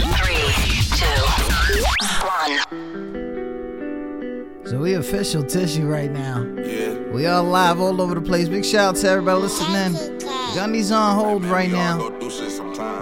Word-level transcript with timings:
Three, 0.00 0.52
two, 0.96 1.22
one. 2.24 2.56
So 4.66 4.78
we 4.78 4.94
official 4.94 5.44
tissue 5.44 5.86
right 5.86 6.10
now. 6.10 6.46
Yeah. 6.64 6.94
We 7.12 7.26
are 7.26 7.42
live 7.42 7.78
all 7.78 8.00
over 8.00 8.14
the 8.14 8.22
place. 8.22 8.48
Big 8.48 8.64
shout 8.64 8.96
out 8.96 9.00
to 9.02 9.08
everybody 9.08 9.42
listening. 9.42 9.92
Gundy's 10.54 10.90
on 10.90 11.14
hold 11.16 11.44
right 11.44 11.70
now. 11.70 12.08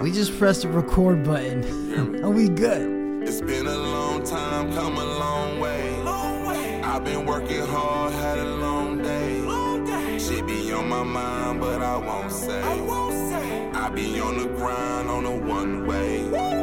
We 0.01 0.11
just 0.11 0.37
pressed 0.37 0.63
the 0.63 0.67
record 0.69 1.23
button. 1.23 1.63
and 1.93 2.35
we 2.35 2.49
good. 2.49 3.23
It's 3.23 3.39
been 3.39 3.67
a 3.67 3.77
long 3.77 4.23
time, 4.23 4.73
come 4.73 4.97
a 4.97 5.05
long 5.05 5.61
way. 5.61 5.95
Long 6.01 6.45
way. 6.45 6.81
I've 6.81 7.05
been 7.05 7.25
working 7.25 7.65
hard, 7.67 8.11
had 8.11 8.37
a 8.37 8.55
long 8.55 9.01
day. 9.01 9.39
Long 9.39 9.85
day. 9.85 10.19
She 10.19 10.41
be 10.41 10.73
on 10.73 10.89
my 10.89 11.03
mind, 11.03 11.61
but 11.61 11.81
I 11.81 11.95
won't 11.95 12.31
say. 12.33 12.61
I 12.61 12.81
won't 12.81 13.13
say. 13.29 13.69
I 13.73 13.89
be 13.89 14.19
on 14.19 14.37
the 14.39 14.47
grind 14.47 15.09
on 15.09 15.25
a 15.25 15.37
one 15.37 15.85
way. 15.87 16.23
Woo 16.25 16.60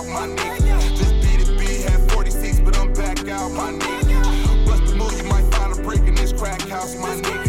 out, 0.00 0.08
my 0.08 0.26
nigga. 0.26 0.96
Just 0.96 1.14
B2B, 1.16 1.82
had 1.88 2.10
46, 2.12 2.60
but 2.60 2.78
I'm 2.78 2.92
back 2.92 3.28
out, 3.28 3.50
my 3.52 3.72
nigga. 3.72 4.66
Bust 4.66 4.86
the 4.86 4.94
move, 4.96 5.12
you 5.16 5.28
might 5.28 5.44
find 5.54 5.78
a 5.78 5.82
break 5.82 6.00
in 6.00 6.14
this 6.14 6.32
crack 6.32 6.62
house, 6.62 6.96
my 6.96 7.14
nigga. 7.16 7.39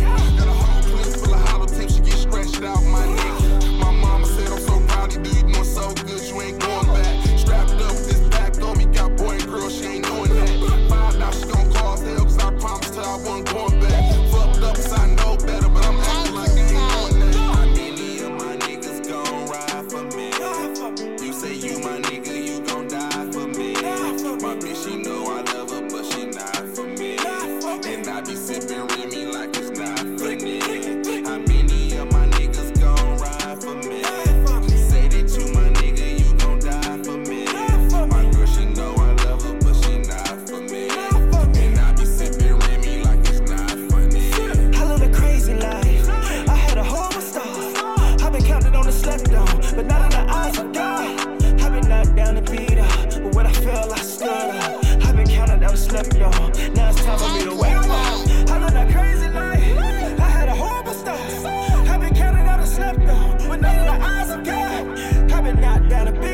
gotta 65.91 66.11
be 66.13 66.30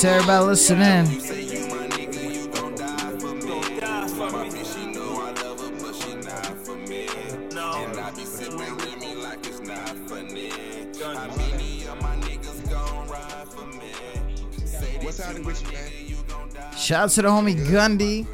to 0.00 0.08
everybody 0.08 0.44
listening. 0.46 1.04
Shout 16.78 17.04
out 17.04 17.10
to 17.10 17.22
the 17.22 17.28
homie 17.28 17.54
Gundy. 17.66 18.26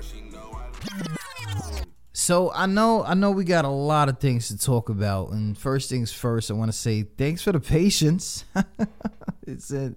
So 2.12 2.53
I 2.53 2.66
know 2.66 3.03
I 3.03 3.15
know 3.15 3.32
we 3.32 3.43
got 3.43 3.65
a 3.65 3.69
lot 3.69 4.09
of 4.09 4.21
things 4.21 4.49
to 4.49 4.56
talk 4.56 4.88
about, 4.88 5.31
and 5.32 5.59
first 5.59 5.91
things 5.91 6.12
first, 6.12 6.49
I 6.49 6.55
want 6.55 6.71
to 6.71 6.76
say 6.78 7.03
thanks 7.03 7.43
for 7.43 7.50
the 7.50 7.59
patience. 7.59 8.44
it's 9.47 9.72
a, 9.72 9.94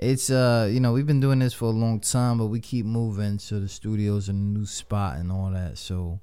it's 0.00 0.30
uh 0.30 0.66
you 0.72 0.80
know 0.80 0.92
we've 0.92 1.06
been 1.06 1.20
doing 1.20 1.40
this 1.40 1.52
for 1.52 1.66
a 1.66 1.70
long 1.70 2.00
time 2.00 2.38
but 2.38 2.46
we 2.46 2.58
keep 2.58 2.86
moving 2.86 3.38
so 3.38 3.60
the 3.60 3.68
studio's 3.68 4.30
a 4.30 4.32
new 4.32 4.64
spot 4.64 5.18
and 5.18 5.30
all 5.30 5.50
that 5.50 5.76
so 5.76 6.18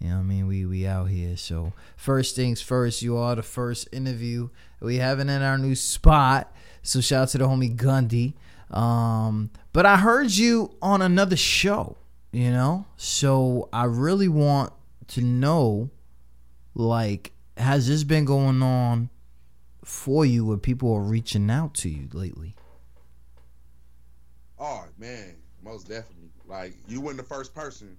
you 0.00 0.08
know 0.08 0.14
what 0.14 0.20
i 0.20 0.24
mean? 0.24 0.46
We 0.46 0.64
we 0.64 0.86
out 0.86 1.06
here. 1.06 1.36
So 1.36 1.72
first 1.96 2.36
things 2.36 2.62
first 2.62 3.02
you 3.02 3.16
are 3.16 3.34
the 3.34 3.42
first 3.42 3.88
interview 3.92 4.48
we 4.80 4.96
having 4.96 5.28
in 5.28 5.42
our 5.42 5.58
new 5.58 5.74
spot 5.74 6.54
so 6.82 7.00
shout 7.00 7.22
out 7.22 7.28
to 7.30 7.38
the 7.38 7.44
homie 7.44 7.76
gundy. 7.76 8.34
Um 8.74 9.50
but 9.72 9.84
i 9.84 9.96
heard 9.96 10.30
you 10.30 10.76
on 10.80 11.02
another 11.02 11.36
show 11.36 11.96
you 12.32 12.50
know? 12.50 12.86
So 12.96 13.68
i 13.72 13.84
really 13.84 14.28
want 14.28 14.72
to 15.08 15.20
know 15.20 15.90
like 16.74 17.32
has 17.58 17.88
this 17.88 18.04
been 18.04 18.24
going 18.24 18.62
on 18.62 19.10
for 19.84 20.24
you 20.24 20.46
where 20.46 20.56
people 20.56 20.92
are 20.94 21.02
reaching 21.02 21.50
out 21.50 21.74
to 21.74 21.88
you 21.90 22.08
lately? 22.12 22.54
Oh 24.60 24.84
man, 24.98 25.34
most 25.62 25.88
definitely. 25.88 26.30
Like 26.46 26.74
you 26.88 27.00
weren't 27.00 27.16
the 27.16 27.22
first 27.22 27.54
person 27.54 27.96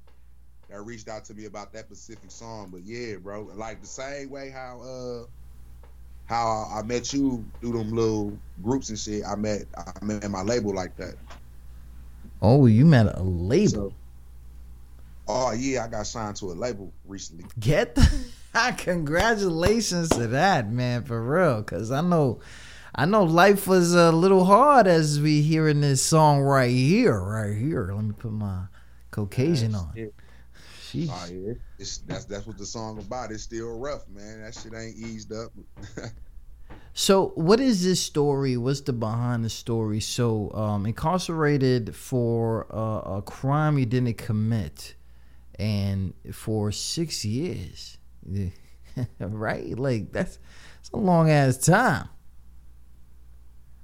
that 0.70 0.82
reached 0.82 1.08
out 1.08 1.26
to 1.26 1.34
me 1.34 1.46
about 1.46 1.74
that 1.74 1.86
specific 1.86 2.32
song, 2.32 2.70
but 2.72 2.82
yeah, 2.84 3.16
bro. 3.16 3.50
Like 3.56 3.82
the 3.82 3.88
same 3.88 4.30
way 4.30 4.50
how 4.50 4.82
uh 4.82 5.26
how 6.26 6.70
I 6.72 6.84
met 6.84 7.12
you 7.14 7.44
through 7.60 7.74
them 7.74 7.92
little 7.92 8.38
groups 8.62 8.90
and 8.90 9.00
shit. 9.00 9.24
I 9.26 9.36
met 9.36 9.64
I 9.78 10.04
met 10.04 10.30
my 10.30 10.42
label 10.42 10.74
like 10.74 10.96
that. 10.98 11.16
Oh, 12.42 12.66
you 12.68 12.86
met 12.86 13.08
a 13.18 13.24
label. 13.24 13.70
So, 13.70 13.94
oh 15.28 15.52
yeah, 15.52 15.86
I 15.86 15.88
got 15.88 16.08
signed 16.08 16.36
to 16.38 16.52
a 16.52 16.54
label 16.54 16.92
recently. 17.08 17.46
Get 17.60 17.96
the 17.96 18.26
congratulations 18.78 20.10
to 20.10 20.28
that 20.28 20.70
man 20.70 21.04
for 21.04 21.22
real, 21.22 21.64
cause 21.64 21.92
I 21.92 22.02
know 22.02 22.40
I 23.00 23.06
know 23.06 23.24
life 23.24 23.66
was 23.66 23.96
a 23.96 24.12
little 24.12 24.44
hard 24.44 24.86
as 24.86 25.22
we 25.22 25.42
hearing 25.42 25.80
this 25.80 26.04
song 26.04 26.42
right 26.42 26.70
here, 26.70 27.18
right 27.18 27.56
here. 27.56 27.90
Let 27.94 28.04
me 28.04 28.12
put 28.12 28.34
my 28.34 28.64
Caucasian 29.10 29.74
on. 29.74 29.94
Yeah. 29.96 30.08
Oh 31.10 31.28
yeah, 31.32 31.54
it's, 31.78 32.00
that's 32.00 32.26
that's 32.26 32.46
what 32.46 32.58
the 32.58 32.66
song 32.66 33.00
about. 33.00 33.32
It's 33.32 33.44
still 33.44 33.80
rough, 33.80 34.02
man. 34.10 34.42
That 34.42 34.54
shit 34.54 34.74
ain't 34.76 34.98
eased 34.98 35.32
up. 35.32 35.52
So, 36.94 37.32
what 37.36 37.60
is 37.62 37.84
this 37.84 38.02
story? 38.02 38.58
What's 38.58 38.82
the 38.82 38.94
behind 38.94 39.46
the 39.46 39.50
story? 39.50 40.02
So, 40.02 40.52
um, 40.54 40.86
incarcerated 40.86 41.96
for 41.96 42.68
uh, 42.70 43.18
a 43.18 43.22
crime 43.22 43.80
you 43.80 43.86
didn't 43.86 44.18
commit, 44.18 44.96
and 45.58 46.14
for 46.34 46.72
six 46.72 47.24
years, 47.24 47.98
right? 49.20 49.80
Like 49.80 50.12
that's 50.12 50.40
that's 50.78 50.90
a 50.92 50.98
long 50.98 51.30
ass 51.30 51.58
time. 51.58 52.10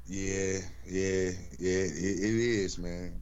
Yeah, 0.07 0.59
yeah, 0.87 1.31
yeah. 1.59 1.83
It, 1.83 2.19
it 2.19 2.35
is, 2.63 2.77
man. 2.77 3.21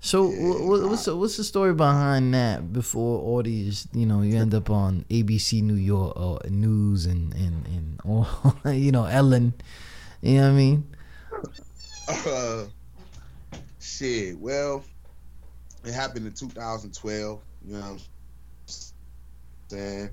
So, 0.00 0.30
Yeah, 0.30 0.36
wh- 0.36 0.60
wh- 0.60 0.90
what's 0.90 1.04
the, 1.06 1.16
what's 1.16 1.36
the 1.36 1.44
story 1.44 1.74
behind 1.74 2.32
that? 2.34 2.72
Before 2.72 3.20
all 3.20 3.42
these, 3.42 3.88
you 3.92 4.06
know, 4.06 4.22
you 4.22 4.36
end 4.36 4.54
up 4.54 4.70
on 4.70 5.04
ABC 5.10 5.62
New 5.62 5.74
York 5.74 6.16
or 6.16 6.38
News 6.48 7.06
and 7.06 7.34
and 7.34 7.66
and 7.66 8.00
all, 8.04 8.28
you 8.72 8.92
know, 8.92 9.04
Ellen. 9.04 9.54
You 10.22 10.36
know 10.36 10.42
what 10.42 10.48
I 10.48 10.52
mean? 10.52 10.96
Uh, 12.08 12.64
shit. 13.80 14.38
Well, 14.38 14.84
it 15.84 15.92
happened 15.92 16.26
in 16.26 16.32
2012. 16.32 17.42
You 17.66 17.72
know 17.72 17.80
what 17.80 17.86
I'm 17.86 17.98
saying? 19.68 20.10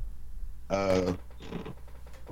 Uh, 0.70 1.14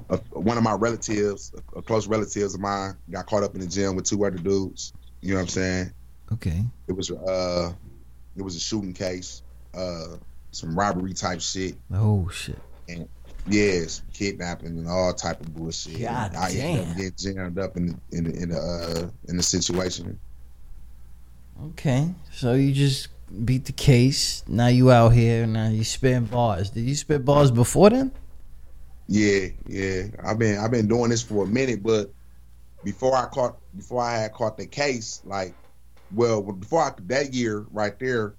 a, 0.09 0.17
one 0.31 0.57
of 0.57 0.63
my 0.63 0.73
relatives, 0.73 1.53
a, 1.75 1.79
a 1.79 1.81
close 1.81 2.07
relatives 2.07 2.53
of 2.53 2.61
mine, 2.61 2.95
got 3.09 3.25
caught 3.25 3.43
up 3.43 3.55
in 3.55 3.61
the 3.61 3.67
gym 3.67 3.95
with 3.95 4.05
two 4.05 4.25
other 4.25 4.37
dudes. 4.37 4.93
You 5.21 5.29
know 5.29 5.35
what 5.35 5.41
I'm 5.41 5.47
saying? 5.47 5.91
Okay. 6.33 6.63
It 6.87 6.93
was 6.93 7.11
uh, 7.11 7.73
it 8.35 8.41
was 8.41 8.55
a 8.55 8.59
shooting 8.59 8.93
case, 8.93 9.43
uh, 9.73 10.17
some 10.51 10.77
robbery 10.77 11.13
type 11.13 11.41
shit. 11.41 11.75
Oh 11.93 12.29
shit. 12.29 12.59
And 12.89 13.07
Yes, 13.47 14.03
kidnapping 14.13 14.67
and 14.67 14.87
all 14.87 15.13
type 15.13 15.41
of 15.41 15.53
bullshit. 15.55 15.99
God 16.01 16.35
I 16.35 16.51
ended 16.51 16.61
damn. 16.61 16.91
up 16.91 16.97
getting 16.97 17.13
jammed 17.17 17.59
up 17.59 17.77
in 17.77 17.87
the 17.87 18.17
in 18.17 18.23
the 18.23 18.33
in 18.43 18.49
the, 18.49 18.57
uh, 18.57 19.09
in 19.29 19.37
the 19.37 19.43
situation. 19.43 20.19
Okay, 21.63 22.13
so 22.31 22.53
you 22.53 22.71
just 22.71 23.07
beat 23.45 23.65
the 23.65 23.71
case. 23.71 24.43
Now 24.47 24.67
you 24.67 24.91
out 24.91 25.09
here. 25.09 25.47
Now 25.47 25.69
you 25.69 25.83
spit 25.83 26.29
bars. 26.29 26.69
Did 26.69 26.81
you 26.81 26.95
spit 26.95 27.25
bars 27.25 27.51
before 27.51 27.89
then? 27.89 28.11
Yeah, 29.11 29.47
yeah. 29.65 30.03
I've 30.23 30.39
been 30.39 30.57
I've 30.57 30.71
been 30.71 30.87
doing 30.87 31.09
this 31.09 31.21
for 31.21 31.43
a 31.43 31.47
minute, 31.47 31.83
but 31.83 32.13
before 32.81 33.13
I 33.13 33.25
caught 33.25 33.57
before 33.75 34.01
I 34.01 34.19
had 34.19 34.31
caught 34.31 34.57
the 34.57 34.65
case, 34.65 35.19
like, 35.25 35.53
well, 36.13 36.41
before 36.41 36.81
I, 36.81 36.93
that 37.07 37.33
year 37.33 37.65
right 37.71 37.99
there, 37.99 38.37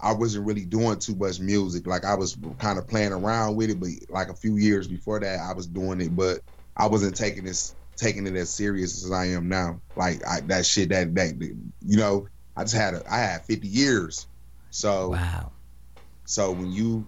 I 0.00 0.14
wasn't 0.14 0.46
really 0.46 0.64
doing 0.64 0.98
too 1.00 1.16
much 1.16 1.38
music. 1.38 1.86
Like 1.86 2.06
I 2.06 2.14
was 2.14 2.34
kind 2.58 2.78
of 2.78 2.88
playing 2.88 3.12
around 3.12 3.56
with 3.56 3.68
it, 3.68 3.78
but 3.78 3.90
like 4.08 4.30
a 4.30 4.34
few 4.34 4.56
years 4.56 4.88
before 4.88 5.20
that, 5.20 5.38
I 5.38 5.52
was 5.52 5.66
doing 5.66 6.00
it, 6.00 6.16
but 6.16 6.40
I 6.78 6.86
wasn't 6.86 7.14
taking 7.14 7.44
this 7.44 7.74
taking 7.98 8.26
it 8.26 8.36
as 8.36 8.54
serious 8.54 9.04
as 9.04 9.12
I 9.12 9.26
am 9.26 9.50
now. 9.50 9.82
Like 9.96 10.26
I, 10.26 10.40
that 10.46 10.64
shit 10.64 10.88
that 10.88 11.14
that 11.14 11.34
you 11.38 11.96
know, 11.98 12.26
I 12.56 12.62
just 12.64 12.74
had 12.74 12.94
a 12.94 13.02
I 13.06 13.18
had 13.18 13.44
50 13.44 13.68
years, 13.68 14.26
so. 14.70 15.10
Wow. 15.10 15.52
So 16.28 16.50
when 16.50 16.72
you 16.72 17.06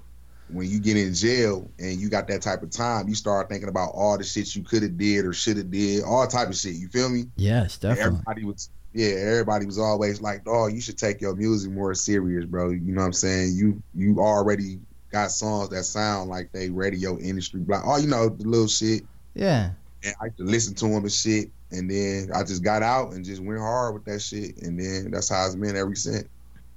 when 0.50 0.68
you 0.68 0.80
get 0.80 0.96
in 0.96 1.14
jail 1.14 1.70
and 1.78 2.00
you 2.00 2.08
got 2.08 2.28
that 2.28 2.42
type 2.42 2.62
of 2.62 2.70
time, 2.70 3.08
you 3.08 3.14
start 3.14 3.48
thinking 3.48 3.68
about 3.68 3.90
all 3.94 4.16
the 4.16 4.24
shit 4.24 4.54
you 4.54 4.62
could 4.62 4.82
have 4.82 4.96
did 4.96 5.24
or 5.24 5.32
should 5.32 5.56
have 5.56 5.70
did, 5.70 6.04
all 6.04 6.26
type 6.26 6.48
of 6.48 6.56
shit. 6.56 6.74
You 6.74 6.88
feel 6.88 7.08
me? 7.08 7.24
Yes, 7.36 7.78
definitely. 7.78 8.04
Everybody 8.04 8.44
was 8.44 8.70
yeah, 8.94 9.08
everybody 9.08 9.66
was 9.66 9.78
always 9.78 10.20
like, 10.20 10.42
"Oh, 10.46 10.66
you 10.66 10.80
should 10.80 10.98
take 10.98 11.20
your 11.20 11.34
music 11.34 11.70
more 11.70 11.94
serious, 11.94 12.46
bro." 12.46 12.70
You 12.70 12.80
know 12.80 13.02
what 13.02 13.06
I'm 13.06 13.12
saying? 13.12 13.54
You 13.54 13.82
you 13.94 14.18
already 14.18 14.80
got 15.12 15.30
songs 15.30 15.68
that 15.70 15.84
sound 15.84 16.30
like 16.30 16.52
they 16.52 16.70
radio 16.70 17.18
industry 17.18 17.60
block. 17.60 17.82
Oh, 17.86 17.96
you 17.98 18.08
know 18.08 18.28
the 18.28 18.44
little 18.44 18.66
shit. 18.66 19.02
Yeah. 19.34 19.70
And 20.02 20.14
I 20.20 20.26
used 20.26 20.38
to 20.38 20.44
listen 20.44 20.74
to 20.76 20.86
them 20.86 21.02
and 21.02 21.12
shit. 21.12 21.50
And 21.70 21.90
then 21.90 22.30
I 22.34 22.44
just 22.44 22.62
got 22.62 22.82
out 22.82 23.12
and 23.12 23.24
just 23.24 23.42
went 23.42 23.60
hard 23.60 23.94
with 23.94 24.04
that 24.06 24.20
shit. 24.20 24.56
And 24.62 24.78
then 24.78 25.10
that's 25.10 25.28
how 25.28 25.44
it's 25.46 25.54
been 25.54 25.76
ever 25.76 25.94
since. 25.94 26.28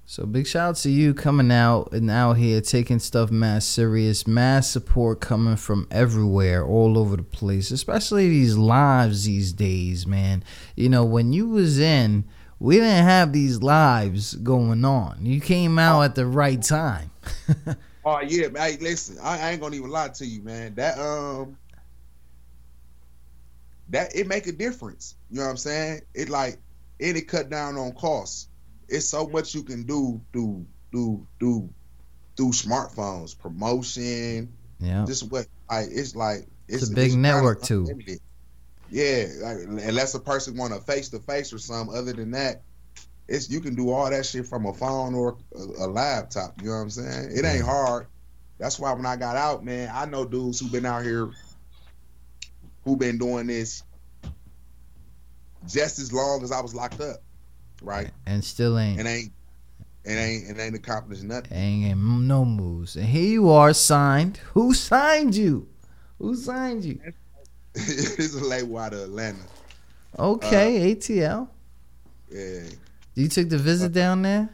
So 0.06 0.26
big 0.26 0.46
shout 0.46 0.70
out 0.70 0.76
to 0.78 0.90
you 0.90 1.14
coming 1.14 1.52
out 1.52 1.94
and 1.94 2.12
out 2.12 2.34
here 2.34 2.60
taking 2.60 3.00
stuff 3.00 3.32
mass 3.32 3.66
serious, 3.66 4.28
mass 4.28 4.70
support 4.70 5.22
coming 5.22 5.56
from 5.56 5.88
everywhere, 5.90 6.66
all 6.66 6.98
over 6.98 7.16
the 7.16 7.24
place, 7.24 7.72
especially 7.72 8.28
these 8.28 8.58
lives 8.58 9.24
these 9.24 9.54
days, 9.54 10.06
man. 10.06 10.44
You 10.76 10.90
know, 10.90 11.06
when 11.06 11.32
you 11.32 11.48
was 11.48 11.80
in, 11.80 12.26
we 12.60 12.76
didn't 12.76 13.06
have 13.06 13.32
these 13.32 13.64
lives 13.64 14.36
going 14.36 14.84
on. 14.84 15.26
You 15.26 15.40
came 15.40 15.80
out 15.80 16.02
at 16.02 16.16
the 16.16 16.26
right 16.26 16.62
time. 16.62 17.12
Oh 18.04 18.20
yeah, 18.22 18.48
man. 18.48 18.72
Hey, 18.72 18.78
listen, 18.82 19.18
I, 19.22 19.40
I 19.40 19.52
ain't 19.52 19.62
gonna 19.62 19.76
even 19.76 19.92
lie 19.92 20.10
to 20.10 20.26
you, 20.26 20.42
man. 20.42 20.74
That 20.76 20.98
um, 20.98 21.58
that 23.90 24.16
it 24.16 24.28
make 24.28 24.48
a 24.48 24.52
difference. 24.52 25.16
You 25.30 25.38
know 25.38 25.44
what 25.44 25.52
I'm 25.52 25.58
saying? 25.58 26.02
It 26.14 26.30
like 26.30 26.58
and 27.00 27.18
it 27.18 27.28
cut 27.28 27.50
down 27.50 27.78
on 27.78 27.92
costs. 27.94 28.48
It's 28.92 29.08
so 29.08 29.28
much 29.28 29.56
you 29.56 29.64
can 29.64 29.84
do 29.84 30.22
through 30.34 30.66
through 30.92 31.26
through 31.40 31.70
through 32.36 32.52
smartphones, 32.52 33.38
promotion, 33.38 34.54
yeah. 34.80 35.06
just 35.06 35.32
what 35.32 35.48
like 35.70 35.88
it's 35.92 36.16
like 36.16 36.48
It's 36.68 36.90
a 36.90 36.94
big 36.94 37.16
network, 37.16 37.62
too. 37.62 37.88
Yeah, 38.90 39.26
like, 39.42 39.58
unless 39.88 40.14
a 40.16 40.20
person 40.20 40.58
want 40.58 40.74
a 40.74 40.80
face 40.80 41.10
to 41.10 41.20
face 41.20 41.54
or 41.54 41.60
something. 41.60 41.96
Other 41.96 42.12
than 42.12 42.32
that, 42.32 42.64
it's 43.28 43.50
you 43.50 43.62
can 43.62 43.74
do 43.74 43.90
all 43.90 44.10
that 44.10 44.26
shit 44.26 44.46
from 44.46 44.66
a 44.66 44.74
phone 44.74 45.16
or 45.16 45.38
a, 45.56 45.86
a 45.86 45.88
laptop. 45.88 46.62
You 46.62 46.68
know 46.68 46.76
what 46.76 46.82
I'm 46.82 46.90
saying? 46.90 47.32
It 47.34 47.46
ain't 47.46 47.64
hard. 47.64 48.08
That's 48.58 48.78
why 48.78 48.92
when 48.94 49.06
I 49.06 49.16
got 49.16 49.38
out, 49.38 49.64
man, 49.64 49.90
I 49.94 50.06
know 50.06 50.26
dudes 50.26 50.60
who 50.60 50.68
been 50.68 50.86
out 50.86 51.04
here 51.04 51.32
who 52.84 52.98
been 52.98 53.18
doing 53.18 53.48
this 53.48 53.84
just 55.68 56.00
as 56.00 56.12
long 56.12 56.44
as 56.44 56.52
I 56.52 56.62
was 56.62 56.74
locked 56.76 57.00
up, 57.00 57.22
right? 57.82 58.12
And 58.26 58.44
still 58.44 58.78
ain't. 58.78 59.00
And 59.00 59.08
ain't 59.08 59.32
and 60.06 60.18
ain't 60.18 60.48
and 60.48 60.60
ain't 60.60 60.76
accomplished 60.76 61.24
nothing. 61.24 61.56
Ain't 61.56 61.88
get 61.88 61.98
no 61.98 62.46
moves. 62.46 62.96
And 62.96 63.06
here 63.06 63.28
you 63.28 63.50
are 63.50 63.74
signed. 63.74 64.38
Who 64.54 64.74
signed 64.74 65.36
you? 65.36 65.68
Who 66.18 66.36
signed 66.36 66.86
you? 66.86 67.00
it's 67.74 68.20
is 68.20 68.36
a 68.36 68.46
label 68.46 68.78
out 68.78 68.94
of 68.94 69.02
Atlanta. 69.02 69.40
Okay, 70.18 70.92
uh, 70.92 70.96
ATL. 70.96 71.48
Yeah. 72.30 72.62
You 73.16 73.28
took 73.28 73.50
the 73.50 73.58
visit 73.58 73.92
uh, 73.92 74.00
down 74.00 74.22
there? 74.22 74.50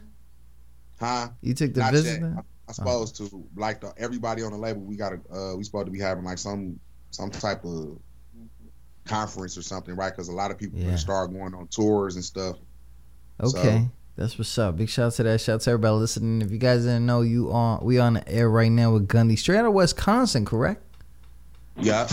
Huh? 1.00 1.28
You 1.40 1.54
took 1.54 1.74
the 1.74 1.80
Not 1.80 1.92
visit 1.92 2.12
yet. 2.12 2.20
down? 2.20 2.36
I, 2.36 2.40
I 2.40 2.42
oh. 2.68 2.72
supposed 2.72 3.16
to 3.16 3.44
like 3.56 3.80
the, 3.80 3.92
everybody 3.96 4.42
on 4.42 4.52
the 4.52 4.58
label. 4.58 4.82
We 4.82 4.96
got 4.96 5.10
to 5.10 5.34
uh, 5.34 5.56
we 5.56 5.64
supposed 5.64 5.86
to 5.86 5.92
be 5.92 6.00
having 6.00 6.24
like 6.24 6.38
some 6.38 6.78
some 7.10 7.30
type 7.30 7.64
of 7.64 7.70
mm-hmm. 7.70 8.66
conference 9.06 9.56
or 9.56 9.62
something, 9.62 9.94
right? 9.96 10.10
Because 10.10 10.28
a 10.28 10.32
lot 10.32 10.50
of 10.50 10.58
people 10.58 10.78
Yeah. 10.78 10.96
start 10.96 11.32
going 11.32 11.54
on 11.54 11.68
tours 11.68 12.16
and 12.16 12.24
stuff. 12.24 12.56
Okay. 13.40 13.88
That's 14.16 14.36
what's 14.36 14.58
up. 14.58 14.76
Big 14.76 14.88
shout 14.88 15.06
out 15.06 15.12
to 15.12 15.22
that. 15.22 15.40
Shout 15.40 15.54
out 15.54 15.60
to 15.62 15.70
everybody 15.70 15.94
listening. 15.94 16.42
If 16.42 16.50
you 16.50 16.58
guys 16.58 16.82
didn't 16.82 17.06
know, 17.06 17.20
you 17.20 17.52
on 17.52 17.84
we 17.84 18.00
on 18.00 18.14
the 18.14 18.28
air 18.28 18.50
right 18.50 18.70
now 18.70 18.92
with 18.92 19.06
Gundy, 19.06 19.38
straight 19.38 19.58
out 19.58 19.66
of 19.66 19.74
Wisconsin, 19.74 20.44
correct? 20.44 20.82
Yeah. 21.76 22.08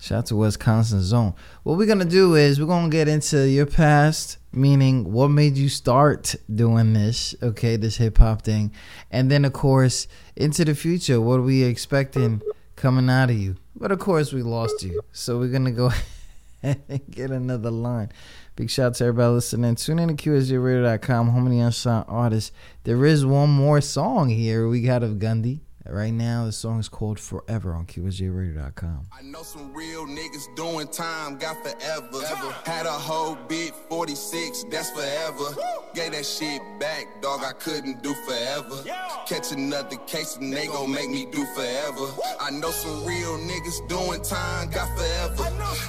Shout 0.00 0.18
out 0.18 0.26
to 0.26 0.36
Wisconsin 0.36 1.02
Zone. 1.02 1.34
What 1.64 1.76
we're 1.76 1.86
gonna 1.86 2.06
do 2.06 2.34
is 2.34 2.58
we're 2.58 2.66
gonna 2.66 2.88
get 2.88 3.08
into 3.08 3.46
your 3.46 3.66
past, 3.66 4.38
meaning 4.52 5.12
what 5.12 5.28
made 5.28 5.58
you 5.58 5.68
start 5.68 6.34
doing 6.54 6.94
this, 6.94 7.34
okay, 7.42 7.76
this 7.76 7.98
hip 7.98 8.16
hop 8.16 8.42
thing, 8.42 8.72
and 9.10 9.30
then 9.30 9.44
of 9.44 9.52
course 9.52 10.08
into 10.34 10.64
the 10.64 10.74
future. 10.74 11.20
What 11.20 11.40
are 11.40 11.42
we 11.42 11.62
expecting 11.62 12.40
coming 12.76 13.10
out 13.10 13.28
of 13.28 13.36
you? 13.36 13.56
But 13.76 13.92
of 13.92 13.98
course 13.98 14.32
we 14.32 14.42
lost 14.42 14.82
you, 14.82 15.02
so 15.12 15.38
we're 15.38 15.48
gonna 15.48 15.72
go 15.72 15.90
and 16.62 17.02
get 17.10 17.30
another 17.30 17.70
line. 17.70 18.10
Big 18.58 18.68
shout 18.70 18.86
out 18.86 18.94
to 18.96 19.04
everybody 19.04 19.34
listening. 19.34 19.76
Tune 19.76 20.00
in 20.00 20.08
to 20.08 20.14
QSJRadio.com, 20.14 21.28
home 21.28 21.46
of 21.46 21.52
the 21.52 21.60
unsigned 21.60 22.06
artists. 22.08 22.50
There 22.82 23.06
is 23.06 23.24
one 23.24 23.50
more 23.50 23.80
song 23.80 24.30
here 24.30 24.66
we 24.66 24.80
got 24.80 25.04
of 25.04 25.20
Gundy. 25.20 25.60
Right 25.90 26.12
now, 26.12 26.44
the 26.44 26.52
song 26.52 26.78
is 26.80 26.88
called 26.88 27.18
Forever 27.18 27.72
on 27.72 27.86
QSJRadio.com. 27.86 29.06
I 29.10 29.22
know 29.22 29.42
some 29.42 29.72
real 29.72 30.06
niggas 30.06 30.54
doing 30.54 30.86
time, 30.88 31.38
got 31.38 31.56
forever. 31.62 32.20
Had 32.66 32.84
a 32.84 32.92
whole 32.92 33.36
bit 33.48 33.74
46, 33.88 34.64
that's 34.64 34.90
forever. 34.90 35.56
Gave 35.94 36.12
that 36.12 36.26
shit 36.26 36.60
back, 36.78 37.06
dog, 37.22 37.40
I 37.42 37.52
couldn't 37.52 38.02
do 38.02 38.12
forever. 38.26 38.84
Catch 39.26 39.52
another 39.52 39.96
case 40.06 40.36
and 40.36 40.52
they 40.52 40.66
gon' 40.66 40.92
make 40.92 41.08
me 41.08 41.24
do 41.24 41.46
forever. 41.54 42.06
I 42.38 42.50
know 42.50 42.70
some 42.70 43.06
real 43.06 43.38
niggas 43.38 43.88
doing 43.88 44.20
time, 44.20 44.68
got 44.68 44.94
forever. 44.94 45.44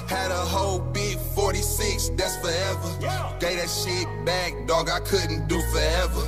Had 0.08 0.30
a 0.30 0.34
whole 0.34 0.80
bit 0.80 1.18
46, 1.34 2.10
that's 2.16 2.36
forever. 2.38 3.36
Gave 3.38 3.58
that 3.58 3.68
shit 3.68 4.08
back, 4.24 4.54
dog, 4.66 4.88
I 4.88 5.00
couldn't 5.00 5.46
do 5.46 5.60
forever. 5.72 6.22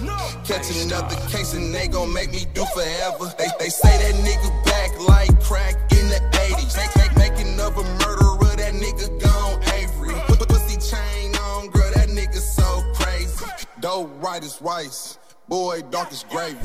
Catch 0.45 0.71
another 0.85 1.17
case 1.31 1.55
and 1.55 1.75
they 1.75 1.89
gon' 1.89 2.13
make 2.13 2.31
me 2.31 2.45
do 2.53 2.67
forever. 2.75 3.33
They, 3.39 3.49
they 3.63 3.69
say 3.69 3.97
that 3.97 4.15
nigga 4.27 4.51
back 4.65 4.91
like 5.07 5.41
crack 5.41 5.77
in 5.93 6.09
the 6.09 6.19
80s. 6.33 6.77
Make, 6.77 6.97
make, 6.97 7.17
making 7.17 7.61
of 7.61 7.79
a 7.79 7.85
murderer, 8.03 8.57
that 8.57 8.75
nigga 8.75 9.07
gone 9.23 9.63
Avery. 9.75 10.15
Put 10.27 10.41
the 10.41 10.47
pussy 10.47 10.77
chain 10.83 11.37
on, 11.37 11.69
girl, 11.69 11.89
that 11.95 12.09
nigga 12.09 12.39
so 12.39 12.83
crazy. 12.95 13.47
Dope 13.79 14.11
right 14.21 14.43
is 14.43 14.61
rice, 14.61 15.17
boy, 15.49 15.81
dark 15.93 16.11
is 16.11 16.25
gravy. 16.29 16.59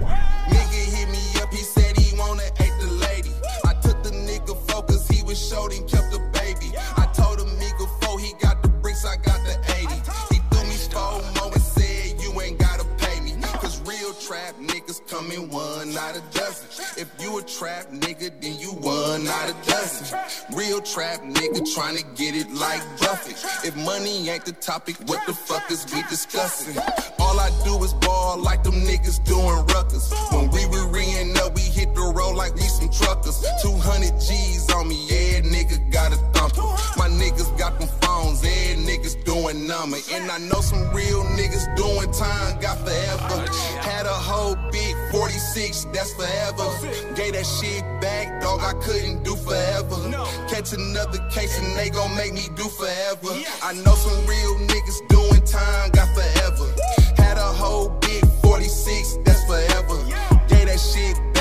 Nigga 0.50 0.82
hit 0.96 1.10
me 1.10 1.22
up, 1.39 1.54
he 1.54 1.58
said 1.58 1.96
he 1.98 2.18
wanna 2.18 2.42
hate 2.58 2.74
the 2.82 2.92
lady. 3.08 3.34
I 3.63 3.74
took 3.75 4.01
the 4.01 4.10
nigga 4.10 4.58
focus, 4.72 5.08
he 5.08 5.22
was 5.22 5.38
short 5.38 5.77
and 5.77 5.88
kept 5.88 6.12
the 6.12 6.20
baby. 6.34 6.75
I 6.98 7.06
told 7.13 7.39
him 7.39 7.50
nigga 7.60 7.86
four, 8.01 8.20
he 8.20 8.34
got 8.42 8.63
the 8.63 8.70
bricks, 8.70 9.06
I 9.06 9.18
got 9.18 9.39
the 9.46 9.67
come 15.18 15.32
in 15.32 15.50
one 15.50 15.98
out 15.98 16.16
of 16.16 16.24
dozen. 16.32 16.68
If 16.96 17.10
you 17.20 17.40
a 17.40 17.44
trap 17.44 17.88
nigga, 17.88 18.30
then 18.40 18.60
you 18.60 18.70
one 18.70 19.28
out 19.28 19.50
of 19.50 19.58
dozen. 19.66 20.20
Real 20.56 20.80
trap 20.80 21.22
nigga 21.22 21.62
tryna 21.76 22.04
get 22.16 22.36
it 22.36 22.52
like 22.54 22.82
Buffett. 23.00 23.38
If 23.66 23.76
money 23.78 24.30
ain't 24.30 24.46
the 24.46 24.52
topic, 24.52 24.96
what 25.08 25.26
the 25.26 25.34
fuck 25.34 25.72
is 25.72 25.86
we 25.92 26.04
discussing? 26.04 26.78
All 27.20 27.40
I 27.40 27.50
do 27.64 27.84
is 27.84 27.94
ball 27.94 28.38
like 28.38 28.64
them 28.64 28.76
niggas 28.76 29.24
doing 29.24 29.66
ruckus. 29.74 30.14
When 30.32 30.52
we 30.52 30.66
were 30.68 30.88
reeing 30.88 31.36
up, 31.38 31.56
we 31.56 31.62
hit 31.62 31.96
the 31.96 32.02
road 32.02 32.36
like 32.36 32.54
we 32.54 32.62
some 32.62 32.90
truckers. 32.90 33.44
200 33.64 34.20
G's 34.20 34.72
on 34.72 34.88
me, 34.88 35.08
yeah, 35.10 35.42
nigga 35.42 35.92
got 35.92 36.14
a. 36.14 36.37
My 36.98 37.08
niggas 37.08 37.56
got 37.58 37.80
them 37.80 37.90
phones, 38.02 38.44
yeah, 38.44 38.76
niggas 38.76 39.24
doing 39.24 39.68
number. 39.68 39.98
And 40.12 40.32
I 40.32 40.40
know 40.40 40.62
some 40.62 40.90
real 40.94 41.24
niggas 41.38 41.66
doing 41.76 42.12
time, 42.12 42.60
got 42.60 42.78
forever. 42.80 43.46
Had 43.82 44.06
a 44.06 44.18
whole 44.30 44.56
big 44.72 44.96
46, 45.12 45.86
that's 45.94 46.14
forever. 46.14 46.68
Gave 47.16 47.34
that 47.34 47.46
shit 47.46 47.84
back, 48.02 48.42
dog, 48.42 48.62
I 48.62 48.74
couldn't 48.82 49.24
do 49.24 49.36
forever. 49.36 49.98
Catch 50.50 50.74
another 50.74 51.20
case 51.30 51.58
and 51.60 51.78
they 51.78 51.90
gon' 51.90 52.16
make 52.16 52.34
me 52.34 52.48
do 52.56 52.64
forever. 52.64 53.32
I 53.64 53.74
know 53.74 53.96
some 53.96 54.26
real 54.26 54.56
niggas 54.68 55.08
doing 55.08 55.44
time, 55.46 55.92
got 55.92 56.10
forever. 56.14 56.68
Had 57.16 57.38
a 57.38 57.52
whole 57.62 57.90
big 58.02 58.26
46, 58.42 59.18
that's 59.24 59.44
forever. 59.46 60.04
Gave 60.48 60.68
that 60.68 60.80
shit 60.80 61.37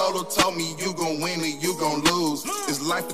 Dodo 0.00 0.22
told 0.22 0.56
me 0.56 0.74
you 0.78 0.94
gon' 0.94 1.20
win 1.20 1.40
or 1.40 1.44
you 1.44 1.78
gon' 1.78 2.00
lose. 2.00 2.42
It's 2.70 2.80
life 2.80 3.06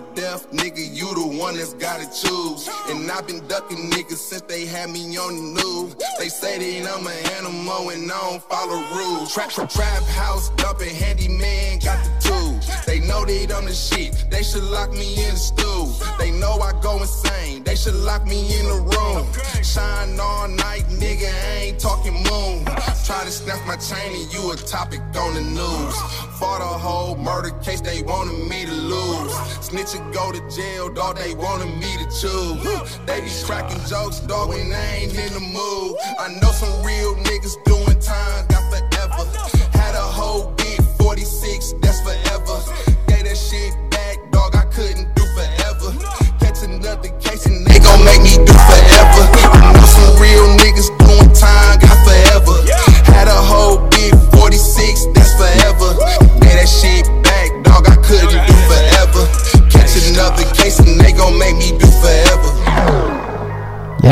one 1.37 1.57
that's 1.57 1.75
gotta 1.75 2.07
choose. 2.07 2.69
And 2.88 3.11
I've 3.11 3.26
been 3.26 3.47
ducking 3.47 3.90
niggas 3.90 4.16
since 4.16 4.43
they 4.43 4.66
had 4.66 4.90
me 4.90 5.16
on 5.16 5.35
the 5.37 5.62
news. 5.62 5.97
They 6.19 6.28
say 6.28 6.59
that 6.59 6.90
I'm 6.93 7.07
an 7.07 7.31
animal 7.38 7.90
and 7.90 8.11
I 8.11 8.21
don't 8.31 8.43
follow 8.43 8.81
rules. 8.97 9.33
Trap, 9.33 9.50
trap, 9.50 9.71
trap 9.71 10.02
house, 10.05 10.50
dumping 10.57 10.95
handyman, 10.95 11.78
got 11.81 12.02
the 12.05 12.28
tools. 12.28 12.85
They 12.87 13.00
know 13.00 13.25
they 13.25 13.47
done 13.47 13.66
the 13.66 13.75
shit, 13.75 14.26
they 14.31 14.43
should 14.43 14.64
lock 14.64 14.90
me 14.93 15.14
in 15.25 15.35
the 15.35 15.40
stool. 15.40 15.87
They 16.19 16.31
know 16.31 16.59
I 16.61 16.73
go 16.81 16.99
insane, 17.00 17.64
they 17.64 17.76
should 17.76 17.95
lock 17.95 18.26
me 18.26 18.59
in 18.59 18.66
the 18.66 18.81
room. 18.81 19.26
Shine 19.62 20.19
all 20.19 20.49
night, 20.49 20.85
nigga, 20.88 21.28
I 21.28 21.57
ain't 21.66 21.78
talking 21.78 22.14
moon. 22.14 22.64
Try 23.05 23.25
to 23.25 23.31
snatch 23.31 23.64
my 23.66 23.76
chain 23.76 24.21
and 24.21 24.33
you 24.33 24.52
a 24.52 24.57
topic 24.57 25.00
on 25.16 25.35
the 25.35 25.40
news. 25.40 25.95
Fought 26.38 26.61
a 26.61 26.78
whole 26.78 27.16
murder 27.16 27.50
case, 27.62 27.81
they 27.81 28.02
wanted 28.02 28.49
me 28.49 28.66
to 28.66 28.73
lose. 28.73 29.33
Snitch 29.61 29.95
and 29.95 30.12
go 30.12 30.33
to 30.33 30.40
jail, 30.50 30.93
dog, 30.93 31.16
they 31.16 31.25
wanted 31.35 31.75
me 31.76 31.97
to 31.99 32.04
choose. 32.04 32.99
They 33.06 33.21
be 33.21 33.30
cracking 33.45 33.83
jokes, 33.87 34.21
dog, 34.21 34.50
when 34.50 34.71
they 34.71 35.02
ain't 35.02 35.14
in 35.14 35.33
the 35.33 35.40
mood. 35.40 35.97
I 36.18 36.28
know 36.40 36.52
some 36.52 36.85
real 36.85 37.14
niggas 37.16 37.56
doing 37.64 37.99
time, 38.00 38.47
got 38.49 38.64
forever. 38.71 39.14
Had 39.73 39.95
a 39.95 40.00
whole 40.00 40.54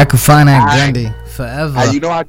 I 0.01 0.05
could 0.05 0.21
find 0.21 0.49
that 0.49 0.69
Aight. 0.71 0.95
Gundy 0.95 1.29
forever. 1.29 1.93
You 1.93 2.01
know 2.01 2.11
I, 2.11 2.25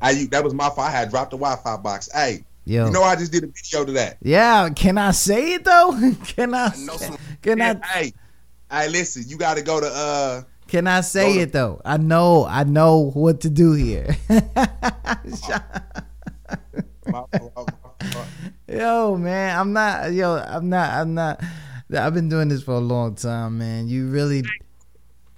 I 0.00 0.26
that 0.30 0.42
was 0.44 0.54
my 0.54 0.66
fault. 0.66 0.80
I 0.80 0.90
had 0.90 1.10
dropped 1.10 1.30
the 1.32 1.36
Wi-Fi 1.36 1.76
box. 1.78 2.08
Hey, 2.12 2.44
Yo. 2.64 2.86
you 2.86 2.92
know 2.92 3.02
I 3.02 3.16
just 3.16 3.32
did 3.32 3.44
a 3.44 3.48
video 3.48 3.84
to 3.84 3.92
that. 3.92 4.18
yeah, 4.22 4.68
can 4.70 4.96
I 4.98 5.10
say 5.10 5.54
it 5.54 5.64
though? 5.64 5.92
can 6.26 6.54
I? 6.54 6.68
know 6.78 6.96
some- 6.96 7.18
can 7.42 7.60
I? 7.60 7.74
Hey, 7.86 8.12
hey, 8.70 8.88
listen, 8.88 9.24
you 9.26 9.36
got 9.36 9.56
to 9.56 9.62
go 9.62 9.80
to 9.80 9.86
uh. 9.86 10.42
Can 10.66 10.86
I 10.86 11.02
say 11.02 11.34
to- 11.34 11.40
it 11.40 11.52
though? 11.52 11.80
I 11.84 11.96
know, 11.98 12.46
I 12.46 12.64
know 12.64 13.10
what 13.12 13.40
to 13.42 13.50
do 13.50 13.72
here. 13.72 14.16
yo, 18.68 19.16
man, 19.16 19.58
I'm 19.58 19.72
not. 19.72 20.12
Yo, 20.12 20.36
I'm 20.36 20.68
not. 20.68 20.90
I'm 20.90 21.14
not. 21.14 21.42
I've 21.96 22.14
been 22.14 22.28
doing 22.28 22.48
this 22.48 22.62
for 22.62 22.72
a 22.72 22.78
long 22.78 23.14
time, 23.14 23.58
man. 23.58 23.88
You 23.88 24.08
really, 24.08 24.42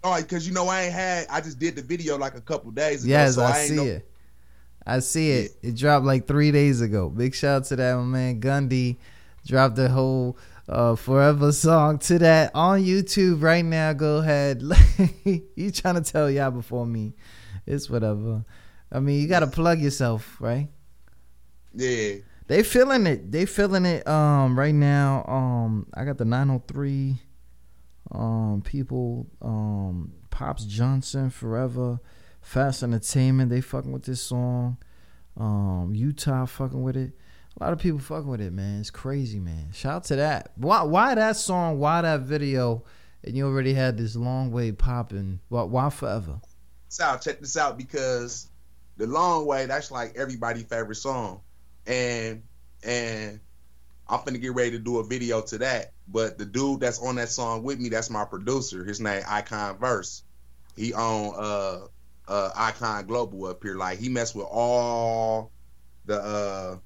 No, 0.06 0.16
because 0.22 0.46
you 0.46 0.54
know 0.54 0.68
I 0.68 0.82
ain't 0.82 0.92
had. 0.92 1.26
I 1.30 1.40
just 1.40 1.58
did 1.58 1.74
the 1.74 1.82
video 1.82 2.16
like 2.16 2.36
a 2.36 2.40
couple 2.40 2.70
days 2.70 3.04
ago. 3.04 3.10
yes, 3.10 3.34
so 3.34 3.42
I, 3.42 3.50
I, 3.50 3.58
ain't 3.58 3.68
see 3.68 3.76
know, 3.76 3.84
it. 3.84 4.10
I 4.86 4.98
see 5.00 5.30
it. 5.32 5.52
It 5.62 5.76
dropped 5.76 6.06
like 6.06 6.28
three 6.28 6.52
days 6.52 6.80
ago. 6.80 7.08
Big 7.08 7.34
shout 7.34 7.62
out 7.62 7.64
to 7.66 7.76
that 7.76 7.96
my 7.96 8.02
man 8.02 8.40
Gundy. 8.40 8.98
Dropped 9.44 9.76
the 9.76 9.88
whole 9.88 10.38
uh, 10.68 10.94
Forever 10.96 11.52
song 11.52 11.98
to 12.00 12.18
that 12.20 12.52
on 12.54 12.82
YouTube 12.82 13.42
right 13.42 13.64
now. 13.64 13.92
Go 13.94 14.18
ahead. 14.18 14.62
you 15.24 15.70
trying 15.72 15.96
to 15.96 16.02
tell 16.02 16.30
y'all 16.30 16.50
before 16.50 16.86
me? 16.86 17.14
It's 17.66 17.90
whatever. 17.90 18.44
I 18.92 19.00
mean, 19.00 19.20
you 19.20 19.26
got 19.26 19.40
to 19.40 19.48
plug 19.48 19.80
yourself, 19.80 20.36
right? 20.40 20.68
Yeah, 21.74 22.14
They 22.46 22.62
feeling 22.62 23.06
it. 23.06 23.30
They 23.30 23.44
feeling 23.44 23.84
it. 23.84 24.06
Um, 24.06 24.58
right 24.58 24.74
now. 24.74 25.24
Um, 25.26 25.86
I 25.94 26.04
got 26.04 26.18
the 26.18 26.24
903. 26.24 27.16
Um, 28.10 28.62
people. 28.64 29.26
Um, 29.42 30.12
Pops 30.30 30.64
Johnson 30.66 31.30
forever. 31.30 31.98
Fast 32.42 32.82
Entertainment. 32.82 33.50
They 33.50 33.60
fucking 33.60 33.90
with 33.90 34.04
this 34.04 34.20
song. 34.20 34.76
Um, 35.36 35.92
Utah 35.94 36.44
fucking 36.46 36.82
with 36.82 36.96
it. 36.96 37.12
A 37.58 37.64
lot 37.64 37.72
of 37.72 37.78
people 37.78 37.98
fucking 37.98 38.28
with 38.28 38.42
it, 38.42 38.52
man. 38.52 38.80
It's 38.80 38.90
crazy, 38.90 39.40
man. 39.40 39.70
Shout 39.72 39.94
out 39.94 40.04
to 40.04 40.16
that. 40.16 40.52
Why? 40.56 40.82
Why 40.82 41.14
that 41.14 41.36
song? 41.36 41.78
Why 41.78 42.02
that 42.02 42.20
video? 42.20 42.84
And 43.24 43.34
you 43.34 43.46
already 43.46 43.72
had 43.72 43.96
this 43.96 44.14
long 44.14 44.50
way 44.52 44.72
popping. 44.72 45.40
Why? 45.48 45.62
Why 45.62 45.88
forever? 45.88 46.40
out. 47.00 47.22
Check 47.22 47.40
this 47.40 47.56
out 47.56 47.78
because 47.78 48.48
the 48.98 49.06
long 49.06 49.46
way. 49.46 49.66
That's 49.66 49.90
like 49.90 50.16
everybody's 50.16 50.64
favorite 50.64 50.96
song, 50.96 51.40
and 51.86 52.42
and 52.82 53.40
I'm 54.08 54.20
finna 54.20 54.40
get 54.40 54.54
ready 54.54 54.72
to 54.72 54.78
do 54.78 54.98
a 54.98 55.04
video 55.04 55.40
to 55.42 55.58
that. 55.58 55.92
But 56.08 56.38
the 56.38 56.44
dude 56.44 56.80
that's 56.80 57.00
on 57.00 57.16
that 57.16 57.28
song 57.28 57.62
with 57.62 57.80
me, 57.80 57.88
that's 57.88 58.10
my 58.10 58.24
producer. 58.24 58.84
His 58.84 59.00
name 59.00 59.22
Icon 59.28 59.78
Verse. 59.78 60.22
He 60.76 60.92
on 60.92 61.34
uh 61.36 61.86
uh 62.28 62.50
Icon 62.54 63.06
Global 63.06 63.46
up 63.46 63.62
here. 63.62 63.76
Like 63.76 63.98
he 63.98 64.08
mess 64.08 64.34
with 64.34 64.46
all 64.48 65.50
the 66.04 66.20
uh 66.20 66.76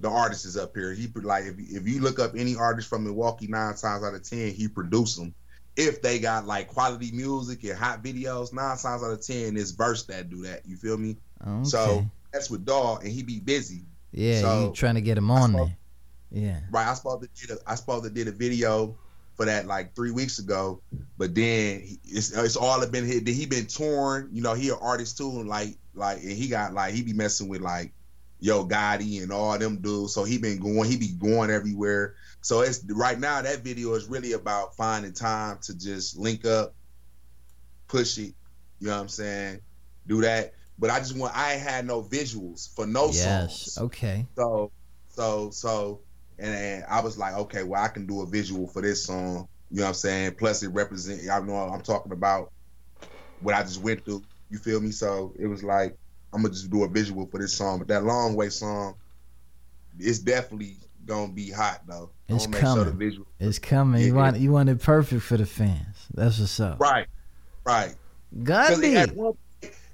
the 0.00 0.08
artists 0.08 0.56
up 0.56 0.76
here. 0.76 0.92
He 0.92 1.08
like 1.14 1.44
if 1.44 1.58
if 1.58 1.88
you 1.88 2.00
look 2.00 2.18
up 2.20 2.32
any 2.36 2.54
artist 2.54 2.88
from 2.88 3.04
Milwaukee, 3.04 3.48
nine 3.48 3.74
times 3.74 4.04
out 4.04 4.14
of 4.14 4.22
ten 4.22 4.52
he 4.52 4.68
produce 4.68 5.16
them. 5.16 5.34
If 5.76 6.02
they 6.02 6.18
got 6.18 6.46
like 6.46 6.68
quality 6.68 7.10
music 7.12 7.64
and 7.64 7.76
hot 7.78 8.02
videos, 8.04 8.52
nine 8.52 8.76
times 8.76 9.02
out 9.02 9.10
of 9.10 9.20
ten 9.20 9.56
it's 9.56 9.72
Verse 9.72 10.04
that 10.04 10.30
do 10.30 10.42
that. 10.42 10.66
You 10.66 10.76
feel 10.76 10.96
me? 10.96 11.16
Okay. 11.44 11.64
So 11.68 12.04
that's 12.32 12.50
with 12.50 12.64
Dawg, 12.64 13.02
and 13.02 13.12
he 13.12 13.22
be 13.24 13.40
busy. 13.40 13.82
Yeah, 14.12 14.40
So- 14.40 14.66
you 14.68 14.72
trying 14.74 14.94
to 14.96 15.00
get 15.00 15.18
him 15.18 15.30
on 15.30 15.52
there. 15.52 15.76
Yeah. 16.30 16.60
Right, 16.70 16.86
I 16.86 16.94
supposed 16.94 17.22
to 17.22 17.46
did 17.46 17.56
a, 17.56 17.60
I 17.66 17.74
supposed 17.74 18.04
to 18.04 18.10
did 18.10 18.28
a 18.28 18.32
video 18.32 18.96
for 19.36 19.46
that 19.46 19.66
like 19.66 19.94
three 19.94 20.10
weeks 20.10 20.38
ago, 20.40 20.80
but 21.16 21.34
then 21.34 21.80
he, 21.80 21.98
it's 22.04 22.36
it's 22.36 22.56
all 22.56 22.84
been 22.86 23.06
hit. 23.06 23.26
He 23.26 23.46
been 23.46 23.66
torn. 23.66 24.28
You 24.32 24.42
know, 24.42 24.54
he 24.54 24.68
an 24.70 24.76
artist 24.80 25.16
too, 25.16 25.30
and 25.30 25.48
like 25.48 25.76
like 25.94 26.18
and 26.18 26.32
he 26.32 26.48
got 26.48 26.74
like 26.74 26.92
he 26.92 27.02
be 27.02 27.12
messing 27.12 27.48
with 27.48 27.60
like 27.60 27.92
Yo 28.40 28.66
Gotti 28.66 29.22
and 29.22 29.32
all 29.32 29.58
them 29.58 29.76
dudes. 29.78 30.12
So 30.12 30.24
he 30.24 30.38
been 30.38 30.58
going. 30.58 30.90
He 30.90 30.96
be 30.96 31.08
going 31.08 31.50
everywhere. 31.50 32.16
So 32.40 32.60
it's 32.60 32.84
right 32.88 33.18
now 33.18 33.42
that 33.42 33.64
video 33.64 33.94
is 33.94 34.06
really 34.06 34.32
about 34.32 34.76
finding 34.76 35.12
time 35.12 35.58
to 35.62 35.76
just 35.76 36.18
link 36.18 36.44
up, 36.44 36.74
push 37.86 38.18
it. 38.18 38.34
You 38.80 38.88
know 38.88 38.94
what 38.94 39.02
I'm 39.02 39.08
saying? 39.08 39.60
Do 40.06 40.20
that. 40.22 40.54
But 40.78 40.90
I 40.90 40.98
just 40.98 41.16
want. 41.16 41.36
I 41.36 41.54
ain't 41.54 41.62
had 41.62 41.86
no 41.86 42.02
visuals 42.02 42.74
for 42.74 42.86
no 42.86 43.06
yes. 43.06 43.72
songs. 43.72 43.78
Okay. 43.86 44.26
So, 44.36 44.70
so, 45.08 45.50
so, 45.50 46.00
and, 46.38 46.54
and 46.54 46.84
I 46.88 47.00
was 47.00 47.18
like, 47.18 47.34
okay, 47.34 47.62
well, 47.62 47.82
I 47.82 47.88
can 47.88 48.06
do 48.06 48.22
a 48.22 48.26
visual 48.26 48.66
for 48.68 48.82
this 48.82 49.04
song. 49.04 49.48
You 49.70 49.78
know 49.78 49.82
what 49.84 49.88
I'm 49.88 49.94
saying? 49.94 50.34
Plus, 50.36 50.62
it 50.62 50.68
represent. 50.68 51.28
I 51.30 51.40
know 51.40 51.54
I'm 51.56 51.82
talking 51.82 52.12
about 52.12 52.52
what 53.40 53.54
I 53.54 53.62
just 53.62 53.80
went 53.82 54.04
through. 54.04 54.22
You 54.50 54.58
feel 54.58 54.80
me? 54.80 54.90
So 54.90 55.34
it 55.38 55.46
was 55.46 55.62
like 55.62 55.96
I'm 56.32 56.42
gonna 56.42 56.54
just 56.54 56.70
do 56.70 56.84
a 56.84 56.88
visual 56.88 57.26
for 57.26 57.38
this 57.38 57.52
song. 57.52 57.78
But 57.78 57.88
that 57.88 58.04
long 58.04 58.34
way 58.34 58.48
song, 58.48 58.94
it's 59.98 60.18
definitely 60.20 60.76
gonna 61.04 61.32
be 61.32 61.50
hot 61.50 61.82
though. 61.86 62.10
It's 62.28 62.46
wanna 62.46 62.60
sure 62.60 62.84
coming. 62.84 62.98
visual. 62.98 63.26
It's 63.40 63.58
coming. 63.58 64.00
You 64.02 64.08
Yeah. 64.08 64.12
want 64.14 64.38
you 64.38 64.52
want 64.52 64.68
it 64.68 64.80
perfect 64.80 65.22
for 65.22 65.36
the 65.36 65.46
fans. 65.46 65.96
That's 66.14 66.38
what's 66.38 66.58
up. 66.60 66.80
Right, 66.80 67.06
right. 67.64 67.94
Gundy. 68.42 68.94
at 68.94 69.14
one 69.14 69.34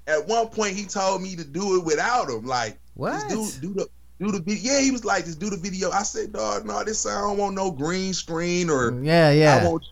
at 0.07 0.27
one 0.27 0.47
point 0.49 0.75
he 0.75 0.85
told 0.85 1.21
me 1.21 1.35
to 1.35 1.43
do 1.43 1.79
it 1.79 1.85
without 1.85 2.29
him. 2.29 2.45
Like 2.45 2.79
What? 2.93 3.27
Do 3.29 3.49
do 3.61 3.73
the 3.73 3.87
do 4.19 4.31
the 4.31 4.39
video. 4.39 4.73
Yeah, 4.73 4.81
he 4.81 4.91
was 4.91 5.03
like, 5.05 5.25
just 5.25 5.39
do 5.39 5.49
the 5.49 5.57
video. 5.57 5.91
I 5.91 6.03
said, 6.03 6.33
dog, 6.33 6.65
no, 6.65 6.83
this 6.83 7.05
I 7.05 7.19
don't 7.21 7.37
want 7.37 7.55
no 7.55 7.71
green 7.71 8.13
screen 8.13 8.69
or 8.69 8.99
Yeah, 9.01 9.27
I 9.27 9.31
yeah. 9.31 9.67
want. 9.67 9.83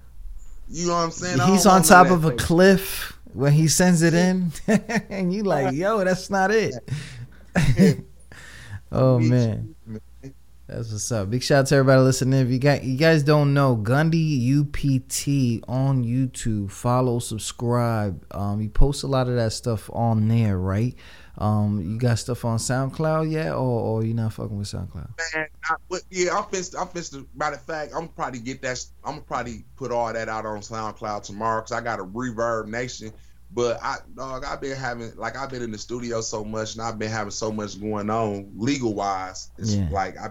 You 0.69 0.87
know 0.87 0.93
what 0.93 0.99
I'm 0.99 1.11
saying? 1.11 1.39
He's 1.51 1.65
on 1.65 1.83
top 1.83 2.09
of 2.09 2.25
a 2.25 2.31
fake. 2.31 2.39
cliff 2.39 3.19
when 3.33 3.51
he 3.53 3.67
sends 3.67 4.01
it 4.01 4.13
in, 4.13 4.51
and 5.09 5.33
you 5.33 5.43
like, 5.43 5.73
yo, 5.73 6.03
that's 6.03 6.29
not 6.29 6.51
it. 6.51 6.73
oh 8.91 9.19
man, 9.19 9.75
that's 10.67 10.91
what's 10.91 11.11
up. 11.11 11.29
Big 11.29 11.43
shout 11.43 11.59
out 11.59 11.67
to 11.67 11.75
everybody 11.75 12.01
listening. 12.01 12.39
If 12.39 12.49
you 12.49 12.59
got 12.59 12.83
you 12.83 12.97
guys 12.97 13.23
don't 13.23 13.53
know, 13.53 13.75
Gundy 13.75 14.59
UPT 14.59 15.63
on 15.67 16.03
YouTube. 16.03 16.71
Follow, 16.71 17.19
subscribe. 17.19 18.25
Um, 18.31 18.61
you 18.61 18.69
post 18.69 19.03
a 19.03 19.07
lot 19.07 19.27
of 19.27 19.35
that 19.35 19.51
stuff 19.51 19.89
on 19.93 20.27
there, 20.27 20.57
right? 20.57 20.95
Um, 21.37 21.81
you 21.81 21.97
got 21.97 22.19
stuff 22.19 22.45
on 22.45 22.57
SoundCloud 22.59 23.31
yet, 23.31 23.53
or 23.53 23.57
or 23.99 24.03
you 24.03 24.13
not 24.13 24.33
fucking 24.33 24.57
with 24.57 24.67
SoundCloud? 24.67 25.09
Man, 25.35 25.47
I, 25.69 25.97
yeah, 26.09 26.37
I'm 26.37 26.45
fist. 26.45 26.75
I'm 26.77 26.87
fist. 26.87 27.15
Matter 27.35 27.55
of 27.55 27.63
fact, 27.63 27.93
I'm 27.95 28.07
probably 28.09 28.39
get 28.39 28.61
that. 28.61 28.83
I'm 29.03 29.13
gonna 29.13 29.21
probably 29.23 29.65
put 29.75 29.91
all 29.91 30.11
that 30.13 30.29
out 30.29 30.45
on 30.45 30.59
SoundCloud 30.59 31.23
tomorrow 31.23 31.61
because 31.61 31.71
I 31.71 31.81
got 31.81 31.99
a 31.99 32.03
Reverb 32.03 32.67
Nation. 32.67 33.11
But 33.51 33.79
I, 33.83 33.97
dog, 34.15 34.43
I've 34.45 34.61
been 34.61 34.75
having 34.75 35.15
like 35.15 35.37
I've 35.37 35.49
been 35.49 35.61
in 35.61 35.71
the 35.71 35.77
studio 35.77 36.21
so 36.21 36.43
much, 36.43 36.73
and 36.73 36.81
I've 36.81 36.97
been 36.99 37.11
having 37.11 37.31
so 37.31 37.51
much 37.51 37.79
going 37.79 38.09
on 38.09 38.51
legal 38.55 38.93
wise. 38.93 39.51
It's 39.57 39.73
Yeah. 39.75 39.89
like 39.91 40.17
I, 40.17 40.29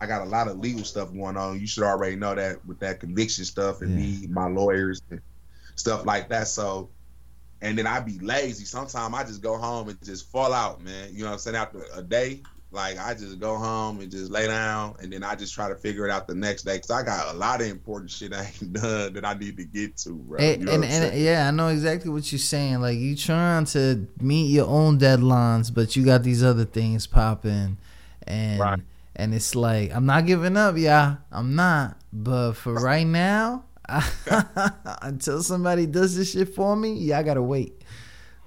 I 0.00 0.06
got 0.06 0.22
a 0.22 0.28
lot 0.30 0.48
of 0.48 0.58
legal 0.58 0.84
stuff 0.84 1.12
going 1.12 1.36
on. 1.36 1.60
You 1.60 1.66
should 1.66 1.84
already 1.84 2.16
know 2.16 2.34
that 2.34 2.64
with 2.66 2.78
that 2.80 3.00
conviction 3.00 3.44
stuff 3.44 3.80
and 3.82 3.90
Yeah. 3.90 4.20
me, 4.20 4.26
my 4.28 4.46
lawyers, 4.48 5.00
and 5.10 5.20
stuff 5.76 6.04
like 6.04 6.28
that. 6.30 6.48
So, 6.48 6.90
and 7.62 7.76
then 7.76 7.86
I 7.86 8.00
be 8.00 8.18
lazy. 8.18 8.64
Sometimes 8.64 9.14
I 9.14 9.24
just 9.24 9.42
go 9.42 9.56
home 9.56 9.88
and 9.88 10.02
just 10.02 10.30
fall 10.30 10.52
out, 10.52 10.82
man. 10.82 11.08
You 11.12 11.20
know 11.20 11.26
what 11.26 11.32
I'm 11.34 11.38
saying? 11.38 11.56
After 11.56 11.84
a 11.94 12.02
day, 12.02 12.42
like 12.72 12.98
I 12.98 13.14
just 13.14 13.40
go 13.40 13.56
home 13.56 14.00
and 14.00 14.10
just 14.10 14.30
lay 14.30 14.46
down, 14.46 14.94
and 15.00 15.12
then 15.12 15.24
I 15.24 15.34
just 15.34 15.54
try 15.54 15.68
to 15.68 15.74
figure 15.74 16.06
it 16.06 16.10
out 16.10 16.28
the 16.28 16.34
next 16.34 16.62
day 16.62 16.76
because 16.76 16.90
I 16.90 17.02
got 17.02 17.34
a 17.34 17.36
lot 17.36 17.60
of 17.60 17.66
important 17.66 18.10
shit 18.10 18.32
I 18.32 18.44
ain't 18.44 18.72
done 18.74 19.12
that 19.14 19.24
I 19.24 19.34
need 19.34 19.56
to 19.56 19.64
get 19.64 19.96
to, 19.98 20.10
bro. 20.10 20.38
And, 20.38 20.60
You 20.60 20.66
know 20.66 20.72
and, 20.74 20.84
and 20.84 21.20
yeah, 21.20 21.48
I 21.48 21.50
know 21.50 21.68
exactly 21.68 22.10
what 22.10 22.30
you're 22.30 22.38
saying. 22.38 22.80
Like 22.80 22.96
you 22.98 23.16
trying 23.16 23.64
to 23.66 24.06
meet 24.20 24.50
your 24.50 24.66
own 24.68 24.98
deadlines, 24.98 25.74
but 25.74 25.96
you 25.96 26.04
got 26.04 26.22
these 26.22 26.44
other 26.44 26.64
things 26.64 27.06
popping, 27.06 27.76
and 28.26 28.60
Right. 28.60 28.80
and 29.16 29.34
it's 29.34 29.54
like 29.56 29.92
I'm 29.92 30.06
not 30.06 30.26
giving 30.26 30.56
up, 30.56 30.76
yeah, 30.76 31.16
I'm 31.32 31.56
not. 31.56 31.96
But 32.12 32.52
for 32.52 32.74
right 32.74 33.06
now, 33.06 33.64
until 35.02 35.42
somebody 35.42 35.86
does 35.86 36.16
this 36.16 36.32
shit 36.32 36.54
for 36.54 36.76
me, 36.76 36.94
yeah, 36.94 37.18
I 37.18 37.22
gotta 37.22 37.42
wait. 37.42 37.82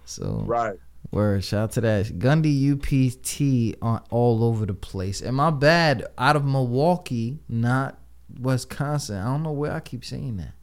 So 0.05 0.43
right. 0.45 0.77
word, 1.11 1.43
shout 1.43 1.63
out 1.63 1.71
to 1.73 1.81
that 1.81 2.19
Gundy 2.19 2.73
UPT 2.73 3.77
on 3.81 4.01
all 4.09 4.43
over 4.43 4.65
the 4.65 4.73
place. 4.73 5.21
And 5.21 5.35
my 5.35 5.49
bad, 5.49 6.05
out 6.17 6.35
of 6.35 6.45
Milwaukee, 6.45 7.39
not 7.47 7.99
Wisconsin. 8.39 9.17
I 9.17 9.25
don't 9.25 9.43
know 9.43 9.51
where 9.51 9.73
I 9.73 9.79
keep 9.79 10.03
saying 10.05 10.37
that. 10.37 10.53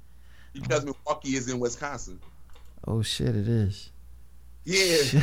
Because 0.53 0.85
Milwaukee 0.85 1.37
is 1.37 1.49
in 1.49 1.61
Wisconsin. 1.61 2.21
Oh 2.87 3.03
shit, 3.03 3.37
it 3.37 3.49
is. 3.49 3.91
Yeah. 4.65 5.23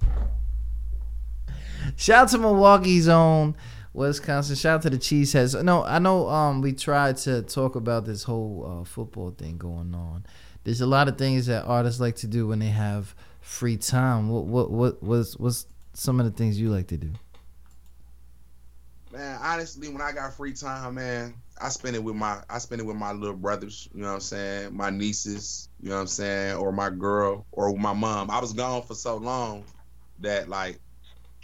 Shout 1.95 2.23
out 2.23 2.29
to 2.29 2.37
Milwaukee's 2.37 3.07
own 3.07 3.55
Wisconsin. 3.93 4.55
Shout 4.55 4.75
out 4.75 4.81
to 4.83 4.89
the 4.89 4.97
Cheeseheads. 4.97 5.61
No, 5.63 5.83
I 5.83 5.99
know 5.99 6.27
um 6.29 6.61
we 6.61 6.73
tried 6.73 7.17
to 7.17 7.41
talk 7.43 7.75
about 7.75 8.05
this 8.05 8.23
whole 8.23 8.81
uh, 8.81 8.83
football 8.85 9.31
thing 9.31 9.57
going 9.57 9.93
on. 9.93 10.25
There's 10.63 10.81
a 10.81 10.87
lot 10.87 11.07
of 11.07 11.17
things 11.17 11.45
that 11.47 11.65
artists 11.65 11.99
like 11.99 12.15
to 12.17 12.27
do 12.27 12.47
when 12.47 12.59
they 12.59 12.69
have 12.69 13.15
free 13.41 13.77
time. 13.77 14.29
What 14.29 14.45
what 14.45 14.71
what 14.71 15.03
was 15.03 15.37
what's 15.37 15.67
some 15.93 16.19
of 16.19 16.25
the 16.25 16.31
things 16.31 16.59
you 16.59 16.69
like 16.69 16.87
to 16.87 16.97
do? 16.97 17.11
man, 19.13 19.39
honestly, 19.41 19.87
when 19.87 20.01
I 20.01 20.11
got 20.11 20.33
free 20.33 20.53
time, 20.53 20.95
man, 20.95 21.35
I 21.61 21.69
spend 21.69 21.95
it 21.95 22.03
with 22.03 22.15
my 22.15 22.41
I 22.49 22.57
spend 22.57 22.81
it 22.81 22.85
with 22.85 22.97
my 22.97 23.11
little 23.11 23.35
brothers, 23.35 23.87
you 23.93 24.01
know 24.01 24.07
what 24.07 24.15
I'm 24.15 24.19
saying? 24.19 24.75
My 24.75 24.89
nieces, 24.89 25.69
you 25.79 25.89
know 25.89 25.95
what 25.95 26.01
I'm 26.01 26.07
saying, 26.07 26.55
or 26.55 26.71
my 26.71 26.89
girl, 26.89 27.45
or 27.51 27.73
my 27.77 27.93
mom. 27.93 28.31
I 28.31 28.39
was 28.39 28.53
gone 28.53 28.81
for 28.81 28.95
so 28.95 29.17
long 29.17 29.63
that 30.19 30.49
like 30.49 30.79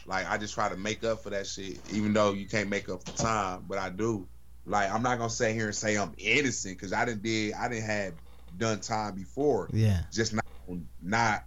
like 0.10 0.30
I 0.30 0.38
just 0.38 0.54
try 0.54 0.68
to 0.68 0.76
make 0.76 1.04
up 1.06 1.22
for 1.24 1.30
that 1.30 1.46
shit, 1.48 1.78
even 1.94 2.12
though 2.14 2.34
you 2.34 2.48
can't 2.48 2.68
make 2.70 2.90
up 2.90 3.04
for 3.08 3.16
time, 3.16 3.64
but 3.68 3.78
I 3.78 3.90
do. 3.90 4.28
Like 4.66 4.92
I'm 4.92 5.02
not 5.04 5.18
gonna 5.20 5.30
sit 5.30 5.54
here 5.54 5.68
and 5.68 5.76
say 5.76 5.96
I'm 5.98 6.14
innocent 6.18 6.78
because 6.78 6.92
I 6.94 7.06
didn't 7.06 7.24
did 7.24 7.54
I 7.54 7.70
didn't 7.70 7.86
have 7.86 8.14
done 8.58 8.82
time 8.82 9.16
before, 9.16 9.70
Yeah. 9.72 10.02
just 10.12 10.34
not 10.34 10.46
on, 10.68 10.88
not 11.02 11.44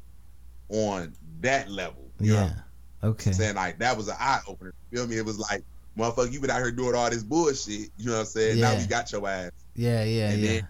on 0.68 1.12
that 1.40 1.68
level. 1.70 2.10
Know 2.20 2.34
Yeah. 2.34 2.54
what 3.00 3.08
Okay. 3.10 3.30
I'm 3.30 3.34
saying? 3.34 3.54
Like 3.56 3.78
that 3.80 3.96
was 3.96 4.08
an 4.08 4.16
eye 4.18 4.40
opener. 4.46 4.72
Feel 4.92 5.06
me? 5.06 5.16
It 5.16 5.24
was 5.26 5.38
like, 5.38 5.64
motherfucker, 5.98 6.32
you 6.32 6.40
been 6.40 6.50
out 6.50 6.58
here 6.62 6.70
doing 6.70 6.94
all 6.94 7.10
this 7.10 7.22
bullshit. 7.24 7.90
You 7.96 8.06
know 8.06 8.12
what 8.12 8.18
I'm 8.20 8.26
saying? 8.26 8.58
Yeah. 8.58 8.72
Now 8.72 8.78
we 8.80 8.86
got 8.86 9.10
your 9.12 9.28
ass. 9.28 9.50
Yeah, 9.74 10.04
yeah, 10.04 10.30
And 10.30 10.40
yeah. 10.40 10.48
then- 10.52 10.68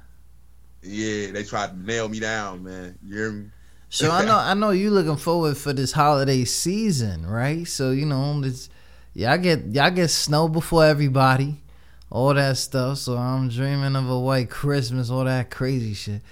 Yeah, 0.84 1.30
they 1.30 1.44
tried 1.44 1.68
to 1.70 1.78
nail 1.78 2.08
me 2.08 2.18
down, 2.20 2.64
man. 2.64 2.98
You 3.04 3.16
hear 3.16 3.30
me? 3.32 3.50
So 3.92 4.10
I 4.10 4.24
know 4.24 4.38
I 4.38 4.54
know 4.54 4.70
you 4.70 4.90
looking 4.90 5.18
forward 5.18 5.58
for 5.58 5.74
this 5.74 5.92
holiday 5.92 6.44
season, 6.44 7.26
right? 7.26 7.68
So 7.68 7.90
you 7.90 8.06
know 8.06 8.40
this 8.40 8.70
y'all 9.12 9.36
get 9.36 9.66
y'all 9.66 9.90
get 9.90 10.08
snow 10.08 10.48
before 10.48 10.86
everybody, 10.86 11.60
all 12.08 12.32
that 12.32 12.56
stuff. 12.56 12.96
So 12.96 13.18
I'm 13.18 13.50
dreaming 13.50 13.94
of 13.94 14.08
a 14.08 14.18
white 14.18 14.48
Christmas, 14.48 15.10
all 15.10 15.24
that 15.24 15.50
crazy 15.50 15.92
shit. 15.92 16.22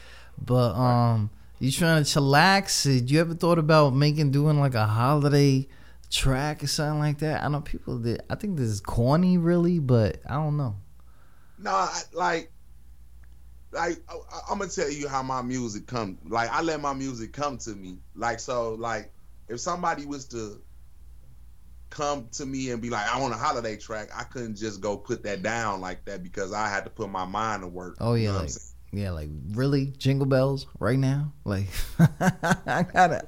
But 0.41 0.73
um, 0.73 1.29
you 1.59 1.71
trying 1.71 2.03
to 2.03 2.09
chillax? 2.09 2.85
Did 2.85 3.11
you 3.11 3.21
ever 3.21 3.35
thought 3.35 3.59
about 3.59 3.95
making 3.95 4.31
doing 4.31 4.59
like 4.59 4.75
a 4.75 4.87
holiday 4.87 5.69
track 6.11 6.65
or 6.65 6.67
something 6.67 6.99
like 6.99 7.19
that? 7.19 7.45
I 7.45 7.49
know 7.49 7.61
people 7.61 7.99
did. 7.99 8.23
I 8.31 8.37
think 8.37 8.57
this 8.57 8.69
is 8.69 8.81
corny, 8.81 9.37
really, 9.37 9.81
but 9.81 10.17
I 10.27 10.37
don't 10.37 10.57
know. 10.57 10.77
No, 11.59 11.89
like, 12.15 12.51
like 13.73 13.99
I, 14.09 14.15
I'm 14.51 14.59
gonna 14.59 14.71
tell 14.71 14.91
you 14.91 15.09
how 15.09 15.23
my 15.23 15.43
music 15.43 15.87
come. 15.87 16.19
Like 16.29 16.51
I 16.51 16.63
let 16.63 16.81
my 16.81 16.93
music 16.95 17.33
come 17.33 17.59
to 17.59 17.71
me. 17.71 17.99
Like 18.15 18.41
so, 18.41 18.75
like 18.75 19.13
if 19.49 19.61
somebody 19.61 20.07
was 20.07 20.25
to 20.27 20.61
come 21.91 22.29
to 22.33 22.47
me 22.47 22.71
and 22.71 22.81
be 22.81 22.89
like, 22.91 23.07
I 23.13 23.21
want 23.21 23.35
a 23.35 23.37
holiday 23.37 23.77
track, 23.77 24.09
I 24.15 24.23
couldn't 24.25 24.57
just 24.57 24.81
go 24.81 24.97
put 24.97 25.23
that 25.25 25.43
down 25.43 25.81
like 25.81 26.05
that 26.05 26.23
because 26.23 26.53
I 26.53 26.69
had 26.69 26.85
to 26.85 26.91
put 26.91 27.11
my 27.11 27.25
mind 27.25 27.63
to 27.63 27.69
work. 27.69 27.97
Oh, 28.01 28.15
You 28.15 28.25
yeah, 28.29 28.33
know 28.33 28.39
like- 28.41 28.51
Yeah, 28.93 29.11
like 29.11 29.29
really, 29.53 29.87
jingle 29.99 30.27
bells 30.27 30.67
right 30.79 30.99
now. 30.99 31.33
Like 31.45 31.67
I 31.99 32.85
gotta. 32.93 33.27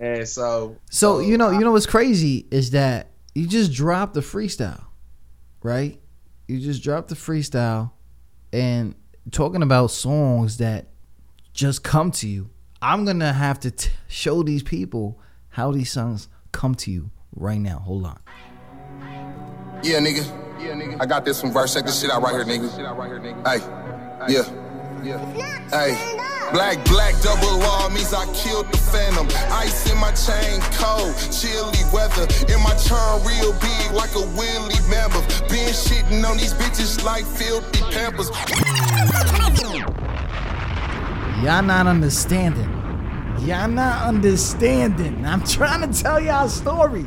and 0.00 0.28
so, 0.28 0.76
So 0.90 1.20
you 1.20 1.38
know, 1.38 1.48
I- 1.50 1.52
you 1.58 1.60
know 1.60 1.72
what's 1.72 1.86
crazy 1.86 2.46
is 2.50 2.70
that 2.72 3.10
you 3.34 3.46
just 3.46 3.72
dropped 3.72 4.14
the 4.14 4.20
freestyle, 4.20 4.84
right? 5.62 6.00
You 6.48 6.60
just 6.60 6.82
dropped 6.82 7.08
the 7.08 7.14
freestyle, 7.14 7.92
and 8.54 8.94
talking 9.32 9.62
about 9.62 9.88
songs 9.88 10.58
that 10.58 10.86
just 11.52 11.82
come 11.82 12.10
to 12.12 12.28
you. 12.28 12.50
I'm 12.80 13.04
gonna 13.04 13.32
have 13.32 13.58
to 13.60 13.70
t- 13.70 13.90
show 14.06 14.42
these 14.42 14.62
people 14.62 15.18
how 15.48 15.72
these 15.72 15.90
songs 15.90 16.28
come 16.52 16.74
to 16.76 16.90
you 16.90 17.10
right 17.34 17.58
now. 17.58 17.78
Hold 17.80 18.06
on. 18.06 18.20
Yeah, 19.82 19.98
nigga. 19.98 20.24
Yeah, 20.60 20.72
nigga. 20.74 21.00
I 21.00 21.06
got 21.06 21.24
this 21.24 21.42
one 21.42 21.52
verse. 21.52 21.74
Check 21.74 21.84
this 21.86 22.00
shit 22.00 22.10
out 22.10 22.22
right 22.22 22.32
here, 22.34 22.44
nigga. 22.44 22.70
Hey. 23.46 24.32
Yeah. 24.32 24.44
Yeah. 25.02 25.68
Hey. 25.70 26.32
Black, 26.52 26.84
black, 26.84 27.14
double 27.22 27.62
R 27.62 27.90
means 27.90 28.12
I 28.14 28.26
killed 28.32 28.70
the 28.70 28.78
phantom. 28.78 29.26
Ice 29.52 29.90
in 29.90 29.98
my 29.98 30.12
chain, 30.12 30.60
cold, 30.78 31.14
chilly 31.32 31.82
weather. 31.92 32.26
In 32.52 32.62
my 32.62 32.74
charm, 32.76 33.22
real 33.26 33.52
big, 33.60 33.90
like 33.92 34.14
a 34.14 34.20
Willy 34.38 34.78
mammoth. 34.88 35.26
Been 35.48 35.72
shitting 35.74 36.24
on 36.28 36.36
these 36.36 36.54
bitches 36.54 37.02
like 37.04 37.24
filthy 37.24 37.80
pampers. 37.90 38.30
Y'all 41.42 41.62
not 41.62 41.86
understanding. 41.86 42.70
Y'all 43.46 43.68
not 43.68 44.06
understanding. 44.06 45.24
I'm 45.26 45.42
trying 45.44 45.90
to 45.90 46.02
tell 46.02 46.20
y'all 46.20 46.46
a 46.46 46.48
story. 46.48 47.04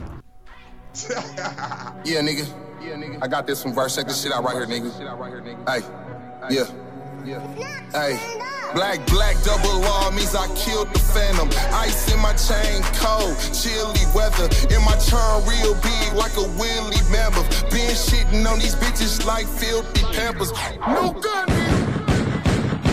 Yeah, 2.04 2.22
nigga. 2.22 2.46
Yeah, 2.82 2.96
nigga. 2.96 3.20
I 3.22 3.28
got 3.28 3.48
this 3.48 3.64
from 3.64 3.74
verse. 3.74 3.96
Check 3.96 4.08
this 4.08 4.22
shit 4.22 4.32
out 4.34 4.44
right 4.44 4.56
here, 4.56 4.66
nigga. 4.68 4.92
Hey, 5.70 6.54
Yeah. 6.54 6.66
yeah. 7.26 7.40
Hey, 7.92 8.18
black, 8.78 9.04
black, 9.08 9.36
double 9.44 9.84
R 9.84 10.12
means 10.12 10.36
I 10.36 10.48
killed 10.54 10.94
the 10.94 11.00
phantom. 11.00 11.50
Ice 11.74 12.14
in 12.14 12.20
my 12.20 12.34
chain, 12.34 12.84
cold, 13.02 13.36
chilly 13.52 14.06
weather. 14.14 14.48
In 14.70 14.86
my 14.86 14.96
charm, 14.98 15.44
real 15.50 15.74
big, 15.82 16.14
like 16.14 16.38
a 16.38 16.46
Willy 16.60 17.02
mammoth. 17.12 17.50
Been 17.72 17.96
shitting 17.98 18.46
on 18.46 18.60
these 18.60 18.76
bitches 18.76 19.26
like 19.26 19.48
filthy 19.48 20.04
pampers. 20.14 20.54
No 20.88 21.12
gun. 21.12 21.77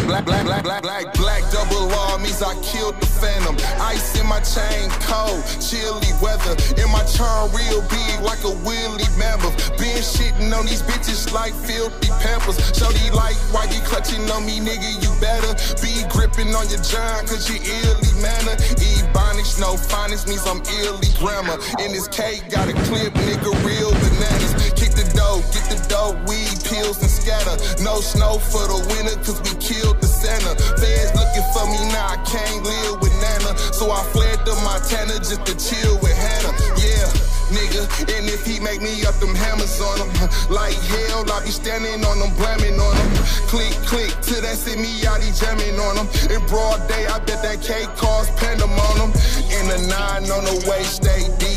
Black, 0.06 0.26
black, 0.26 0.44
black, 0.44 0.62
black, 0.62 0.82
black, 0.82 1.14
black, 1.14 1.42
double 1.50 1.90
R 1.90 2.18
means 2.18 2.42
I 2.42 2.54
killed 2.60 3.00
the 3.00 3.06
phantom. 3.06 3.56
Ice 3.80 4.20
in 4.20 4.26
my 4.26 4.38
chain, 4.44 4.90
cold, 5.08 5.40
chilly 5.64 6.12
weather. 6.20 6.54
In 6.76 6.92
my 6.92 7.02
charm, 7.08 7.48
real 7.56 7.80
big, 7.88 8.20
like 8.20 8.44
a 8.44 8.52
Willy 8.68 9.08
mammoth. 9.16 9.56
Been 9.80 10.04
shitting 10.04 10.52
on 10.52 10.66
these 10.66 10.82
bitches 10.82 11.32
like 11.32 11.54
filthy 11.54 12.12
pampers. 12.20 12.60
Shorty 12.76 13.10
like, 13.16 13.34
why 13.48 13.64
you 13.72 13.80
clutching 13.88 14.28
on 14.30 14.44
me, 14.44 14.60
nigga? 14.60 15.00
You 15.00 15.10
better 15.24 15.56
be 15.80 16.04
gripping 16.12 16.52
on 16.54 16.68
your 16.68 16.84
giant, 16.84 17.26
cause 17.26 17.48
you 17.48 17.56
illy 17.56 18.12
manner. 18.20 18.60
Ebonics, 18.76 19.58
no 19.58 19.74
phonics 19.80 20.28
means 20.28 20.44
I'm 20.44 20.60
illy 20.84 21.08
grammar. 21.16 21.56
In 21.80 21.96
this 21.96 22.08
cake, 22.08 22.44
got 22.50 22.68
a 22.68 22.76
clip, 22.92 23.14
nigga, 23.24 23.50
real 23.64 23.90
bananas. 23.90 24.73
Dough, 25.14 25.40
get 25.54 25.66
the 25.70 25.78
dough, 25.88 26.18
weed, 26.26 26.58
pills, 26.66 26.98
and 27.00 27.10
scatter. 27.10 27.56
No 27.82 28.02
snow 28.02 28.38
for 28.38 28.66
the 28.66 28.82
winter, 28.90 29.16
cause 29.22 29.40
we 29.46 29.54
killed 29.62 30.02
the 30.02 30.10
Santa. 30.10 30.52
Feds 30.76 31.14
looking 31.14 31.46
for 31.54 31.66
me 31.70 31.80
now, 31.94 32.14
I 32.14 32.18
can't 32.26 32.62
live 32.62 33.00
with 33.00 33.14
Nana. 33.22 33.56
So 33.72 33.90
I 33.90 34.02
fled 34.12 34.44
to 34.46 34.52
Montana 34.66 35.18
just 35.22 35.46
to 35.46 35.54
chill 35.54 35.94
with 36.02 36.14
Hannah. 36.14 36.54
Yeah. 36.76 37.08
Nigga, 37.52 37.84
and 38.16 38.26
if 38.26 38.44
he 38.46 38.58
make 38.58 38.80
me 38.80 39.04
up 39.04 39.14
them 39.20 39.34
hammers 39.34 39.78
on 39.78 40.00
him, 40.00 40.10
like 40.50 40.74
hell, 40.90 41.22
I 41.30 41.44
be 41.44 41.52
standing 41.52 42.02
on 42.02 42.18
them, 42.18 42.34
blaming 42.34 42.80
on 42.80 42.96
him. 42.96 43.10
Click, 43.46 43.76
click, 43.86 44.10
till 44.24 44.40
that 44.40 44.56
see 44.56 44.74
me 44.74 44.90
out, 45.06 45.22
he 45.22 45.30
jamming 45.30 45.78
on 45.78 45.94
him. 46.02 46.08
In 46.32 46.40
broad 46.48 46.82
day, 46.88 47.06
I 47.06 47.20
bet 47.20 47.44
that 47.44 47.62
K 47.62 47.84
cause 47.94 48.30
pandem 48.40 48.72
on 48.72 48.96
him. 48.98 49.12
In 49.54 49.68
the 49.68 49.78
nine 49.86 50.24
on 50.32 50.42
the 50.48 50.56
way, 50.66 50.82
stay 50.82 51.28
deep. 51.38 51.54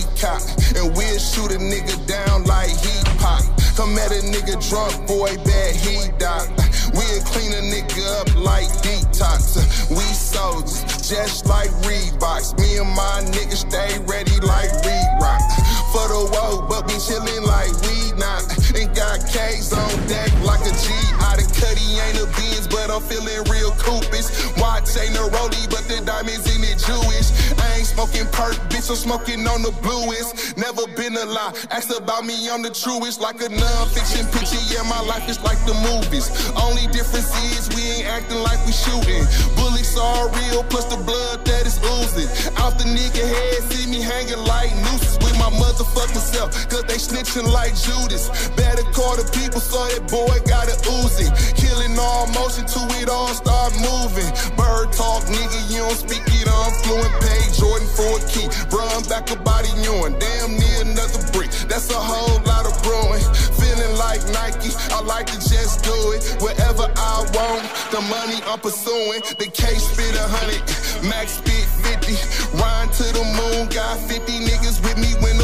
And 0.77 0.95
we'll 0.97 1.19
shoot 1.19 1.51
a 1.51 1.59
nigga 1.59 2.07
down 2.07 2.43
like 2.45 2.69
he 2.69 3.06
pop. 3.17 3.43
Come 3.75 3.97
at 3.97 4.11
a 4.11 4.21
nigga 4.25 4.57
drunk, 4.69 5.07
boy, 5.07 5.35
bad 5.45 5.75
he 5.75 6.09
died. 6.17 6.49
We'll 6.97 7.21
clean 7.29 7.53
a 7.53 7.61
nigga 7.61 8.01
up 8.21 8.29
like 8.35 8.67
detox. 8.81 9.61
We 9.89 10.01
soldiers, 10.01 10.81
just 11.07 11.45
like 11.45 11.69
Reeboks. 11.85 12.57
Me 12.57 12.77
and 12.77 12.89
my 12.89 13.21
niggas 13.37 13.69
stay 13.69 13.99
ready 14.09 14.39
like 14.41 14.71
Re-Rock. 14.81 15.41
For 15.93 16.07
the 16.09 16.29
woe, 16.33 16.65
but 16.67 16.87
we 16.87 16.97
chillin' 16.97 17.45
like 17.45 17.71
we 17.85 18.17
not. 18.17 18.43
And 18.73 18.89
got 18.95 19.21
K's 19.29 19.71
on 19.73 19.93
deck 20.07 20.33
like 20.43 20.61
a 20.65 20.73
G. 20.73 20.89
Out 21.21 21.37
of 21.37 21.47
Cuddy 21.53 22.01
ain't 22.01 22.17
a 22.17 22.25
Benz, 22.33 22.67
but 22.67 22.89
I'm 22.89 23.01
feeling 23.01 23.45
real 23.49 23.71
coopis. 23.77 24.57
Watch 24.59 24.89
ain't 24.97 25.15
a 25.15 25.25
rollie, 25.29 25.69
but 25.69 25.85
the 25.87 26.01
diamonds 26.03 26.56
smoking 27.97 28.29
perk, 28.29 28.53
bitch, 28.69 28.93
I'm 28.93 28.95
smoking 28.95 29.41
on 29.49 29.65
the 29.65 29.73
bluest. 29.81 30.53
Never 30.53 30.85
been 30.93 31.17
a 31.17 31.25
lie. 31.25 31.49
Ask 31.73 31.89
about 31.89 32.29
me, 32.29 32.37
I'm 32.45 32.61
the 32.61 32.69
truest. 32.69 33.19
Like 33.19 33.41
a 33.41 33.49
non-fiction 33.49 34.29
picture, 34.29 34.61
yeah, 34.69 34.85
my 34.85 35.01
life 35.09 35.25
is 35.25 35.41
like 35.41 35.57
the 35.65 35.73
movies. 35.81 36.29
Only 36.53 36.85
difference 36.93 37.33
is 37.49 37.65
we 37.73 37.81
ain't 37.97 38.05
acting 38.05 38.37
like 38.45 38.61
we 38.69 38.71
shooting. 38.71 39.25
Bullets 39.57 39.97
are 39.97 40.29
real, 40.29 40.61
plus 40.69 40.85
the 40.93 41.01
blood 41.01 41.41
that 41.49 41.65
is 41.65 41.81
oozing. 41.81 42.29
Out 42.61 42.77
the 42.77 42.85
nigga 42.85 43.25
head, 43.25 43.65
see 43.73 43.89
me 43.89 43.97
hanging 44.05 44.45
like 44.45 44.69
nooses 44.93 45.17
with 45.17 45.33
my 45.41 45.49
motherfucking 45.57 46.21
self, 46.21 46.53
cause 46.69 46.85
they 46.85 47.01
snitching 47.01 47.49
like 47.49 47.73
Judas. 47.73 48.29
Better 48.53 48.85
call 48.93 49.17
the 49.17 49.25
people 49.33 49.57
so 49.57 49.81
that 49.89 50.05
boy 50.05 50.37
got 50.45 50.69
a 50.69 50.77
Uzi. 51.01 51.33
Killing 51.57 51.97
all 51.97 52.29
motion 52.37 52.69
till 52.69 52.85
it 53.01 53.09
all 53.09 53.33
start 53.33 53.73
moving. 53.81 54.29
Bird 54.53 54.93
talk, 54.93 55.25
nigga, 55.25 55.59
you 55.73 55.81
don't 55.81 55.97
speak 55.97 56.21
it, 56.29 56.45
I'm 56.45 56.71
fluent. 56.85 57.09
Pay 57.25 57.41
Jordan 57.57 57.86
for 57.95 58.19
a 58.19 58.21
key. 58.27 58.47
Run 58.75 59.03
back 59.07 59.31
a 59.31 59.37
body 59.37 59.69
yoin. 59.85 60.19
Damn 60.19 60.57
near 60.57 60.81
another 60.81 61.21
brick. 61.31 61.51
That's 61.69 61.89
a 61.91 61.99
whole 61.99 62.41
lot 62.43 62.65
of 62.65 62.75
brewing. 62.83 63.23
Feeling 63.55 63.93
like 63.97 64.21
Nike, 64.33 64.71
I 64.91 65.01
like 65.01 65.27
to 65.27 65.39
just 65.39 65.83
do 65.83 65.95
it. 66.11 66.23
Wherever 66.41 66.89
I 66.95 67.15
want, 67.35 67.63
the 67.91 68.01
money 68.09 68.39
I'm 68.47 68.59
pursuing. 68.59 69.21
The 69.37 69.47
case 69.47 69.83
spit 69.87 70.15
a 70.15 70.27
hundred, 70.27 70.61
max 71.07 71.39
spit 71.39 71.65
50. 71.85 72.17
Rhyme 72.57 72.89
to 72.89 73.05
the 73.13 73.25
moon, 73.37 73.69
got 73.69 73.97
50 73.99 74.31
niggas 74.43 74.81
with 74.83 74.97
me 74.97 75.13
when 75.21 75.36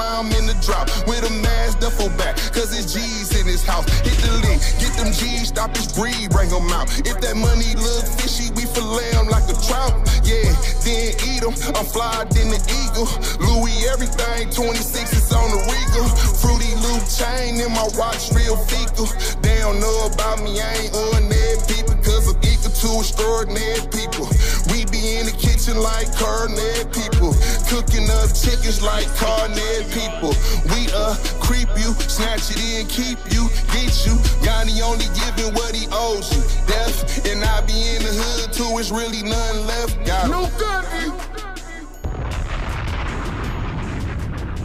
'em 0.00 0.32
in 0.32 0.46
the 0.46 0.54
drop 0.64 0.88
with 1.06 1.22
a 1.28 1.30
mass 1.42 1.74
duffel 1.74 2.08
back. 2.16 2.36
Cause 2.52 2.72
it's 2.72 2.92
G's 2.92 3.34
in 3.38 3.46
his 3.46 3.62
house. 3.62 3.84
Hit 4.00 4.16
the 4.24 4.32
link, 4.44 4.62
get 4.80 4.92
them 4.96 5.12
G's, 5.12 5.48
stop 5.48 5.76
his 5.76 5.92
breed, 5.92 6.30
bring 6.30 6.50
'em 6.52 6.72
out. 6.72 6.88
If 7.04 7.20
that 7.20 7.36
money 7.36 7.74
look 7.76 8.04
fishy, 8.18 8.50
we 8.56 8.64
fillet 8.64 9.10
'em 9.12 9.28
like 9.28 9.44
a 9.48 9.56
trout. 9.66 9.94
Yeah, 10.24 10.52
then 10.84 11.12
eat 11.28 11.42
'em. 11.42 11.54
I'm 11.76 11.86
fly 11.86 12.24
than 12.30 12.48
the 12.50 12.60
eagle. 12.80 13.08
Louis 13.40 13.86
everything, 13.92 14.50
26 14.50 15.12
is 15.12 15.32
on 15.32 15.50
the 15.50 15.60
regal. 15.72 16.08
Fruity 16.40 16.74
loop 16.84 17.02
chain 17.08 17.60
in 17.60 17.72
my 17.72 17.88
watch, 17.98 18.30
real 18.32 18.56
fecal. 18.56 19.08
They 19.42 19.58
don't 19.60 19.80
know 19.80 20.06
about 20.06 20.40
me, 20.42 20.60
I 20.60 20.72
ain't 20.82 20.94
ordinary 20.94 21.58
people. 21.68 21.96
Cause 22.12 22.28
I'm 22.28 22.36
equal 22.44 22.68
to 22.68 23.00
extraordinary 23.00 23.80
people. 23.88 24.28
We 24.68 24.84
be 24.92 25.16
in 25.16 25.24
the 25.24 25.32
kitchen 25.32 25.80
like 25.80 26.12
carnet 26.12 26.92
people. 26.92 27.32
Cooking 27.72 28.04
up 28.20 28.28
chickens 28.36 28.84
like 28.84 29.08
carnet 29.16 29.88
people. 29.96 30.36
We 30.68 30.92
uh 30.92 31.16
creep 31.40 31.72
you, 31.80 31.96
snatch 32.04 32.52
it 32.52 32.60
in, 32.60 32.86
keep 32.92 33.16
you, 33.32 33.48
get 33.72 33.96
you. 34.04 34.12
Yanni 34.44 34.82
only 34.84 35.08
giving 35.16 35.54
what 35.56 35.74
he 35.74 35.88
owes 35.90 36.28
you. 36.36 36.44
Death, 36.68 37.24
and 37.24 37.42
I 37.42 37.64
be 37.64 37.72
in 37.96 38.04
the 38.04 38.12
hood 38.12 38.52
too, 38.52 38.76
it's 38.76 38.90
really 38.90 39.22
none 39.22 39.66
left. 39.66 40.04
Got 40.04 40.28
no 40.28 40.44
gun. 40.60 40.84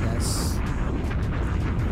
That's 0.04 0.60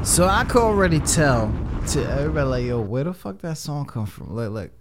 so 0.04 0.28
I 0.28 0.44
could 0.44 0.62
already 0.62 1.00
tell 1.00 1.48
to 1.92 2.04
everybody 2.12 2.48
like, 2.48 2.66
yo, 2.66 2.82
where 2.82 3.06
the 3.06 3.14
fuck 3.14 3.40
that 3.40 3.58
song 3.58 3.86
come 3.86 4.06
from? 4.06 4.36
Like, 4.36 4.50
like, 4.50 4.72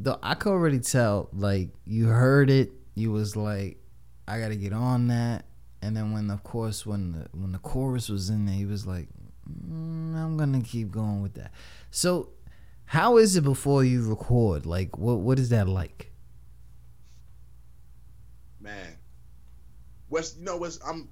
the 0.00 0.18
I 0.22 0.34
could 0.34 0.50
already 0.50 0.80
tell. 0.80 1.28
Like, 1.32 1.70
you 1.84 2.06
heard 2.06 2.50
it, 2.50 2.72
you 2.94 3.12
was 3.12 3.36
like, 3.36 3.78
I 4.26 4.38
gotta 4.40 4.56
get 4.56 4.72
on 4.72 5.08
that. 5.08 5.44
And 5.82 5.96
then 5.96 6.12
when, 6.12 6.30
of 6.30 6.42
course, 6.42 6.86
when 6.86 7.12
the 7.12 7.28
when 7.32 7.52
the 7.52 7.58
chorus 7.58 8.08
was 8.08 8.30
in 8.30 8.46
there, 8.46 8.54
he 8.54 8.66
was 8.66 8.86
like, 8.86 9.08
mm, 9.48 10.16
I'm 10.16 10.36
gonna 10.36 10.62
keep 10.62 10.90
going 10.90 11.22
with 11.22 11.34
that. 11.34 11.52
So, 11.90 12.30
how 12.86 13.18
is 13.18 13.36
it 13.36 13.42
before 13.42 13.84
you 13.84 14.08
record? 14.08 14.66
Like, 14.66 14.96
what 14.98 15.18
what 15.18 15.38
is 15.38 15.50
that 15.50 15.68
like? 15.68 16.08
man. 18.68 18.96
What's 20.08 20.36
you 20.36 20.44
know 20.44 20.56
what's 20.56 20.78
I'm 20.86 21.08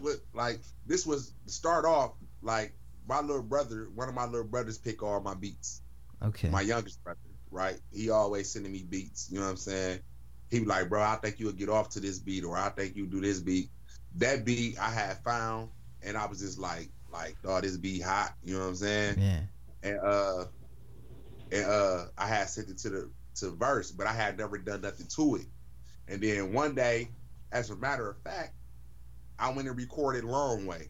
what 0.00 0.16
like 0.34 0.60
this 0.86 1.06
was 1.06 1.32
start 1.46 1.84
off 1.84 2.12
like 2.42 2.74
my 3.08 3.20
little 3.20 3.42
brother, 3.42 3.88
one 3.94 4.08
of 4.08 4.14
my 4.14 4.24
little 4.24 4.44
brothers 4.46 4.78
pick 4.78 5.02
all 5.02 5.20
my 5.20 5.34
beats. 5.34 5.82
Okay. 6.22 6.48
My 6.48 6.60
youngest 6.60 7.02
brother, 7.04 7.18
right? 7.50 7.78
He 7.92 8.10
always 8.10 8.50
sending 8.50 8.72
me 8.72 8.84
beats. 8.88 9.28
You 9.30 9.38
know 9.38 9.44
what 9.44 9.50
I'm 9.52 9.56
saying? 9.56 10.00
He 10.50 10.60
be 10.60 10.66
like, 10.66 10.88
bro, 10.88 11.02
I 11.02 11.16
think 11.16 11.40
you'll 11.40 11.52
get 11.52 11.68
off 11.68 11.88
to 11.90 12.00
this 12.00 12.18
beat, 12.18 12.44
or 12.44 12.56
I 12.56 12.68
think 12.70 12.96
you 12.96 13.06
do 13.06 13.20
this 13.20 13.40
beat. 13.40 13.70
That 14.16 14.44
beat 14.44 14.78
I 14.78 14.90
had 14.90 15.18
found, 15.24 15.70
and 16.02 16.16
I 16.16 16.26
was 16.26 16.40
just 16.40 16.58
like, 16.58 16.88
like, 17.12 17.36
oh, 17.44 17.60
this 17.60 17.76
beat 17.76 18.02
hot. 18.02 18.34
You 18.42 18.54
know 18.54 18.60
what 18.60 18.68
I'm 18.68 18.76
saying? 18.76 19.16
yeah. 19.18 19.40
and 19.82 19.98
uh 20.00 20.44
and 21.52 21.64
uh 21.64 22.04
I 22.16 22.26
had 22.26 22.48
sent 22.48 22.70
it 22.70 22.78
to 22.78 22.90
the 22.90 23.10
to 23.36 23.50
verse, 23.50 23.90
but 23.90 24.06
I 24.06 24.12
had 24.12 24.38
never 24.38 24.58
done 24.58 24.80
nothing 24.80 25.06
to 25.16 25.36
it. 25.36 25.46
And 26.08 26.22
then 26.22 26.52
one 26.52 26.74
day, 26.74 27.08
as 27.52 27.70
a 27.70 27.76
matter 27.76 28.08
of 28.08 28.16
fact, 28.22 28.54
I 29.38 29.50
went 29.50 29.68
and 29.68 29.76
recorded 29.76 30.24
Long 30.24 30.66
Way. 30.66 30.88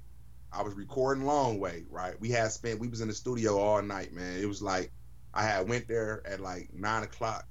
I 0.52 0.62
was 0.62 0.74
recording 0.74 1.24
Long 1.24 1.58
Way, 1.58 1.84
right? 1.90 2.18
We 2.20 2.30
had 2.30 2.52
spent 2.52 2.78
we 2.80 2.88
was 2.88 3.00
in 3.00 3.08
the 3.08 3.14
studio 3.14 3.58
all 3.58 3.82
night, 3.82 4.12
man. 4.12 4.40
It 4.40 4.46
was 4.46 4.62
like 4.62 4.92
I 5.36 5.42
had 5.42 5.68
went 5.68 5.86
there 5.86 6.22
at 6.26 6.40
like 6.40 6.70
nine 6.72 7.02
o'clock 7.02 7.44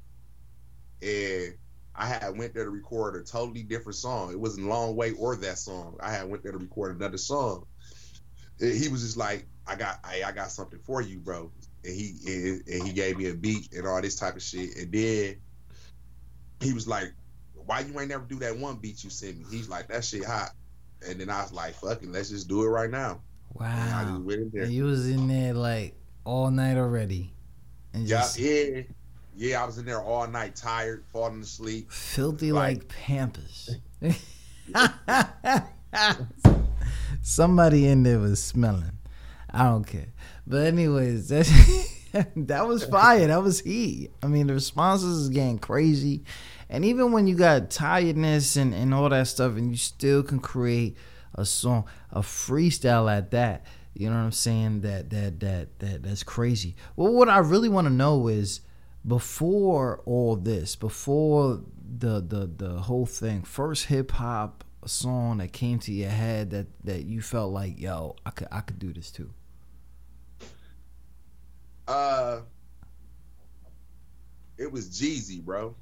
and 1.02 1.54
I 1.95 2.08
had 2.08 2.38
went 2.38 2.54
there 2.54 2.65
to 2.65 2.69
record 2.71 3.15
a 3.15 3.24
totally 3.24 3.63
different 3.63 3.95
song. 3.95 4.32
It 4.32 4.39
wasn't 4.39 4.67
Long 4.67 4.95
Way 4.95 5.12
or 5.12 5.36
that 5.38 5.58
song. 5.60 5.98
I 6.02 6.12
had 6.12 6.28
went 6.30 6.43
there 6.43 6.52
to 6.52 6.58
record 6.58 6.95
another 6.95 7.17
song. 7.17 7.65
Eh, 8.62 8.74
He 8.74 8.88
was 8.89 9.02
just 9.04 9.17
like, 9.17 9.45
I 9.67 9.76
got 9.76 10.00
I, 10.04 10.24
I 10.26 10.32
got 10.32 10.52
something 10.52 10.80
for 10.80 11.02
you, 11.02 11.19
bro. 11.19 11.52
and 11.84 11.93
he 11.95 12.17
and, 12.28 12.62
and 12.67 12.88
he 12.88 12.93
gave 12.93 13.17
me 13.17 13.28
a 13.30 13.36
beat 13.36 13.71
and 13.74 13.86
all 13.88 14.02
this 14.02 14.15
type 14.15 14.36
of 14.36 14.41
shit. 14.41 14.76
And 14.78 14.91
then 14.91 15.36
he 16.62 16.74
was 16.74 16.88
like, 16.88 17.13
"Why 17.54 17.82
you 17.82 18.00
ain't 18.00 18.10
never 18.10 18.26
do 18.26 18.39
that 18.39 18.58
one 18.58 18.78
beat 18.78 19.04
you 19.04 19.10
sent 19.12 19.38
me?" 19.38 19.45
He's 19.52 19.69
like, 19.69 19.88
"That 19.89 20.04
shit 20.04 20.26
hot." 20.26 20.52
And 21.08 21.19
then 21.19 21.30
I 21.30 21.41
was 21.43 21.52
like, 21.52 21.76
"Fuck 21.76 22.02
it, 22.04 22.10
let's 22.10 22.30
just 22.30 22.48
do 22.48 22.63
it 22.63 22.67
right 22.67 22.89
now." 22.89 23.21
And 23.60 23.93
I 23.93 24.04
Wow. 24.04 24.12
just 24.15 24.26
went 24.26 24.41
in 24.41 24.52
there. 24.54 24.63
And 24.63 24.74
you 24.74 24.86
was 24.86 25.08
in 25.10 25.28
there 25.28 25.54
like 25.54 25.95
all 26.26 26.50
night 26.52 26.78
already. 26.78 27.35
And 27.96 28.08
Yeah, 28.08 28.18
just 28.20 28.38
yeah, 28.40 28.82
yeah. 29.36 29.64
I 29.64 29.66
was 29.66 29.78
in 29.78 29.86
there 29.86 30.02
all 30.02 30.28
night, 30.28 30.56
tired, 30.56 31.06
falling 31.12 31.42
asleep. 31.42 31.92
filthy 31.92 32.52
like- 32.52 32.78
like 32.80 32.88
Pampers. 32.90 33.76
Somebody 37.22 37.88
in 37.88 38.04
there 38.04 38.20
was 38.20 38.44
smelling. 38.44 38.92
I 39.50 39.64
don't 39.66 39.86
care. 39.86 40.08
But 40.46 40.68
anyways, 40.68 41.30
that 41.30 42.28
that 42.36 42.68
was 42.68 42.84
fire. 42.86 43.28
That 43.28 43.42
was 43.42 43.62
heat. 43.62 44.12
I 44.22 44.28
mean, 44.28 44.48
the 44.48 44.54
responses 44.54 45.18
is 45.20 45.30
getting 45.30 45.58
crazy. 45.60 46.24
And 46.70 46.84
even 46.84 47.12
when 47.12 47.28
you 47.28 47.36
got 47.36 47.70
tiredness 47.70 48.56
and, 48.58 48.74
and 48.74 48.94
all 48.94 49.08
that 49.10 49.28
stuff, 49.28 49.56
and 49.56 49.72
you 49.72 49.78
still 49.78 50.24
can 50.24 50.40
create 50.40 50.98
a 51.36 51.46
song, 51.46 51.86
a 52.12 52.22
freestyle 52.22 53.12
at 53.12 53.32
that. 53.32 53.66
You 53.96 54.10
know 54.10 54.18
what 54.18 54.24
I'm 54.24 54.32
saying? 54.34 54.82
That 54.82 55.10
that 55.10 55.40
that 55.40 55.80
that 55.80 56.04
that's 56.04 56.24
crazy. 56.24 56.76
Well, 56.98 57.14
what 57.14 57.30
I 57.30 57.38
really 57.38 57.70
want 57.70 57.88
to 57.88 57.94
know 57.94 58.28
is 58.28 58.60
before 59.08 60.02
all 60.06 60.36
this, 60.36 60.76
before 60.76 61.62
the 61.98 62.20
the 62.20 62.52
the 62.58 62.82
whole 62.82 63.06
thing, 63.06 63.44
first 63.44 63.86
hip 63.86 64.12
hop 64.12 64.66
song 64.86 65.38
that 65.38 65.52
came 65.54 65.80
to 65.80 65.94
your 65.94 66.10
head 66.10 66.52
that 66.52 66.68
that 66.84 67.06
you 67.06 67.22
felt 67.22 67.54
like, 67.54 67.80
yo, 67.80 68.18
I 68.26 68.32
could 68.32 68.50
I 68.52 68.60
could 68.60 68.80
do 68.80 68.92
this 68.92 69.12
too. 69.12 69.32
Uh, 71.88 72.42
it 74.58 74.70
was 74.70 74.90
Jeezy, 74.90 75.42
bro. 75.42 75.74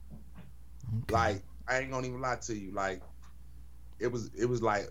Okay. 1.03 1.13
Like 1.13 1.43
I 1.67 1.79
ain't 1.79 1.91
gonna 1.91 2.05
even 2.05 2.21
lie 2.21 2.37
to 2.43 2.55
you. 2.55 2.71
Like 2.73 3.01
it 3.99 4.11
was 4.11 4.29
it 4.37 4.45
was 4.45 4.61
like 4.61 4.89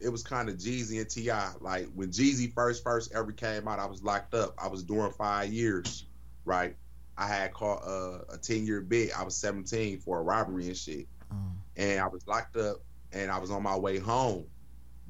it 0.00 0.08
was 0.10 0.22
kind 0.22 0.48
of 0.48 0.56
Jeezy 0.56 1.00
and 1.00 1.08
Ti. 1.08 1.58
Like 1.60 1.88
when 1.94 2.10
Jeezy 2.10 2.52
first 2.54 2.82
first 2.84 3.12
ever 3.14 3.32
came 3.32 3.66
out, 3.68 3.78
I 3.78 3.86
was 3.86 4.02
locked 4.02 4.34
up. 4.34 4.54
I 4.62 4.68
was 4.68 4.84
doing 4.84 5.12
five 5.12 5.52
years, 5.52 6.06
right? 6.44 6.76
I 7.16 7.26
had 7.26 7.52
caught 7.52 7.82
uh, 7.84 8.20
a 8.32 8.38
ten 8.38 8.64
year 8.66 8.80
bid. 8.80 9.12
I 9.12 9.24
was 9.24 9.36
seventeen 9.36 9.98
for 9.98 10.18
a 10.18 10.22
robbery 10.22 10.66
and 10.68 10.76
shit, 10.76 11.08
Um, 11.30 11.58
and 11.76 12.00
I 12.00 12.06
was 12.06 12.22
locked 12.26 12.56
up, 12.56 12.76
and 13.12 13.30
I 13.30 13.38
was 13.38 13.50
on 13.50 13.62
my 13.62 13.76
way 13.76 13.98
home, 13.98 14.46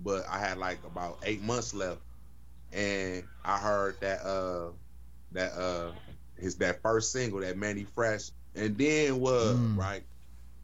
but 0.03 0.25
I 0.29 0.39
had 0.39 0.59
like 0.59 0.83
about 0.85 1.19
eight 1.25 1.43
months 1.43 1.75
left, 1.75 2.01
and 2.73 3.25
I 3.45 3.59
heard 3.59 4.01
that 4.01 4.23
uh 4.25 4.71
that 5.33 5.53
uh 5.53 5.93
his 6.39 6.57
that 6.57 6.81
first 6.83 7.13
single 7.13 7.41
that 7.41 7.59
Mannie 7.59 7.85
Fresh, 7.95 8.31
and 8.55 8.77
then 8.79 9.21
was 9.21 9.57
Mm. 9.57 9.77
right. 9.77 10.05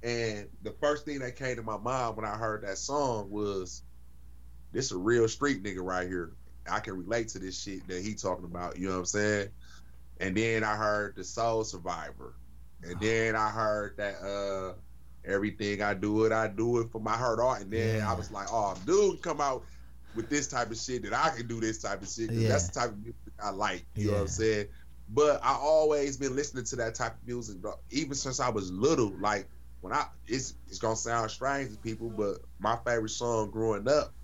And 0.02 0.48
the 0.62 0.72
first 0.80 1.04
thing 1.06 1.20
that 1.20 1.36
came 1.36 1.56
to 1.56 1.62
my 1.62 1.78
mind 1.78 2.16
when 2.16 2.26
I 2.26 2.36
heard 2.36 2.62
that 2.64 2.78
song 2.78 3.30
was, 3.30 3.82
"This 4.74 4.92
a 4.92 4.98
real 4.98 5.28
street 5.28 5.62
nigga 5.62 5.82
right 5.82 6.06
here. 6.06 6.32
I 6.70 6.80
can 6.80 6.98
relate 6.98 7.28
to 7.28 7.38
this 7.38 7.58
shit 7.60 7.86
that 7.88 8.02
he 8.02 8.14
talking 8.14 8.44
about." 8.44 8.76
You 8.78 8.88
know 8.88 8.94
what 8.94 8.98
I'm 9.00 9.04
saying? 9.06 9.48
And 10.20 10.36
then 10.36 10.64
I 10.64 10.76
heard 10.76 11.16
the 11.16 11.24
Soul 11.24 11.64
Survivor, 11.64 12.34
and 12.82 13.00
then 13.00 13.36
I 13.36 13.48
heard 13.50 13.96
that 13.96 14.20
uh 14.20 14.74
everything 15.24 15.80
I 15.80 15.94
do 15.94 16.24
it, 16.24 16.32
I 16.32 16.48
do 16.48 16.80
it 16.80 16.90
for 16.92 17.00
my 17.00 17.16
heart 17.16 17.40
art. 17.40 17.62
And 17.62 17.72
then 17.72 17.96
Yeah. 17.96 18.10
I 18.10 18.14
was 18.14 18.30
like, 18.30 18.48
"Oh, 18.50 18.76
dude, 18.84 19.22
come 19.22 19.40
out 19.40 19.64
with 20.14 20.28
this 20.28 20.48
type 20.48 20.70
of 20.70 20.76
shit 20.76 21.02
that 21.04 21.14
I 21.14 21.30
can 21.30 21.46
do 21.46 21.60
this 21.60 21.80
type 21.80 22.02
of 22.02 22.08
shit. 22.08 22.30
Yeah. 22.30 22.48
That's 22.48 22.68
the 22.68 22.80
type 22.80 22.90
of 22.90 22.98
music 22.98 23.32
I 23.42 23.50
like." 23.50 23.86
You 23.94 24.08
know 24.08 24.12
what 24.14 24.20
I'm 24.22 24.28
saying? 24.28 24.66
But 25.08 25.40
I 25.44 25.54
always 25.54 26.16
been 26.16 26.34
listening 26.34 26.64
to 26.64 26.76
that 26.76 26.94
type 26.94 27.14
of 27.14 27.26
music, 27.26 27.56
even 27.90 28.14
since 28.14 28.40
I 28.40 28.48
was 28.48 28.70
little. 28.70 29.12
Like 29.20 29.48
when 29.80 29.92
I, 29.92 30.06
it's 30.26 30.54
it's 30.68 30.78
gonna 30.78 30.96
sound 30.96 31.30
strange 31.30 31.70
to 31.72 31.78
people, 31.78 32.08
but 32.08 32.38
my 32.58 32.76
favorite 32.86 33.10
song 33.10 33.50
growing 33.50 33.86
up 33.88 34.14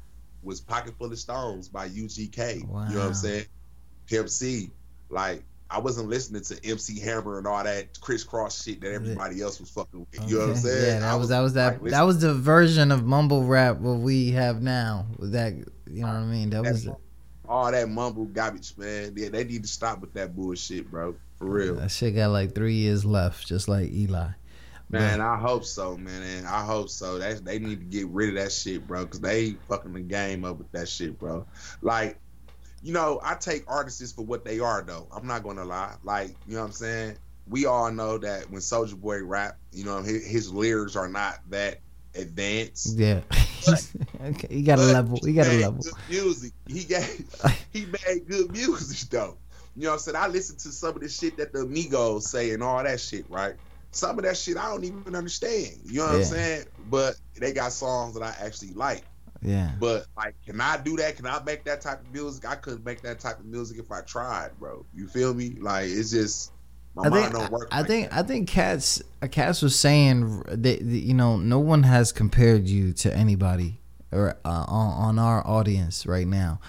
was 0.42 0.60
"Pocket 0.60 0.94
Full 0.98 1.12
of 1.12 1.18
Stones" 1.18 1.68
by 1.68 1.88
UGK. 1.88 2.60
You 2.60 2.66
know 2.66 2.72
what 2.72 2.98
I'm 2.98 3.14
saying? 3.14 3.44
Pimp 4.06 4.28
C. 4.28 4.70
Like 5.08 5.44
I 5.70 5.78
wasn't 5.78 6.08
listening 6.08 6.42
to 6.42 6.68
MC 6.68 6.98
Hammer 7.00 7.38
and 7.38 7.46
all 7.46 7.62
that 7.62 8.00
crisscross 8.00 8.64
shit 8.64 8.80
that 8.80 8.92
everybody 8.92 9.40
else 9.40 9.60
was 9.60 9.70
fucking 9.70 10.00
with. 10.00 10.28
You 10.28 10.38
know 10.38 10.46
what 10.46 10.50
I'm 10.50 10.56
saying? 10.56 10.94
Yeah, 10.94 11.00
that 11.00 11.12
I 11.12 11.14
was 11.14 11.28
that 11.28 11.40
was 11.40 11.54
that 11.54 11.82
like, 11.82 11.92
that 11.92 12.02
was 12.02 12.20
the 12.20 12.34
version 12.34 12.90
of 12.90 13.04
mumble 13.06 13.44
rap 13.44 13.78
what 13.78 13.98
we 13.98 14.32
have 14.32 14.62
now. 14.62 15.06
That, 15.20 15.54
you 15.54 16.02
know 16.02 16.08
what 16.08 16.16
I 16.16 16.24
mean? 16.24 16.50
That 16.50 16.62
was 16.62 16.88
all 17.48 17.70
that 17.70 17.88
mumble 17.88 18.24
garbage, 18.26 18.74
man. 18.76 19.12
Yeah, 19.16 19.28
they 19.28 19.44
need 19.44 19.62
to 19.62 19.68
stop 19.68 20.00
with 20.00 20.12
that 20.14 20.34
bullshit, 20.34 20.90
bro. 20.90 21.14
For 21.38 21.46
real. 21.46 21.76
that 21.76 21.90
shit 21.90 22.16
got 22.16 22.30
like 22.30 22.54
three 22.54 22.74
years 22.74 23.04
left, 23.04 23.46
just 23.46 23.68
like 23.68 23.90
Eli. 23.92 24.28
Man, 24.90 25.20
I 25.20 25.36
hope 25.36 25.64
so, 25.64 25.96
man. 25.96 26.22
And 26.22 26.46
I 26.46 26.64
hope 26.64 26.88
so. 26.88 27.18
That 27.18 27.44
they 27.44 27.58
need 27.58 27.78
to 27.78 27.84
get 27.84 28.08
rid 28.08 28.30
of 28.30 28.34
that 28.36 28.50
shit, 28.50 28.86
bro, 28.86 29.04
because 29.04 29.20
they 29.20 29.52
fucking 29.68 29.92
the 29.92 30.00
game 30.00 30.44
up 30.44 30.58
with 30.58 30.70
that 30.72 30.88
shit, 30.88 31.18
bro. 31.18 31.46
Like, 31.80 32.18
you 32.82 32.92
know, 32.92 33.20
I 33.22 33.34
take 33.34 33.64
artists 33.68 34.12
for 34.12 34.22
what 34.22 34.44
they 34.44 34.58
are, 34.58 34.82
though. 34.82 35.06
I'm 35.14 35.26
not 35.26 35.44
gonna 35.44 35.64
lie. 35.64 35.94
Like, 36.02 36.34
you 36.46 36.54
know 36.54 36.60
what 36.60 36.66
I'm 36.66 36.72
saying? 36.72 37.16
We 37.46 37.66
all 37.66 37.90
know 37.92 38.18
that 38.18 38.50
when 38.50 38.60
Soulja 38.60 39.00
Boy 39.00 39.22
rap, 39.22 39.58
you 39.72 39.84
know, 39.84 40.02
his, 40.02 40.26
his 40.26 40.52
lyrics 40.52 40.96
are 40.96 41.08
not 41.08 41.40
that 41.50 41.80
advanced. 42.14 42.98
Yeah. 42.98 43.20
okay, 44.24 44.48
you 44.50 44.64
got 44.64 44.78
a 44.78 44.82
level. 44.82 45.18
he 45.22 45.32
got 45.32 45.46
a 45.46 45.60
level. 45.60 45.82
Good 45.82 45.94
music. 46.08 46.52
He 46.66 46.84
gave. 46.84 47.28
he 47.72 47.86
made 47.86 48.28
good 48.28 48.50
music 48.50 49.08
though. 49.10 49.36
You 49.76 49.84
know 49.84 49.90
what 49.90 49.94
I'm 49.94 49.98
saying? 50.00 50.16
I 50.16 50.26
listen 50.26 50.56
to 50.56 50.72
some 50.72 50.96
of 50.96 51.00
the 51.00 51.08
shit 51.08 51.36
that 51.36 51.52
the 51.52 51.60
Amigos 51.60 52.28
say 52.28 52.50
and 52.50 52.62
all 52.62 52.82
that 52.82 52.98
shit, 52.98 53.24
right? 53.30 53.54
Some 53.92 54.18
of 54.18 54.24
that 54.24 54.36
shit 54.36 54.56
I 54.56 54.68
don't 54.68 54.84
even 54.84 55.14
understand. 55.16 55.78
You 55.84 55.98
know 56.00 56.04
what 56.06 56.12
Yeah. 56.12 56.18
I'm 56.18 56.24
saying? 56.24 56.64
But 56.88 57.14
they 57.38 57.52
got 57.52 57.72
songs 57.72 58.14
that 58.14 58.22
I 58.22 58.34
actually 58.44 58.72
like. 58.74 59.02
Yeah. 59.42 59.70
But 59.80 60.06
like, 60.16 60.34
can 60.44 60.60
I 60.60 60.76
do 60.76 60.96
that? 60.98 61.16
Can 61.16 61.26
I 61.26 61.42
make 61.42 61.64
that 61.64 61.80
type 61.80 62.00
of 62.00 62.12
music? 62.12 62.46
I 62.46 62.56
couldn't 62.56 62.84
make 62.84 63.00
that 63.02 63.20
type 63.20 63.38
of 63.38 63.46
music 63.46 63.78
if 63.78 63.90
I 63.90 64.02
tried, 64.02 64.50
bro. 64.58 64.84
You 64.94 65.06
feel 65.08 65.32
me? 65.34 65.56
Like 65.60 65.86
it's 65.86 66.10
just 66.10 66.52
my 66.94 67.04
I 67.04 67.08
mind 67.08 67.22
think 67.22 67.34
don't 67.36 67.52
work. 67.52 67.68
I 67.72 67.78
like 67.78 67.86
think 67.88 68.10
that. 68.10 68.18
I 68.18 68.22
think 68.22 68.48
Cats 68.48 69.02
Cats 69.30 69.62
was 69.62 69.78
saying 69.78 70.42
that 70.48 70.62
that, 70.62 70.82
you 70.84 71.14
know 71.14 71.36
no 71.36 71.58
one 71.58 71.84
has 71.84 72.12
compared 72.12 72.68
you 72.68 72.92
to 72.94 73.14
anybody 73.16 73.80
or 74.12 74.36
uh, 74.44 74.64
on 74.68 74.92
on 74.92 75.18
our 75.18 75.46
audience 75.46 76.04
right 76.06 76.26
now, 76.26 76.60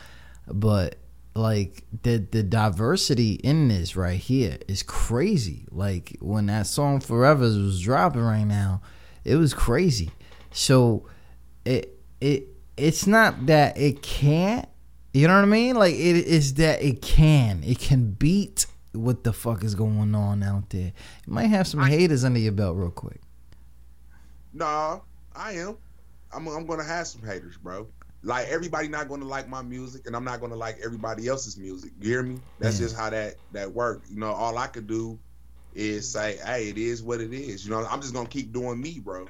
but 0.48 0.96
like 1.34 1.84
the 2.04 2.18
the 2.18 2.44
diversity 2.44 3.34
in 3.36 3.70
this 3.70 3.96
right 3.96 4.20
here 4.20 4.58
is 4.68 4.84
crazy. 4.84 5.66
Like 5.72 6.18
when 6.20 6.48
that 6.48 6.68
song 6.68 7.00
Forever 7.00 7.44
was 7.44 7.82
dropping 7.82 8.22
right 8.22 8.44
now, 8.44 8.82
it 9.24 9.36
was 9.36 9.54
crazy. 9.54 10.12
So 10.52 11.08
it 11.66 11.98
it 12.20 12.48
it's 12.78 13.08
not 13.08 13.46
that 13.46 13.78
it 13.78 14.02
can't. 14.02 14.68
You 15.14 15.28
know 15.28 15.36
what 15.36 15.44
I 15.44 15.48
mean? 15.48 15.76
Like 15.76 15.94
it 15.94 16.16
is 16.26 16.56
that 16.56 16.82
it 16.82 17.02
can. 17.02 17.64
It 17.64 17.80
can 17.80 18.12
beat 18.12 18.66
what 18.94 19.24
the 19.24 19.34
fuck 19.34 19.64
is 19.64 19.76
going 19.76 20.14
on 20.16 20.44
out 20.44 20.70
there. 20.70 20.92
You 21.26 21.34
might 21.34 21.48
have 21.48 21.68
some 21.68 21.82
haters 21.82 22.24
under 22.24 22.40
your 22.40 22.52
belt 22.52 22.76
real 22.78 22.92
quick. 22.92 23.22
No, 24.54 25.04
I 25.36 25.54
am. 25.54 25.78
I'm, 26.34 26.48
I'm 26.48 26.66
gonna 26.66 26.84
have 26.84 27.08
some 27.08 27.26
haters, 27.26 27.58
bro. 27.58 27.88
Like 28.24 28.48
everybody 28.50 28.88
not 28.88 29.08
gonna 29.10 29.26
like 29.26 29.50
my 29.50 29.62
music, 29.62 30.06
and 30.06 30.16
I'm 30.16 30.24
not 30.24 30.42
gonna 30.42 30.56
like 30.56 30.78
everybody 30.84 31.28
else's 31.28 31.58
music. 31.58 31.92
You 32.00 32.10
hear 32.10 32.24
me? 32.24 32.40
That's 32.60 32.80
Yeah. 32.80 32.86
just 32.86 32.96
how 32.96 33.10
that 33.10 33.36
that 33.52 33.74
work. 33.74 34.04
You 34.10 34.20
know, 34.20 34.32
all 34.32 34.58
I 34.58 34.68
could 34.68 34.88
do 34.88 35.20
is 35.74 36.12
say, 36.12 36.38
"Hey, 36.46 36.70
it 36.70 36.78
is 36.78 37.02
what 37.02 37.20
it 37.22 37.34
is." 37.34 37.66
You 37.66 37.72
know, 37.72 37.86
I'm 37.86 38.02
just 38.02 38.14
gonna 38.14 38.30
keep 38.30 38.54
doing 38.54 38.80
me, 38.80 39.00
bro. 39.00 39.28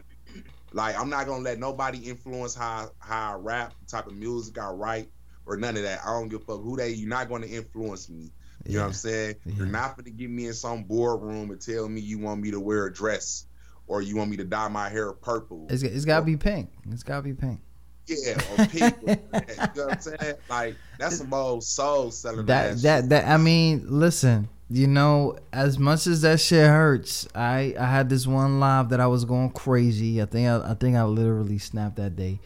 Like 0.74 1.00
I'm 1.00 1.10
not 1.10 1.26
gonna 1.26 1.44
let 1.44 1.60
nobody 1.60 2.00
influence 2.00 2.54
how 2.54 2.92
how 3.00 3.34
I 3.34 3.36
rap, 3.36 3.74
the 3.80 3.86
type 3.86 4.08
of 4.08 4.14
music 4.14 4.58
I 4.58 4.70
write, 4.70 5.10
or 5.46 5.56
none 5.58 5.78
of 5.78 5.84
that. 5.84 6.02
I 6.06 6.12
don't 6.12 6.28
give 6.28 6.42
a 6.42 6.46
fuck 6.46 6.62
who 6.62 6.76
they. 6.76 6.90
You're 6.90 7.10
not 7.10 7.30
gonna 7.30 7.48
influence 7.48 8.10
me. 8.10 8.32
You 8.66 8.76
know 8.76 8.82
what 8.82 8.88
I'm 8.88 8.94
saying? 8.94 9.36
You're 9.46 9.66
not 9.66 9.98
gonna 9.98 10.12
get 10.12 10.30
me 10.30 10.48
in 10.48 10.54
some 10.54 10.84
boardroom 10.84 11.50
and 11.50 11.60
tell 11.60 11.88
me 11.90 12.02
you 12.02 12.20
want 12.20 12.42
me 12.42 12.52
to 12.52 12.60
wear 12.60 12.86
a 12.86 12.94
dress 12.94 13.46
or 13.88 14.02
you 14.02 14.16
want 14.16 14.30
me 14.30 14.38
to 14.38 14.44
dye 14.44 14.68
my 14.68 14.88
hair 14.88 15.12
purple. 15.14 15.68
It's, 15.70 15.82
it's 15.84 16.06
gotta 16.06 16.26
be 16.26 16.38
pink. 16.38 16.70
It's 16.92 17.04
gotta 17.04 17.24
be 17.24 17.34
pink. 17.34 17.62
Yeah, 18.08 18.34
or 18.34 18.66
that. 18.66 18.98
you 19.04 19.82
know 19.82 19.86
what 19.86 19.94
I'm 19.94 20.02
saying? 20.02 20.36
Like 20.50 20.76
that's 21.00 21.18
some 21.18 21.34
old 21.34 21.64
soul 21.64 22.12
selling. 22.12 22.46
That 22.46 22.78
that 22.82 23.02
shit. 23.02 23.10
that 23.10 23.28
I 23.28 23.38
mean, 23.38 23.86
listen, 23.88 24.50
you 24.70 24.88
know, 24.88 25.38
as 25.52 25.78
much 25.78 26.08
as 26.08 26.22
that 26.22 26.40
shit 26.40 26.68
hurts, 26.68 27.28
I 27.36 27.76
I 27.80 27.86
had 27.86 28.10
this 28.10 28.28
one 28.28 28.60
live 28.60 28.90
that 28.90 29.00
I 29.00 29.08
was 29.08 29.26
going 29.26 29.52
crazy. 29.52 30.22
I 30.22 30.26
think 30.26 30.48
I, 30.48 30.72
I 30.72 30.74
think 30.74 30.96
I 30.96 31.04
literally 31.04 31.58
snapped 31.58 31.98
that 31.98 32.16
day. 32.16 32.40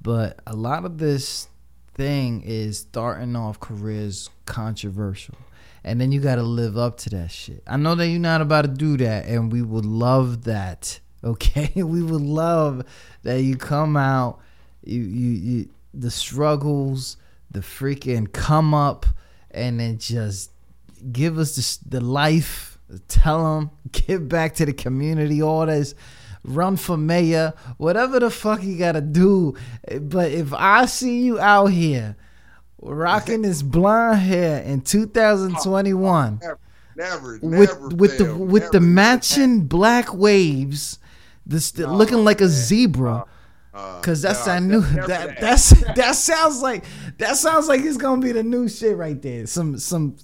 But 0.00 0.40
a 0.46 0.56
lot 0.56 0.84
of 0.84 0.98
this 0.98 1.48
thing 1.94 2.42
is 2.42 2.78
starting 2.78 3.36
off 3.36 3.60
careers 3.60 4.30
controversial. 4.46 5.36
And 5.84 6.00
then 6.00 6.12
you 6.12 6.20
got 6.20 6.36
to 6.36 6.42
live 6.42 6.78
up 6.78 6.96
to 6.98 7.10
that 7.10 7.30
shit. 7.30 7.62
I 7.66 7.76
know 7.76 7.94
that 7.96 8.06
you're 8.08 8.20
not 8.20 8.40
about 8.40 8.62
to 8.62 8.68
do 8.68 8.96
that, 8.98 9.26
and 9.26 9.50
we 9.50 9.62
would 9.62 9.86
love 9.86 10.44
that. 10.44 10.98
Okay, 11.24 11.70
we 11.76 12.02
would 12.02 12.20
love 12.20 12.84
that 13.22 13.42
you 13.42 13.56
come 13.56 13.96
out, 13.96 14.40
you 14.84 15.00
you, 15.00 15.30
you 15.30 15.68
the 15.94 16.10
struggles, 16.10 17.16
the 17.50 17.60
freaking 17.60 18.32
come 18.32 18.74
up, 18.74 19.06
and 19.50 19.80
then 19.80 19.98
just 19.98 20.50
give 21.10 21.38
us 21.38 21.78
the, 21.80 21.98
the 21.98 22.00
life, 22.00 22.78
tell 23.08 23.56
them, 23.56 23.70
give 23.92 24.28
back 24.28 24.54
to 24.54 24.66
the 24.66 24.72
community, 24.72 25.42
all 25.42 25.66
this, 25.66 25.94
run 26.44 26.76
for 26.76 26.96
mayor, 26.96 27.54
whatever 27.76 28.20
the 28.20 28.30
fuck 28.30 28.62
you 28.62 28.78
gotta 28.78 29.00
do. 29.00 29.54
But 30.00 30.32
if 30.32 30.52
I 30.52 30.86
see 30.86 31.22
you 31.22 31.38
out 31.38 31.66
here 31.66 32.16
rocking 32.80 33.42
this 33.42 33.62
blonde 33.62 34.18
hair 34.18 34.62
in 34.62 34.80
2021 34.80 36.40
Never, 36.42 36.58
never, 36.96 37.38
with 37.42 37.70
never 37.70 37.88
with 37.88 38.18
the 38.18 38.34
with 38.34 38.70
the 38.72 38.80
matching 38.80 39.66
black 39.66 40.12
waves, 40.12 40.98
this 41.46 41.76
looking 41.78 42.24
like 42.24 42.40
a 42.40 42.48
zebra. 42.48 43.24
Uh, 43.74 44.00
Cause 44.00 44.20
that's 44.20 44.46
no, 44.46 44.52
that 44.52 44.62
new 44.62 44.80
that 45.06 45.40
that's 45.40 45.70
that 45.94 46.14
sounds 46.14 46.60
like 46.60 46.84
that 47.18 47.36
sounds 47.36 47.68
like 47.68 47.80
it's 47.80 47.96
gonna 47.96 48.20
be 48.20 48.32
the 48.32 48.42
new 48.42 48.68
shit 48.68 48.96
right 48.96 49.20
there. 49.22 49.46
Some 49.46 49.78
some 49.78 50.16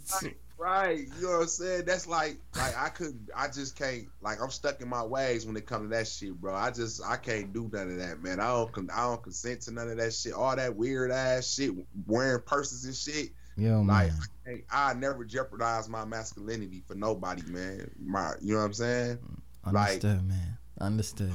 Right, 0.61 1.07
you 1.17 1.23
know 1.23 1.35
what 1.35 1.43
I'm 1.43 1.47
saying? 1.47 1.85
That's 1.87 2.09
like, 2.09 2.37
like 2.57 2.77
I 2.77 2.89
couldn't, 2.89 3.31
I 3.35 3.47
just 3.47 3.79
can't, 3.79 4.07
like 4.21 4.43
I'm 4.43 4.51
stuck 4.51 4.81
in 4.81 4.89
my 4.89 5.05
ways 5.05 5.47
when 5.47 5.57
it 5.57 5.67
comes 5.67 5.85
to 5.85 5.97
that 5.97 6.09
shit, 6.09 6.33
bro. 6.35 6.53
I 6.53 6.73
just, 6.73 7.01
I 7.07 7.17
can't 7.17 7.53
do 7.53 7.71
none 7.73 7.89
of 7.93 7.99
that, 7.99 8.21
man. 8.25 8.41
I 8.41 8.49
don't, 8.49 8.91
I 8.93 9.03
don't 9.03 9.23
consent 9.23 9.61
to 9.63 9.71
none 9.71 9.89
of 9.89 9.97
that 9.99 10.13
shit. 10.13 10.33
All 10.33 10.57
that 10.57 10.75
weird 10.75 11.13
ass 11.13 11.55
shit, 11.55 11.71
wearing 12.07 12.43
purses 12.43 12.85
and 12.85 12.95
shit. 12.95 13.31
yo 13.57 13.83
Like, 13.83 14.11
man. 14.45 14.63
I, 14.71 14.91
I 14.91 14.95
never 14.95 15.25
jeopardize 15.25 15.89
my 15.89 16.05
masculinity 16.05 16.83
for 16.89 16.97
nobody, 16.97 17.43
man. 17.47 17.89
My, 18.05 18.33
you 18.43 18.55
know 18.55 18.59
what 18.59 18.67
I'm 18.67 18.75
saying? 18.75 19.19
like- 19.65 20.05
Understood, 20.05 20.29
man. 20.29 20.59
Understood. 20.81 21.33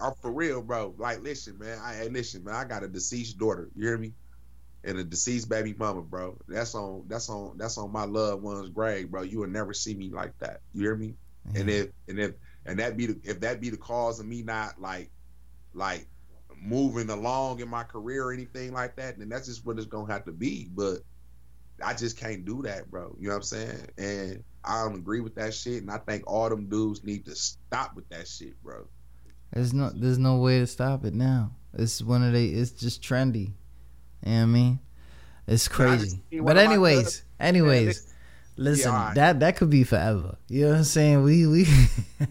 I'm 0.00 0.12
for 0.20 0.32
real, 0.32 0.62
bro. 0.62 0.94
Like, 0.98 1.22
listen, 1.22 1.58
man. 1.58 1.78
I 1.82 1.94
hey, 1.94 2.08
listen, 2.08 2.44
man. 2.44 2.54
I 2.54 2.64
got 2.64 2.82
a 2.82 2.88
deceased 2.88 3.38
daughter. 3.38 3.68
You 3.74 3.86
hear 3.86 3.98
me? 3.98 4.12
And 4.84 4.98
a 4.98 5.04
deceased 5.04 5.48
baby 5.48 5.74
mama, 5.78 6.02
bro. 6.02 6.38
That's 6.48 6.74
on. 6.74 7.04
That's 7.08 7.28
on. 7.28 7.56
That's 7.56 7.78
on 7.78 7.92
my 7.92 8.04
loved 8.04 8.42
one's 8.42 8.70
grave, 8.70 9.10
bro. 9.10 9.22
You 9.22 9.40
will 9.40 9.48
never 9.48 9.72
see 9.72 9.94
me 9.94 10.10
like 10.10 10.32
that. 10.40 10.60
You 10.72 10.82
hear 10.82 10.96
me? 10.96 11.14
And 11.54 11.70
if 11.70 11.88
and 12.08 12.18
if 12.18 12.32
and 12.66 12.78
that 12.78 12.96
be 12.96 13.06
the 13.06 13.20
if 13.24 13.40
that 13.40 13.60
be 13.60 13.70
the 13.70 13.76
cause 13.76 14.18
of 14.18 14.26
me 14.26 14.42
not 14.42 14.80
like 14.80 15.10
like 15.74 16.06
moving 16.60 17.10
along 17.10 17.60
in 17.60 17.68
my 17.68 17.84
career 17.84 18.24
or 18.24 18.32
anything 18.32 18.72
like 18.72 18.96
that, 18.96 19.18
then 19.18 19.28
that's 19.28 19.46
just 19.46 19.66
what 19.66 19.76
it's 19.76 19.86
gonna 19.86 20.12
have 20.12 20.24
to 20.24 20.32
be. 20.32 20.68
But 20.74 20.98
I 21.82 21.94
just 21.94 22.18
can't 22.18 22.44
do 22.44 22.62
that, 22.62 22.90
bro. 22.90 23.16
You 23.18 23.28
know 23.28 23.34
what 23.34 23.38
I'm 23.38 23.42
saying? 23.42 23.86
And 23.98 24.44
I 24.64 24.84
don't 24.84 24.98
agree 24.98 25.20
with 25.20 25.34
that 25.34 25.54
shit. 25.54 25.82
And 25.82 25.90
I 25.90 25.98
think 25.98 26.24
all 26.26 26.48
them 26.48 26.68
dudes 26.68 27.04
need 27.04 27.26
to 27.26 27.34
stop 27.34 27.94
with 27.94 28.08
that 28.10 28.28
shit, 28.28 28.60
bro. 28.62 28.86
There's 29.54 29.72
no 29.72 29.90
there's 29.94 30.18
no 30.18 30.38
way 30.38 30.58
to 30.58 30.66
stop 30.66 31.04
it 31.04 31.14
now. 31.14 31.52
It's 31.74 32.02
one 32.02 32.24
of 32.24 32.32
they 32.32 32.46
it's 32.46 32.72
just 32.72 33.02
trendy. 33.02 33.52
You 34.24 34.32
know 34.32 34.36
what 34.36 34.42
I 34.42 34.44
mean? 34.46 34.78
It's 35.46 35.68
crazy. 35.68 36.20
But 36.42 36.58
anyways, 36.58 37.22
anyways, 37.38 38.12
listen, 38.56 38.90
Yeah, 38.90 39.12
that 39.14 39.40
that 39.40 39.56
could 39.56 39.70
be 39.70 39.84
forever. 39.84 40.36
You 40.48 40.64
know 40.64 40.70
what 40.70 40.78
I'm 40.78 40.84
saying? 40.84 41.22
We 41.22 41.46
we 41.46 41.66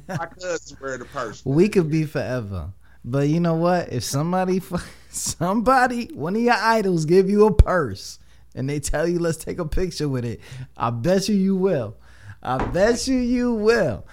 cousins 0.10 0.76
wear 0.82 0.98
the 0.98 1.06
purse. 1.06 1.46
we 1.46 1.70
could 1.70 1.90
be 1.90 2.04
forever. 2.04 2.74
But 3.06 3.30
you 3.30 3.40
know 3.40 3.56
what? 3.56 3.94
If 3.94 4.04
somebody 4.04 4.62
somebody 5.10 6.10
one 6.14 6.36
of 6.36 6.42
your 6.42 6.56
idols 6.56 7.06
give 7.06 7.30
you 7.30 7.46
a 7.46 7.54
purse 7.54 8.20
and 8.54 8.70
they 8.70 8.82
tell 8.82 9.08
you 9.08 9.20
let's 9.20 9.38
take 9.38 9.60
a 9.60 9.66
picture 9.66 10.10
with 10.10 10.26
it, 10.26 10.42
I 10.76 10.90
bet 10.90 11.30
you 11.30 11.36
you 11.36 11.56
will. 11.56 11.96
I 12.42 12.58
bet 12.66 13.08
you 13.08 13.16
you 13.16 13.54
will. 13.54 14.06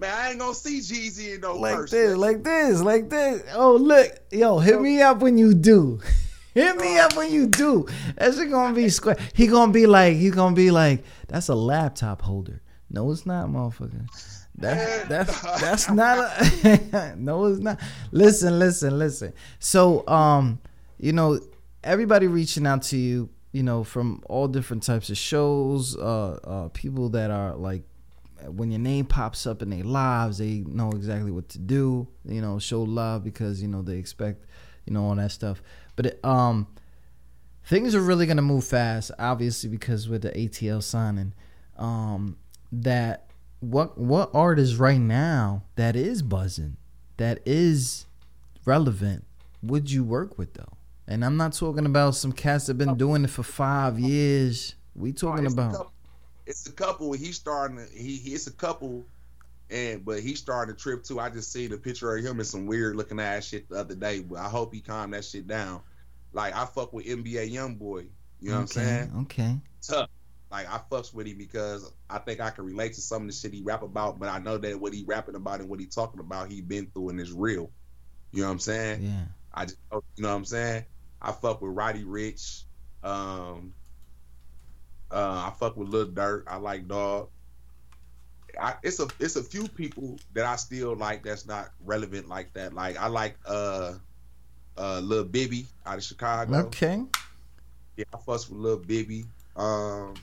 Man, 0.00 0.14
I 0.14 0.30
ain't 0.30 0.38
gonna 0.38 0.54
see 0.54 0.78
Jeezy 0.78 1.34
in 1.34 1.40
no 1.40 1.56
like 1.56 1.86
this, 1.86 2.16
like 2.16 2.44
this, 2.44 2.80
like 2.80 3.10
this. 3.10 3.42
Oh, 3.52 3.74
look, 3.74 4.12
yo, 4.30 4.60
hit 4.60 4.80
me 4.80 5.02
up 5.02 5.18
when 5.18 5.36
you 5.36 5.54
do. 5.54 6.00
hit 6.54 6.76
me 6.76 6.98
up 7.00 7.16
when 7.16 7.32
you 7.32 7.48
do. 7.48 7.84
That's 8.16 8.38
gonna 8.44 8.74
be 8.74 8.90
square. 8.90 9.16
He 9.34 9.48
gonna 9.48 9.72
be 9.72 9.86
like, 9.86 10.16
he 10.16 10.30
gonna 10.30 10.54
be 10.54 10.70
like, 10.70 11.02
that's 11.26 11.48
a 11.48 11.54
laptop 11.56 12.22
holder. 12.22 12.62
No, 12.88 13.10
it's 13.10 13.26
not, 13.26 13.48
motherfucker. 13.48 14.08
That, 14.58 15.08
that's 15.08 15.40
that's 15.60 15.90
not 15.90 16.18
a 16.18 17.14
no, 17.16 17.46
it's 17.46 17.60
not. 17.60 17.80
Listen, 18.12 18.60
listen, 18.60 19.00
listen. 19.00 19.32
So, 19.58 20.06
um, 20.06 20.60
you 21.00 21.12
know, 21.12 21.40
everybody 21.82 22.28
reaching 22.28 22.68
out 22.68 22.82
to 22.84 22.96
you, 22.96 23.30
you 23.50 23.64
know, 23.64 23.82
from 23.82 24.22
all 24.28 24.46
different 24.46 24.84
types 24.84 25.10
of 25.10 25.18
shows, 25.18 25.96
uh, 25.96 26.38
uh, 26.44 26.68
people 26.68 27.08
that 27.08 27.32
are 27.32 27.56
like 27.56 27.82
when 28.46 28.70
your 28.70 28.80
name 28.80 29.04
pops 29.04 29.46
up 29.46 29.62
in 29.62 29.70
their 29.70 29.84
lives, 29.84 30.38
they 30.38 30.64
know 30.66 30.90
exactly 30.90 31.30
what 31.30 31.48
to 31.50 31.58
do. 31.58 32.08
You 32.24 32.40
know, 32.40 32.58
show 32.58 32.82
love 32.82 33.24
because 33.24 33.60
you 33.62 33.68
know 33.68 33.82
they 33.82 33.96
expect, 33.96 34.44
you 34.86 34.92
know, 34.92 35.04
all 35.04 35.14
that 35.16 35.32
stuff. 35.32 35.62
But 35.96 36.06
it, 36.06 36.24
um, 36.24 36.66
things 37.64 37.94
are 37.94 38.00
really 38.00 38.26
gonna 38.26 38.42
move 38.42 38.64
fast, 38.64 39.10
obviously 39.18 39.70
because 39.70 40.08
with 40.08 40.22
the 40.22 40.30
ATL 40.30 40.82
signing, 40.82 41.34
um, 41.76 42.36
that 42.72 43.30
what 43.60 43.98
what 43.98 44.30
artist 44.34 44.78
right 44.78 45.00
now 45.00 45.64
that 45.76 45.96
is 45.96 46.22
buzzing, 46.22 46.76
that 47.16 47.40
is 47.44 48.06
relevant, 48.64 49.24
would 49.62 49.90
you 49.90 50.04
work 50.04 50.38
with 50.38 50.54
though? 50.54 50.76
And 51.06 51.24
I'm 51.24 51.36
not 51.36 51.54
talking 51.54 51.86
about 51.86 52.14
some 52.14 52.32
cats 52.32 52.66
that 52.66 52.74
been 52.74 52.96
doing 52.96 53.24
it 53.24 53.30
for 53.30 53.42
five 53.42 53.98
years. 53.98 54.74
We 54.94 55.12
talking 55.12 55.46
about 55.46 55.90
it's 56.48 56.66
a 56.66 56.72
couple. 56.72 57.12
He's 57.12 57.36
starting. 57.36 57.76
To, 57.76 57.84
he, 57.92 58.16
he 58.16 58.30
it's 58.30 58.46
a 58.46 58.52
couple, 58.52 59.06
and 59.70 60.04
but 60.04 60.20
he's 60.20 60.38
starting 60.38 60.74
to 60.74 60.80
trip 60.80 61.04
too. 61.04 61.20
I 61.20 61.28
just 61.28 61.52
seen 61.52 61.72
a 61.72 61.76
picture 61.76 62.16
of 62.16 62.24
him 62.24 62.38
in 62.40 62.44
some 62.44 62.66
weird 62.66 62.96
looking 62.96 63.20
ass 63.20 63.46
shit 63.46 63.68
the 63.68 63.76
other 63.76 63.94
day. 63.94 64.20
But 64.20 64.38
I 64.38 64.48
hope 64.48 64.72
he 64.72 64.80
calm 64.80 65.10
that 65.10 65.24
shit 65.24 65.46
down. 65.46 65.82
Like 66.32 66.56
I 66.56 66.64
fuck 66.64 66.92
with 66.92 67.06
NBA 67.06 67.52
YoungBoy. 67.52 68.08
You 68.40 68.50
know 68.50 68.54
what 68.54 68.60
I'm 68.62 68.66
saying? 68.66 69.12
Okay. 69.22 69.56
tough. 69.86 70.08
Like 70.50 70.66
I 70.72 70.80
fucks 70.90 71.12
with 71.12 71.26
him 71.26 71.36
because 71.36 71.92
I 72.08 72.18
think 72.18 72.40
I 72.40 72.48
can 72.50 72.64
relate 72.64 72.94
to 72.94 73.02
some 73.02 73.22
of 73.22 73.28
the 73.28 73.34
shit 73.34 73.52
he 73.52 73.62
rap 73.62 73.82
about, 73.82 74.18
but 74.18 74.30
I 74.30 74.38
know 74.38 74.56
that 74.56 74.80
what 74.80 74.94
he 74.94 75.04
rapping 75.04 75.34
about 75.34 75.60
and 75.60 75.68
what 75.68 75.80
he 75.80 75.86
talking 75.86 76.20
about, 76.20 76.50
he 76.50 76.62
been 76.62 76.86
through 76.86 77.10
and 77.10 77.20
is 77.20 77.32
real. 77.32 77.70
You 78.32 78.42
know 78.42 78.46
what 78.48 78.52
I'm 78.52 78.58
saying? 78.58 79.02
Yeah. 79.02 79.24
I 79.52 79.64
just 79.64 79.76
you 79.92 80.22
know 80.22 80.30
what 80.30 80.36
I'm 80.36 80.44
saying? 80.46 80.84
I 81.20 81.32
fuck 81.32 81.60
with 81.60 81.72
Roddy 81.72 82.04
Ricch. 82.04 82.64
Um 83.02 83.74
uh 85.10 85.50
I 85.50 85.52
fuck 85.58 85.76
with 85.76 85.88
Lil 85.88 86.08
Durk. 86.08 86.44
I 86.46 86.56
like 86.56 86.86
Dog. 86.88 87.28
I, 88.60 88.74
it's 88.82 88.98
a 88.98 89.06
it's 89.20 89.36
a 89.36 89.42
few 89.42 89.68
people 89.68 90.18
that 90.34 90.44
I 90.44 90.56
still 90.56 90.96
like 90.96 91.22
that's 91.22 91.46
not 91.46 91.70
relevant 91.84 92.28
like 92.28 92.52
that. 92.54 92.72
Like 92.74 92.96
I 92.98 93.06
like 93.06 93.36
uh 93.46 93.94
uh 94.76 95.00
Lil 95.00 95.24
Bibby 95.24 95.66
out 95.86 95.98
of 95.98 96.04
Chicago. 96.04 96.56
Okay. 96.66 97.02
Yeah, 97.96 98.04
I 98.14 98.18
fuss 98.18 98.48
with 98.48 98.58
Lil 98.58 98.78
Bibby. 98.78 99.24
Um, 99.56 100.14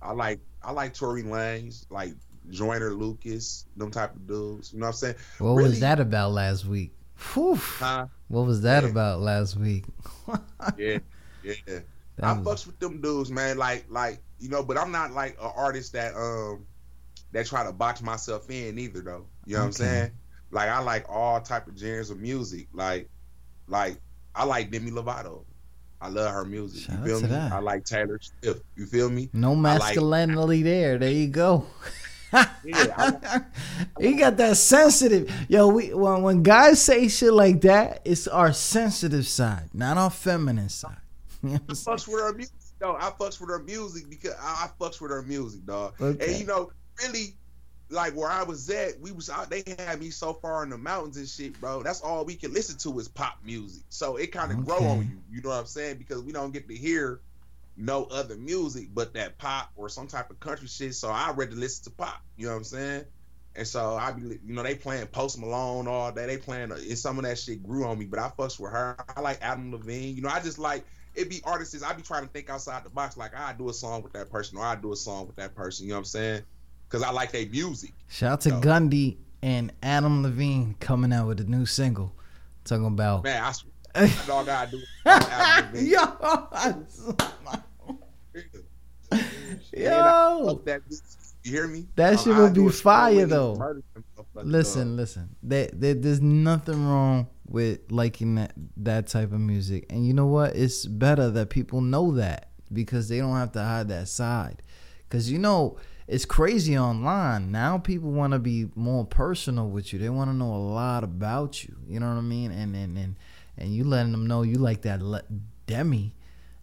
I 0.00 0.12
like 0.12 0.40
I 0.62 0.72
like 0.72 0.94
Tory 0.94 1.22
Lanez, 1.22 1.86
like 1.90 2.14
Joyner 2.50 2.90
Lucas, 2.92 3.66
them 3.76 3.90
type 3.90 4.14
of 4.14 4.26
dudes. 4.26 4.72
You 4.72 4.78
know 4.80 4.86
what 4.86 4.90
I'm 4.90 4.94
saying? 4.94 5.14
What 5.38 5.54
Really? 5.54 5.70
was 5.70 5.80
that 5.80 6.00
about 6.00 6.32
last 6.32 6.64
week? 6.66 6.92
Whew. 7.34 7.56
Huh? 7.56 8.06
What 8.28 8.46
was 8.46 8.62
that 8.62 8.84
Yeah. 8.84 8.90
about 8.90 9.20
last 9.20 9.56
week? 9.56 9.84
Yeah, 10.78 10.98
yeah. 11.42 11.78
I 12.22 12.34
fucks 12.34 12.66
with 12.66 12.78
them 12.78 13.00
dudes, 13.00 13.30
man. 13.30 13.58
Like, 13.58 13.86
like 13.90 14.20
you 14.38 14.48
know, 14.48 14.62
but 14.62 14.78
I'm 14.78 14.90
not 14.92 15.12
like 15.12 15.36
an 15.40 15.50
artist 15.54 15.92
that 15.92 16.14
um 16.14 16.66
that 17.32 17.46
try 17.46 17.64
to 17.64 17.72
box 17.72 18.02
myself 18.02 18.50
in 18.50 18.78
either, 18.78 19.00
though. 19.00 19.26
You 19.44 19.54
know 19.54 19.60
what 19.60 19.66
I'm 19.66 19.72
saying? 19.72 20.10
Like, 20.50 20.68
I 20.68 20.78
like 20.80 21.06
all 21.08 21.40
type 21.40 21.66
of 21.66 21.76
genres 21.76 22.10
of 22.10 22.18
music. 22.18 22.68
Like, 22.72 23.10
like 23.68 23.98
I 24.34 24.44
like 24.44 24.70
Demi 24.70 24.90
Lovato. 24.90 25.44
I 26.00 26.08
love 26.08 26.32
her 26.32 26.44
music. 26.44 26.82
Shout 26.82 26.98
you 27.00 27.04
feel 27.04 27.20
me? 27.22 27.28
that. 27.28 27.52
I 27.52 27.58
like 27.58 27.84
Taylor 27.84 28.20
Swift. 28.20 28.62
You 28.76 28.86
feel 28.86 29.10
me? 29.10 29.30
no 29.32 29.52
like- 29.52 29.80
masculinity 29.80 30.62
there. 30.62 30.98
There 30.98 31.10
you 31.10 31.28
go. 31.28 31.66
Yeah, 32.64 33.42
he 33.98 34.12
got 34.18 34.36
that 34.36 34.56
sensitive. 34.56 35.32
Yo, 35.48 35.68
we 35.68 35.94
when 35.94 36.22
when 36.22 36.42
guys 36.42 36.82
say 36.82 37.08
shit 37.08 37.32
like 37.32 37.62
that, 37.62 38.02
it's 38.04 38.26
our 38.28 38.52
sensitive 38.52 39.26
side, 39.26 39.70
not 39.72 39.96
our 39.96 40.10
feminine 40.10 40.68
side. 40.68 40.96
You 41.48 41.54
know 41.54 41.60
I'm 41.68 41.74
fucks 41.74 42.08
with 42.08 42.20
her 42.20 42.32
music, 42.32 42.54
though. 42.78 42.96
I 42.96 43.10
fucks 43.10 43.40
with 43.40 43.50
her 43.50 43.62
music 43.62 44.08
because 44.08 44.34
I, 44.40 44.66
I 44.66 44.70
fucks 44.80 45.00
with 45.00 45.10
her 45.10 45.22
music, 45.22 45.64
dog. 45.66 45.94
Okay. 46.00 46.26
And 46.26 46.40
you 46.40 46.46
know, 46.46 46.70
really, 47.02 47.36
like 47.90 48.14
where 48.14 48.30
I 48.30 48.42
was 48.42 48.68
at, 48.70 49.00
we 49.00 49.12
was 49.12 49.30
out. 49.30 49.50
They 49.50 49.62
had 49.78 50.00
me 50.00 50.10
so 50.10 50.32
far 50.34 50.62
in 50.62 50.70
the 50.70 50.78
mountains 50.78 51.16
and 51.16 51.28
shit, 51.28 51.60
bro. 51.60 51.82
That's 51.82 52.00
all 52.00 52.24
we 52.24 52.34
can 52.34 52.52
listen 52.52 52.78
to 52.78 52.98
is 52.98 53.08
pop 53.08 53.38
music. 53.44 53.82
So 53.88 54.16
it 54.16 54.32
kind 54.32 54.50
of 54.50 54.64
grow 54.64 54.78
on 54.78 55.02
you. 55.02 55.36
You 55.36 55.42
know 55.42 55.50
what 55.50 55.60
I'm 55.60 55.66
saying? 55.66 55.98
Because 55.98 56.22
we 56.22 56.32
don't 56.32 56.52
get 56.52 56.68
to 56.68 56.74
hear 56.74 57.20
no 57.76 58.04
other 58.04 58.36
music 58.36 58.88
but 58.94 59.12
that 59.14 59.36
pop 59.38 59.70
or 59.76 59.88
some 59.88 60.06
type 60.06 60.30
of 60.30 60.40
country 60.40 60.66
shit. 60.66 60.94
So 60.94 61.08
I 61.08 61.32
rather 61.32 61.54
listen 61.54 61.84
to 61.84 61.90
pop. 61.90 62.22
You 62.36 62.46
know 62.46 62.52
what 62.52 62.58
I'm 62.58 62.64
saying? 62.64 63.04
And 63.54 63.66
so 63.66 63.94
I 63.94 64.12
be, 64.12 64.38
you 64.44 64.54
know, 64.54 64.62
they 64.62 64.74
playing 64.74 65.06
Post 65.06 65.38
Malone 65.38 65.88
all 65.88 66.12
day. 66.12 66.26
They 66.26 66.36
playing, 66.36 66.72
and 66.72 66.98
some 66.98 67.18
of 67.18 67.24
that 67.24 67.38
shit 67.38 67.62
grew 67.62 67.86
on 67.86 67.98
me. 67.98 68.04
But 68.04 68.18
I 68.18 68.28
fucks 68.28 68.60
with 68.60 68.72
her. 68.72 68.96
I 69.16 69.20
like 69.20 69.38
Adam 69.40 69.72
Levine. 69.72 70.14
You 70.14 70.22
know, 70.22 70.28
I 70.28 70.40
just 70.40 70.58
like 70.58 70.84
it. 71.16 71.30
Be 71.30 71.40
artists. 71.44 71.82
I 71.82 71.92
be 71.92 72.02
trying 72.02 72.22
to 72.22 72.28
think 72.28 72.50
outside 72.50 72.84
the 72.84 72.90
box. 72.90 73.16
Like 73.16 73.36
I 73.36 73.52
do 73.52 73.68
a 73.68 73.72
song 73.72 74.02
with 74.02 74.12
that 74.12 74.30
person, 74.30 74.58
or 74.58 74.64
I 74.64 74.76
do 74.76 74.92
a 74.92 74.96
song 74.96 75.26
with 75.26 75.36
that 75.36 75.54
person. 75.54 75.86
You 75.86 75.90
know 75.90 75.96
what 75.96 76.00
I'm 76.00 76.04
saying? 76.06 76.42
Because 76.88 77.02
I 77.02 77.10
like 77.10 77.32
their 77.32 77.46
music. 77.46 77.92
Shout 78.08 78.32
out 78.32 78.40
to. 78.42 78.50
Gundy 78.50 79.16
and 79.42 79.72
Adam 79.82 80.22
Levine 80.22 80.74
coming 80.80 81.12
out 81.12 81.28
with 81.28 81.40
a 81.40 81.44
new 81.44 81.66
single, 81.66 82.12
talking 82.64 82.86
about. 82.86 83.24
Man, 83.24 83.42
I 83.42 83.52
swear, 83.52 83.72
that 83.94 84.26
dog 84.26 84.48
I 84.48 84.66
do. 84.66 84.78
Yo, 85.86 85.98
I 86.00 86.74
Yo, 89.72 90.62
that. 90.64 90.82
You 91.42 91.52
hear 91.52 91.68
me? 91.68 91.86
That 91.94 92.18
shit 92.18 92.34
I 92.34 92.40
would 92.40 92.54
be 92.54 92.68
fire, 92.70 93.24
though. 93.24 93.54
murder 93.54 93.82
some 93.94 94.04
motherfuckers, 94.16 94.50
listen, 94.50 94.96
listen. 94.96 95.36
There, 95.42 95.70
there, 95.72 95.94
there's 95.94 96.20
nothing 96.20 96.84
wrong 96.88 97.28
with 97.48 97.80
liking 97.90 98.36
that 98.36 98.52
that 98.76 99.06
type 99.06 99.32
of 99.32 99.40
music, 99.40 99.86
and 99.90 100.06
you 100.06 100.12
know 100.12 100.26
what? 100.26 100.56
It's 100.56 100.86
better 100.86 101.30
that 101.30 101.50
people 101.50 101.80
know 101.80 102.12
that 102.12 102.50
because 102.72 103.08
they 103.08 103.18
don't 103.18 103.36
have 103.36 103.52
to 103.52 103.62
hide 103.62 103.88
that 103.88 104.08
side. 104.08 104.62
Because 105.08 105.30
you 105.30 105.38
know, 105.38 105.78
it's 106.08 106.24
crazy 106.24 106.78
online 106.78 107.50
now. 107.50 107.78
People 107.78 108.10
want 108.10 108.32
to 108.32 108.38
be 108.38 108.68
more 108.74 109.04
personal 109.04 109.68
with 109.68 109.92
you. 109.92 109.98
They 109.98 110.08
want 110.08 110.30
to 110.30 110.36
know 110.36 110.54
a 110.54 110.58
lot 110.58 111.04
about 111.04 111.64
you. 111.64 111.76
You 111.88 112.00
know 112.00 112.08
what 112.08 112.18
I 112.18 112.22
mean? 112.22 112.50
And 112.50 112.74
and 112.74 112.96
and 112.96 113.16
and 113.56 113.74
you 113.74 113.84
letting 113.84 114.12
them 114.12 114.26
know 114.26 114.42
you 114.42 114.56
like 114.56 114.82
that 114.82 115.02
le- 115.02 115.24
Demi. 115.66 116.14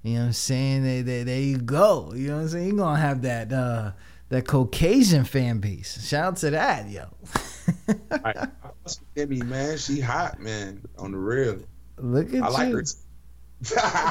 You 0.03 0.15
know 0.15 0.19
what 0.19 0.25
I'm 0.27 0.33
saying? 0.33 0.83
They, 0.83 1.01
they, 1.01 1.23
there 1.23 1.39
you 1.39 1.57
go. 1.57 2.11
You 2.13 2.27
know 2.27 2.35
what 2.35 2.41
I'm 2.41 2.49
saying? 2.49 2.67
You're 2.67 2.77
gonna 2.77 2.99
have 2.99 3.21
that 3.21 3.53
uh 3.53 3.91
that 4.29 4.47
Caucasian 4.47 5.23
fan 5.25 5.59
base. 5.59 6.07
Shout 6.07 6.25
out 6.25 6.37
to 6.37 6.49
that, 6.51 6.89
yo. 6.89 7.05
I, 8.11 8.47
I 8.83 8.89
must 8.89 8.99
with 8.99 9.13
Demi, 9.15 9.41
man. 9.43 9.77
She 9.77 10.01
hot, 10.01 10.41
man. 10.41 10.81
On 10.97 11.11
the 11.11 11.17
real. 11.17 11.59
Look 11.97 12.33
at 12.33 12.43
I 12.43 12.49
like 12.49 12.67
you. 12.69 12.75
her. 12.75 12.83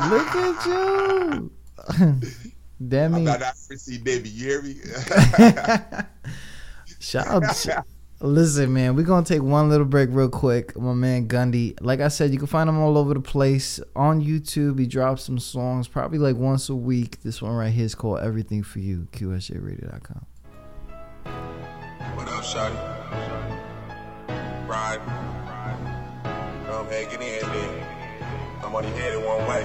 Look 0.09 0.35
at 0.35 0.67
you. 0.67 1.53
Demi. 2.89 3.17
I'm 3.19 3.25
not 3.25 3.41
to 3.41 3.79
see 3.79 3.99
Debbie. 3.99 4.31
You 4.31 4.49
hear 4.49 4.63
me? 4.63 4.77
Shout 7.01 7.27
out 7.27 7.43
Listen, 8.21 8.73
man, 8.73 8.95
we're 8.95 9.03
gonna 9.03 9.27
take 9.27 9.43
one 9.43 9.69
little 9.69 9.85
break 9.85 10.09
real 10.13 10.29
quick. 10.29 10.79
My 10.79 10.95
man 10.95 11.27
Gundy, 11.27 11.77
like 11.81 11.99
I 12.01 12.07
said, 12.07 12.31
you 12.33 12.39
can 12.39 12.47
find 12.47 12.69
him 12.69 12.79
all 12.79 12.97
over 12.97 13.15
the 13.15 13.21
place 13.21 13.81
on 13.97 14.23
YouTube. 14.23 14.79
He 14.79 14.87
drops 14.87 15.25
some 15.25 15.41
songs 15.41 15.89
probably 15.89 16.19
like 16.19 16.37
once 16.37 16.69
a 16.69 16.77
week. 16.77 17.21
This 17.23 17.43
one 17.43 17.51
right 17.53 17.73
here 17.73 17.85
is 17.85 17.97
called 17.97 18.21
Everything 18.21 18.63
for 18.63 18.79
You, 18.79 19.09
QSJRadio.com. 19.13 20.25
What 22.15 22.29
up, 22.29 22.45
Shotty? 22.45 23.72
Ride. 24.73 25.01
Come 26.65 26.87
ahead, 26.89 27.11
get 27.11 27.21
in 27.21 27.47
there. 27.53 27.87
I'm 28.65 28.75
only 28.75 28.89
headed 28.93 29.23
one 29.23 29.47
way. 29.47 29.65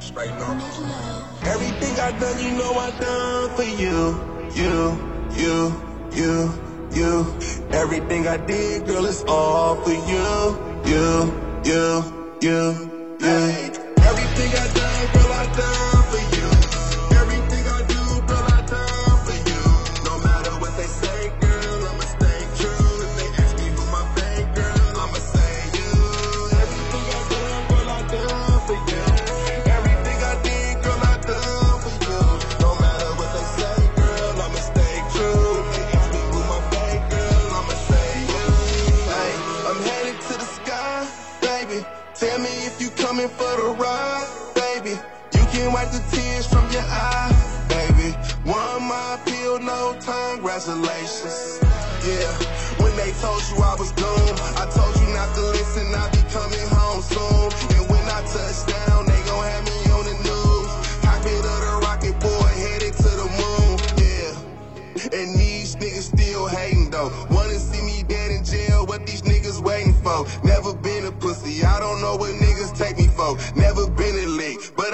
Straight 0.00 0.34
north. 0.34 1.46
Everything 1.46 1.94
I 2.00 2.10
done, 2.18 2.38
you 2.42 2.50
know 2.58 2.72
I 2.74 2.90
done 2.98 3.50
for 3.54 3.62
you. 3.62 4.18
You, 4.58 4.74
you, 5.40 5.54
you, 6.12 6.34
you. 6.90 7.12
Everything 7.70 8.26
I 8.26 8.36
did, 8.36 8.84
girl, 8.84 9.06
it's 9.06 9.22
all 9.28 9.76
for 9.76 9.96
you. 10.10 10.26
You, 10.90 11.06
you, 11.64 11.86
you, 12.42 12.58
you. 13.20 13.42
Everything 14.10 14.50
I 14.58 14.66
done, 14.74 15.06
girl, 15.14 15.32
I 15.32 15.54
done 15.56 15.91
congratulations. 50.64 51.58
Yeah, 52.06 52.30
when 52.82 52.94
they 52.96 53.12
told 53.20 53.42
you 53.50 53.62
I 53.62 53.74
was 53.78 53.92
doomed, 53.92 54.40
I 54.56 54.66
told 54.70 54.94
you 55.00 55.14
not 55.14 55.34
to 55.34 55.40
listen, 55.42 55.94
I 55.94 56.08
be 56.10 56.22
coming 56.30 56.71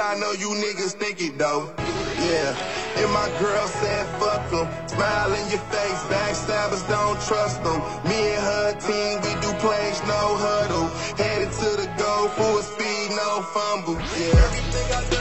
I 0.08 0.14
know 0.14 0.32
you 0.32 0.48
niggas 0.48 0.94
think 0.94 1.20
it 1.20 1.36
though. 1.36 1.70
Yeah, 1.76 2.56
and 2.96 3.12
my 3.12 3.28
girl 3.38 3.66
said 3.68 4.06
fuck 4.18 4.40
'em. 4.50 4.66
Smile 4.88 5.34
in 5.34 5.50
your 5.50 5.60
face, 5.68 6.00
backstabbers 6.08 6.80
don't 6.88 7.20
trust 7.28 7.60
'em. 7.60 7.78
Me 8.08 8.16
and 8.32 8.42
her 8.42 8.72
team, 8.88 9.20
we 9.20 9.32
do 9.44 9.52
plays, 9.60 10.00
no 10.08 10.22
huddle. 10.44 10.88
Headed 11.20 11.52
to 11.60 11.68
the 11.82 11.88
goal, 12.00 12.28
full 12.38 12.62
speed, 12.62 13.10
no 13.10 13.42
fumble. 13.52 13.98
Yeah, 14.16 14.44
everything 14.44 14.88
I 14.96 15.04
done, 15.10 15.17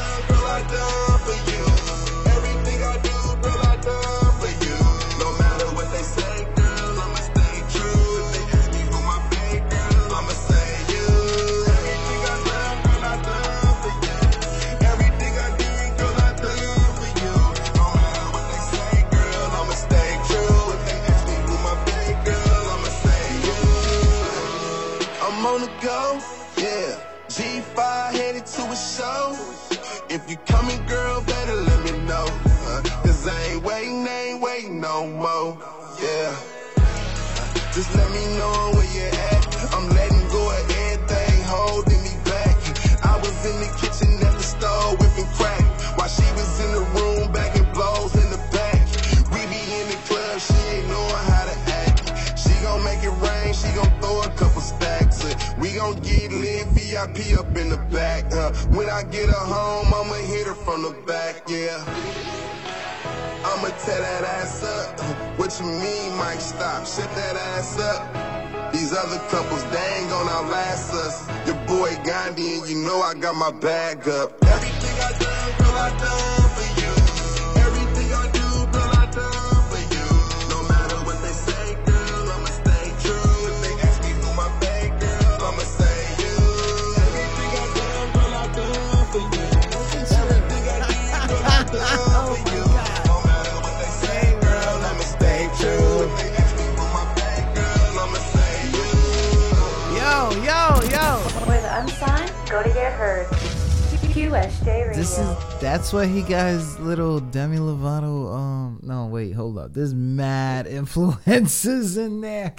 influences 110.97 111.97
in 111.97 112.21
there. 112.21 112.55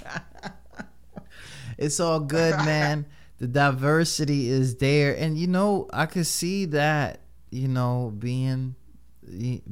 it's 1.78 2.00
all 2.00 2.20
good, 2.20 2.56
man. 2.58 3.06
The 3.38 3.46
diversity 3.46 4.48
is 4.48 4.76
there, 4.76 5.14
and 5.16 5.38
you 5.38 5.46
know, 5.46 5.88
I 5.92 6.06
could 6.06 6.26
see 6.26 6.66
that. 6.66 7.20
You 7.50 7.68
know, 7.68 8.12
being 8.18 8.74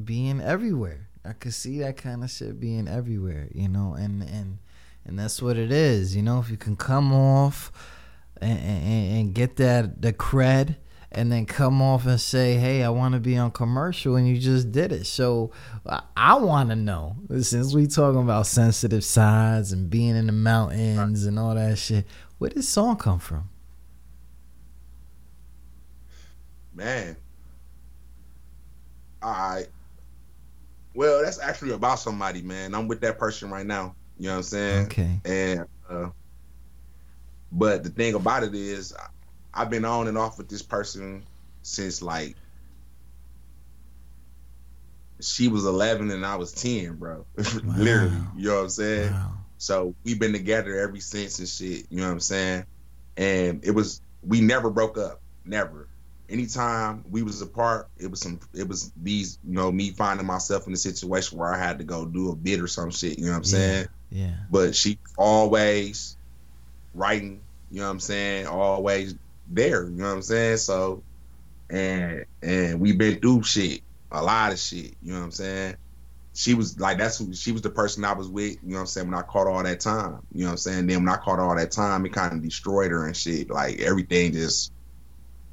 being 0.05 0.41
everywhere. 0.41 1.09
I 1.25 1.33
could 1.33 1.53
see 1.53 1.81
that 1.81 1.99
kind 1.99 2.25
of 2.25 2.31
shit 2.31 2.59
being 2.59 2.89
everywhere. 2.89 3.49
You 3.53 3.69
know, 3.69 3.95
and 3.95 4.23
and 4.23 4.59
and 5.05 5.19
that's 5.19 5.43
what 5.43 5.59
it 5.59 5.71
is. 5.71 6.17
You 6.17 6.23
know, 6.23 6.39
if 6.39 6.51
you 6.51 6.57
can 6.57 6.77
come 6.77 7.13
off 7.13 7.73
and, 8.41 8.59
and, 8.59 9.17
and 9.19 9.35
get 9.35 9.57
that 9.57 10.01
the 10.01 10.13
cred 10.13 10.77
and 11.17 11.33
then 11.33 11.47
come 11.47 11.81
off 11.81 12.07
and 12.07 12.21
say, 12.21 12.57
"Hey, 12.57 12.85
I 12.85 12.91
want 12.91 13.15
to 13.15 13.21
be 13.21 13.39
on 13.39 13.51
commercial," 13.51 14.17
and 14.17 14.29
you 14.29 14.39
just 14.39 14.71
did 14.71 14.93
it. 14.93 15.07
So 15.07 15.51
I, 16.15 16.35
want 16.35 16.69
to 16.69 16.77
know 16.77 17.17
since 17.41 17.75
we 17.75 17.87
talking 17.87 18.21
about 18.21 18.47
sensitive 18.47 19.03
sides 19.03 19.73
and 19.73 19.89
being 19.89 20.15
in 20.15 20.27
the 20.27 20.33
mountains 20.33 21.25
and 21.25 21.39
all 21.39 21.55
that 21.55 21.79
shit, 21.79 22.07
where 22.37 22.51
did 22.51 22.59
this 22.59 22.69
song 22.69 22.97
come 22.97 23.19
from? 23.19 23.49
Man. 26.75 27.17
I 29.23 29.65
Well, 30.95 31.25
that's 31.25 31.41
actually 31.41 31.73
about 31.73 31.99
somebody, 31.99 32.43
man. 32.43 32.75
I'm 32.75 32.87
with 32.87 33.01
that 33.01 33.19
person 33.19 33.51
right 33.51 33.67
now. 33.67 33.97
You 34.19 34.27
know 34.27 34.33
what 34.33 34.37
I'm 34.37 34.43
saying? 34.43 34.87
Okay. 34.87 35.21
And 35.25 35.67
uh 35.89 36.11
but 37.51 37.83
the 37.85 37.89
thing 37.91 38.15
about 38.15 38.43
it 38.43 38.55
is 38.55 38.95
I've 39.57 39.71
been 39.71 39.85
on 39.85 40.07
and 40.07 40.19
off 40.19 40.37
with 40.39 40.49
this 40.49 40.63
person 40.63 41.25
since 41.63 42.03
like 42.03 42.37
she 45.21 45.49
was 45.49 45.65
11 45.65 46.11
and 46.11 46.27
I 46.27 46.37
was 46.37 46.53
10, 46.53 46.97
bro. 46.97 47.25
Literally, 47.37 48.17
you 48.37 48.49
know 48.49 48.57
what 48.57 48.63
I'm 48.65 48.69
saying? 48.69 49.13
Wow. 49.13 49.33
So 49.59 49.95
we've 50.05 50.21
been 50.21 50.35
together 50.35 50.79
ever 50.79 51.01
since 51.01 51.39
and 51.39 51.49
shit. 51.49 51.87
You 51.89 51.99
know 51.99 52.07
what 52.07 52.13
I'm 52.13 52.21
saying? 52.21 52.67
And 53.17 53.65
it 53.65 53.71
was 53.71 54.03
we 54.23 54.43
never 54.43 54.71
broke 54.71 54.99
up, 54.99 55.23
never. 55.45 55.89
Anytime 56.29 57.05
we 57.09 57.23
was 57.23 57.41
apart, 57.41 57.89
it 57.97 58.11
was 58.11 58.21
some. 58.21 58.41
It 58.53 58.69
was 58.69 58.93
these, 59.01 59.39
you 59.47 59.55
know, 59.55 59.71
me 59.71 59.91
finding 59.91 60.27
myself 60.27 60.67
in 60.67 60.73
a 60.73 60.77
situation 60.77 61.39
where 61.39 61.55
I 61.55 61.59
had 61.59 61.79
to 61.79 61.85
go 61.85 62.05
do 62.05 62.31
a 62.31 62.37
bid 62.37 62.61
or 62.61 62.67
some 62.67 62.91
shit. 62.91 63.19
You 63.19 63.27
know 63.27 63.31
what 63.31 63.39
I'm 63.39 63.45
saying? 63.45 63.87
Yeah. 64.11 64.35
But 64.51 64.75
she 64.75 64.99
always 65.17 66.17
writing. 66.95 67.43
You 67.71 67.81
know 67.81 67.87
what 67.87 67.93
I'm 67.93 68.01
saying? 68.01 68.47
Always 68.47 69.15
there. 69.49 69.85
You 69.85 69.97
know 69.97 70.07
what 70.07 70.15
I'm 70.17 70.23
saying? 70.23 70.59
So, 70.59 71.05
and 71.71 72.25
and 72.43 72.81
we've 72.81 72.99
been 72.99 73.21
through 73.21 73.45
shit, 73.45 73.83
a 74.11 74.23
lot 74.23 74.53
of 74.53 74.59
shit. 74.59 74.97
You 75.03 75.13
know 75.13 75.21
what 75.21 75.27
I'm 75.27 75.33
saying? 75.33 75.77
she 76.37 76.53
was 76.53 76.79
like 76.79 76.99
that's 76.99 77.17
who 77.19 77.33
she 77.33 77.51
was 77.51 77.63
the 77.63 77.71
person 77.71 78.05
I 78.05 78.13
was 78.13 78.29
with, 78.29 78.59
you 78.63 78.71
know 78.71 78.75
what 78.77 78.81
I'm 78.83 78.87
saying, 78.89 79.09
when 79.11 79.19
I 79.19 79.23
caught 79.23 79.47
all 79.47 79.63
that 79.63 79.81
time. 79.81 80.21
You 80.33 80.43
know 80.43 80.49
what 80.49 80.53
I'm 80.53 80.59
saying? 80.59 80.87
Then 80.87 80.99
when 81.05 81.09
I 81.09 81.17
caught 81.17 81.41
all 81.41 81.57
that 81.57 81.71
time, 81.73 82.05
it 82.05 82.13
kind 82.13 82.35
of 82.35 82.43
destroyed 82.43 82.91
her 82.91 83.07
and 83.07 83.17
shit. 83.17 83.49
Like 83.51 83.81
everything 83.81 84.33
just 84.33 84.71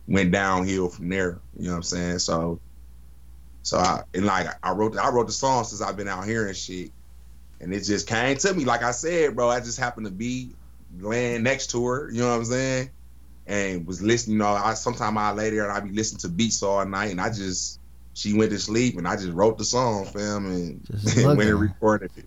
went 0.08 0.34
downhill 0.34 0.90
from 0.90 1.08
there. 1.08 1.42
You 1.58 1.66
know 1.66 1.72
what 1.72 1.78
I'm 1.78 1.84
saying? 1.84 2.20
So 2.20 2.60
so 3.64 3.78
I 3.78 4.04
and 4.14 4.26
like 4.26 4.48
I 4.62 4.72
wrote 4.74 4.98
I 4.98 5.10
wrote 5.10 5.28
the 5.28 5.34
song 5.34 5.64
since 5.64 5.82
I've 5.82 5.96
been 5.98 6.10
out 6.10 6.26
here 6.28 6.48
and 6.48 6.58
shit. 6.58 6.92
And 7.62 7.74
it 7.74 7.86
just 7.86 8.08
came 8.08 8.38
to 8.38 8.54
me. 8.54 8.66
Like 8.66 8.84
I 8.84 8.92
said, 8.92 9.36
bro, 9.38 9.50
I 9.50 9.62
just 9.62 9.80
happened 9.80 10.08
to 10.08 10.12
be 10.14 10.58
laying 10.94 11.44
next 11.44 11.72
to 11.72 11.86
her, 11.88 12.12
you 12.12 12.20
know 12.22 12.30
what 12.32 12.38
I'm 12.38 12.46
saying? 12.46 12.92
And 13.46 13.86
was 13.86 14.02
listening, 14.02 14.38
you 14.38 14.40
know, 14.40 14.54
I 14.54 14.74
sometimes 14.74 15.18
I 15.18 15.32
lay 15.34 15.50
there 15.50 15.70
and 15.70 15.74
I 15.74 15.80
be 15.82 15.92
listening 15.92 16.20
to 16.20 16.30
beats 16.30 16.64
all 16.64 16.86
night 16.86 17.12
and 17.12 17.20
I 17.20 17.30
just 17.30 17.80
she 18.14 18.34
went 18.34 18.52
to 18.52 18.60
sleep 18.60 18.98
and 18.98 19.08
I 19.08 19.16
just 19.16 19.34
wrote 19.34 19.58
the 19.58 19.66
song, 19.66 20.06
fam, 20.06 20.46
and 20.46 20.86
Just 20.86 21.18
went 21.26 21.42
and 21.42 21.60
recorded 21.60 22.12
it. 22.16 22.26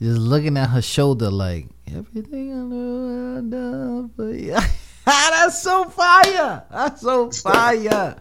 Just 0.00 0.18
looking 0.18 0.56
at 0.56 0.70
her 0.70 0.82
shoulder 0.82 1.30
like 1.30 1.66
everything 1.94 2.52
I 2.52 2.62
know 2.62 3.38
I 3.38 3.40
done 3.42 4.10
for 4.16 4.32
you. 4.32 4.56
That's 5.04 5.62
so 5.62 5.84
fire. 5.84 6.64
That's 6.70 7.02
so 7.02 7.30
fire. 7.42 8.16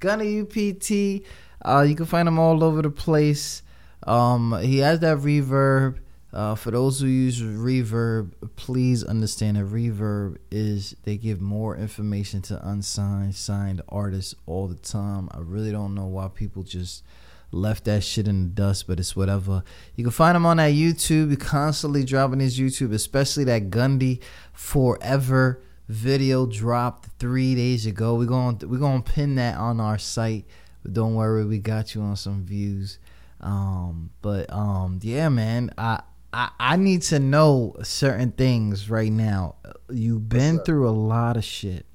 Gundy 0.00 0.42
UPT. 0.42 1.26
Uh, 1.64 1.82
you 1.82 1.94
can 1.96 2.06
find 2.06 2.28
him 2.28 2.38
all 2.38 2.62
over 2.62 2.82
the 2.82 2.90
place. 2.90 3.62
Um, 4.06 4.58
he 4.62 4.78
has 4.78 5.00
that 5.00 5.18
reverb. 5.18 5.98
Uh, 6.30 6.54
for 6.54 6.70
those 6.70 7.00
who 7.00 7.06
use 7.06 7.40
reverb, 7.40 8.32
please 8.56 9.02
understand 9.02 9.56
that 9.56 9.64
reverb 9.64 10.36
is 10.50 10.94
they 11.04 11.16
give 11.16 11.40
more 11.40 11.74
information 11.76 12.42
to 12.42 12.68
unsigned, 12.68 13.34
signed 13.34 13.80
artists 13.88 14.34
all 14.46 14.68
the 14.68 14.74
time. 14.74 15.28
I 15.32 15.38
really 15.40 15.72
don't 15.72 15.94
know 15.94 16.04
why 16.04 16.28
people 16.28 16.62
just 16.62 17.02
left 17.50 17.84
that 17.84 18.04
shit 18.04 18.28
in 18.28 18.42
the 18.42 18.48
dust, 18.50 18.86
but 18.86 19.00
it's 19.00 19.16
whatever. 19.16 19.62
You 19.96 20.04
can 20.04 20.10
find 20.10 20.36
him 20.36 20.44
on 20.44 20.58
that 20.58 20.72
YouTube. 20.72 21.30
He's 21.30 21.38
constantly 21.38 22.04
dropping 22.04 22.40
his 22.40 22.58
YouTube, 22.58 22.92
especially 22.92 23.44
that 23.44 23.70
Gundy 23.70 24.20
Forever 24.52 25.62
video 25.88 26.44
dropped 26.44 27.08
three 27.18 27.54
days 27.54 27.86
ago. 27.86 28.14
We're 28.16 28.26
going 28.26 28.60
we're 28.64 28.78
gonna 28.78 29.02
pin 29.02 29.36
that 29.36 29.56
on 29.56 29.80
our 29.80 29.96
site. 29.96 30.44
But 30.82 30.92
don't 30.92 31.14
worry, 31.14 31.46
we 31.46 31.58
got 31.58 31.94
you 31.94 32.02
on 32.02 32.16
some 32.16 32.44
views. 32.44 32.98
Um, 33.40 34.10
but 34.20 34.52
um, 34.52 35.00
yeah, 35.02 35.30
man, 35.30 35.70
I. 35.78 36.02
I, 36.32 36.50
I 36.58 36.76
need 36.76 37.02
to 37.02 37.18
know 37.18 37.76
certain 37.82 38.32
things 38.32 38.90
right 38.90 39.10
now. 39.12 39.56
You've 39.90 40.28
been 40.28 40.58
through 40.60 40.88
a 40.88 40.90
lot 40.90 41.36
of 41.36 41.44
shit. 41.44 41.86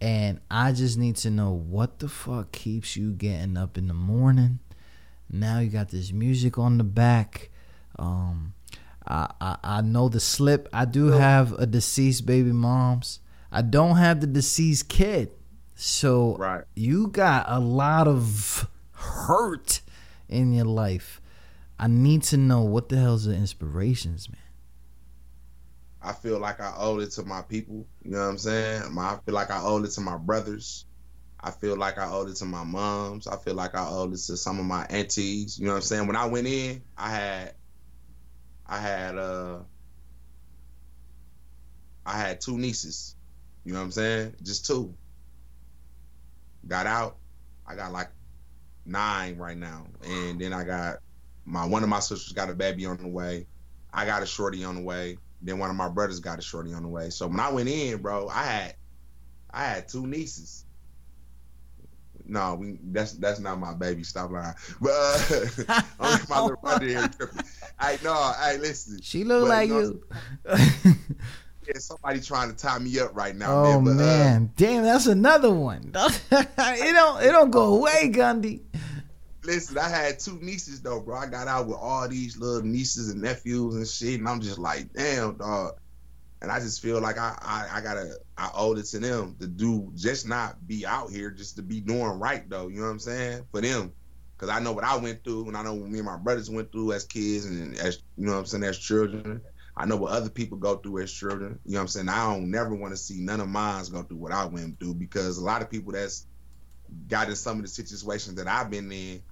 And 0.00 0.40
I 0.48 0.70
just 0.72 0.96
need 0.96 1.16
to 1.16 1.30
know 1.30 1.50
what 1.50 1.98
the 1.98 2.08
fuck 2.08 2.52
keeps 2.52 2.96
you 2.96 3.10
getting 3.12 3.56
up 3.56 3.76
in 3.76 3.88
the 3.88 3.94
morning. 3.94 4.60
Now 5.28 5.58
you 5.58 5.70
got 5.70 5.88
this 5.88 6.12
music 6.12 6.56
on 6.56 6.78
the 6.78 6.84
back. 6.84 7.50
Um, 7.98 8.54
I, 9.06 9.28
I 9.40 9.56
I 9.64 9.80
know 9.80 10.08
the 10.08 10.20
slip. 10.20 10.68
I 10.72 10.84
do 10.84 11.06
have 11.08 11.52
a 11.54 11.66
deceased 11.66 12.26
baby 12.26 12.52
moms. 12.52 13.18
I 13.50 13.62
don't 13.62 13.96
have 13.96 14.20
the 14.20 14.28
deceased 14.28 14.88
kid. 14.88 15.32
So 15.74 16.36
Right. 16.36 16.64
you 16.76 17.08
got 17.08 17.46
a 17.48 17.58
lot 17.58 18.06
of 18.06 18.68
hurt 18.92 19.80
in 20.28 20.52
your 20.52 20.64
life. 20.66 21.17
I 21.78 21.86
need 21.86 22.22
to 22.24 22.36
know 22.36 22.62
what 22.62 22.88
the 22.88 22.96
hell's 22.96 23.24
the 23.24 23.34
inspirations, 23.34 24.28
man. 24.28 24.40
I 26.02 26.12
feel 26.12 26.38
like 26.38 26.60
I 26.60 26.74
owe 26.76 26.98
it 27.00 27.10
to 27.12 27.24
my 27.24 27.42
people. 27.42 27.86
You 28.02 28.12
know 28.12 28.18
what 28.18 28.30
I'm 28.30 28.38
saying? 28.38 28.82
I 28.98 29.18
feel 29.24 29.34
like 29.34 29.50
I 29.50 29.60
owe 29.62 29.82
it 29.82 29.90
to 29.92 30.00
my 30.00 30.16
brothers. 30.16 30.86
I 31.40 31.50
feel 31.52 31.76
like 31.76 31.98
I 31.98 32.08
owe 32.10 32.26
it 32.26 32.36
to 32.36 32.44
my 32.44 32.64
moms. 32.64 33.26
I 33.26 33.36
feel 33.36 33.54
like 33.54 33.74
I 33.76 33.86
owe 33.86 34.06
it 34.06 34.10
to 34.10 34.36
some 34.36 34.58
of 34.58 34.64
my 34.64 34.86
aunties. 34.86 35.58
You 35.58 35.66
know 35.66 35.72
what 35.72 35.76
I'm 35.76 35.82
saying? 35.82 36.06
When 36.06 36.16
I 36.16 36.26
went 36.26 36.46
in, 36.46 36.82
I 36.96 37.10
had, 37.10 37.54
I 38.66 38.78
had, 38.78 39.16
uh, 39.16 39.58
I 42.04 42.18
had 42.18 42.40
two 42.40 42.58
nieces. 42.58 43.14
You 43.64 43.72
know 43.72 43.80
what 43.80 43.86
I'm 43.86 43.92
saying? 43.92 44.34
Just 44.42 44.66
two. 44.66 44.94
Got 46.66 46.86
out. 46.86 47.18
I 47.66 47.74
got 47.74 47.92
like 47.92 48.08
nine 48.86 49.36
right 49.36 49.56
now, 49.56 49.86
and 50.02 50.40
then 50.40 50.52
I 50.52 50.64
got 50.64 50.98
my 51.48 51.64
one 51.64 51.82
of 51.82 51.88
my 51.88 52.00
sisters 52.00 52.32
got 52.32 52.50
a 52.50 52.54
baby 52.54 52.86
on 52.86 52.98
the 52.98 53.08
way. 53.08 53.46
I 53.92 54.04
got 54.04 54.22
a 54.22 54.26
shorty 54.26 54.64
on 54.64 54.76
the 54.76 54.82
way. 54.82 55.16
Then 55.40 55.58
one 55.58 55.70
of 55.70 55.76
my 55.76 55.88
brothers 55.88 56.20
got 56.20 56.38
a 56.38 56.42
shorty 56.42 56.74
on 56.74 56.82
the 56.82 56.88
way. 56.88 57.10
So 57.10 57.26
when 57.26 57.40
I 57.40 57.50
went 57.50 57.68
in, 57.68 58.02
bro, 58.02 58.28
I 58.28 58.42
had 58.44 58.76
I 59.50 59.64
had 59.64 59.88
two 59.88 60.06
nieces. 60.06 60.64
No, 62.26 62.56
we 62.56 62.78
that's 62.82 63.12
that's 63.12 63.40
not 63.40 63.58
my 63.58 63.72
baby. 63.72 64.04
Stop 64.04 64.30
lying. 64.30 64.54
But 64.80 64.90
uh, 65.68 65.82
I'm 66.00 66.20
my 66.28 66.40
little 66.40 66.58
brother 66.60 66.86
here. 66.86 67.10
Hey, 67.80 67.96
no, 68.04 68.32
hey, 68.42 68.58
listen. 68.58 69.00
She 69.00 69.24
look 69.24 69.44
But, 69.44 69.48
like 69.48 69.70
know, 69.70 69.98
you. 70.46 70.94
Yeah, 71.66 71.80
somebody 71.80 72.20
trying 72.20 72.50
to 72.50 72.56
tie 72.56 72.78
me 72.78 72.98
up 72.98 73.14
right 73.14 73.36
now, 73.36 73.52
oh 73.52 73.80
man. 73.80 73.84
But, 73.84 73.90
uh, 73.90 74.06
man, 74.06 74.52
damn, 74.56 74.84
that's 74.84 75.06
another 75.06 75.52
one. 75.52 75.92
it 75.94 76.92
don't 76.94 77.22
it 77.22 77.30
don't 77.30 77.50
go 77.50 77.74
away, 77.74 78.10
Gundy. 78.10 78.60
Listen, 79.48 79.78
I 79.78 79.88
had 79.88 80.18
two 80.18 80.38
nieces 80.40 80.82
though, 80.82 81.00
bro. 81.00 81.16
I 81.16 81.26
got 81.26 81.48
out 81.48 81.66
with 81.66 81.78
all 81.80 82.06
these 82.06 82.36
little 82.36 82.62
nieces 82.62 83.10
and 83.10 83.22
nephews 83.22 83.74
and 83.74 83.88
shit, 83.88 84.20
and 84.20 84.28
I'm 84.28 84.40
just 84.40 84.58
like, 84.58 84.92
damn, 84.92 85.38
dog. 85.38 85.72
And 86.40 86.52
I 86.52 86.60
just 86.60 86.82
feel 86.82 87.00
like 87.00 87.18
I, 87.18 87.36
I, 87.40 87.78
I 87.78 87.80
gotta, 87.80 88.12
I 88.36 88.50
owe 88.54 88.76
it 88.76 88.84
to 88.86 89.00
them 89.00 89.36
to 89.40 89.48
do, 89.48 89.90
just 89.96 90.28
not 90.28 90.64
be 90.68 90.86
out 90.86 91.10
here, 91.10 91.30
just 91.30 91.56
to 91.56 91.62
be 91.62 91.80
doing 91.80 92.20
right 92.20 92.48
though. 92.48 92.68
You 92.68 92.80
know 92.80 92.84
what 92.84 92.92
I'm 92.92 92.98
saying? 93.00 93.46
For 93.50 93.60
them, 93.60 93.92
because 94.36 94.54
I 94.54 94.60
know 94.60 94.72
what 94.72 94.84
I 94.84 94.96
went 94.96 95.24
through, 95.24 95.48
and 95.48 95.56
I 95.56 95.62
know 95.64 95.74
what 95.74 95.88
me 95.88 95.98
and 95.98 96.06
my 96.06 96.18
brothers 96.18 96.50
went 96.50 96.70
through 96.70 96.92
as 96.92 97.04
kids, 97.04 97.46
and 97.46 97.76
as 97.78 98.02
you 98.16 98.26
know 98.26 98.32
what 98.32 98.38
I'm 98.40 98.46
saying, 98.46 98.64
as 98.64 98.78
children. 98.78 99.40
I 99.80 99.86
know 99.86 99.96
what 99.96 100.12
other 100.12 100.28
people 100.28 100.58
go 100.58 100.76
through 100.76 101.02
as 101.02 101.12
children. 101.12 101.60
You 101.64 101.74
know 101.74 101.78
what 101.78 101.82
I'm 101.82 101.88
saying? 101.88 102.08
I 102.08 102.34
don't 102.34 102.50
never 102.50 102.74
want 102.74 102.92
to 102.92 102.96
see 102.96 103.20
none 103.20 103.40
of 103.40 103.48
mine 103.48 103.84
go 103.92 104.02
through 104.02 104.16
what 104.16 104.32
I 104.32 104.44
went 104.44 104.80
through 104.80 104.94
because 104.94 105.38
a 105.38 105.44
lot 105.44 105.62
of 105.62 105.70
people 105.70 105.92
that's 105.92 106.26
got 107.06 107.28
in 107.28 107.36
some 107.36 107.58
of 107.58 107.62
the 107.62 107.68
situations 107.68 108.34
that 108.36 108.48
I've 108.48 108.70
been 108.70 108.90
in 108.90 109.22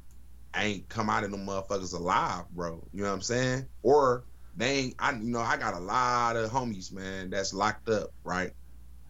ain't 0.64 0.88
come 0.88 1.10
out 1.10 1.24
of 1.24 1.30
them 1.30 1.46
motherfuckers 1.46 1.94
alive, 1.94 2.44
bro. 2.50 2.86
You 2.92 3.02
know 3.02 3.08
what 3.08 3.16
I'm 3.16 3.22
saying? 3.22 3.66
Or 3.82 4.24
they 4.56 4.78
ain't 4.78 4.94
I 4.98 5.12
you 5.12 5.30
know, 5.30 5.40
I 5.40 5.56
got 5.56 5.74
a 5.74 5.80
lot 5.80 6.36
of 6.36 6.50
homies, 6.50 6.92
man, 6.92 7.30
that's 7.30 7.52
locked 7.52 7.88
up, 7.88 8.10
right? 8.24 8.52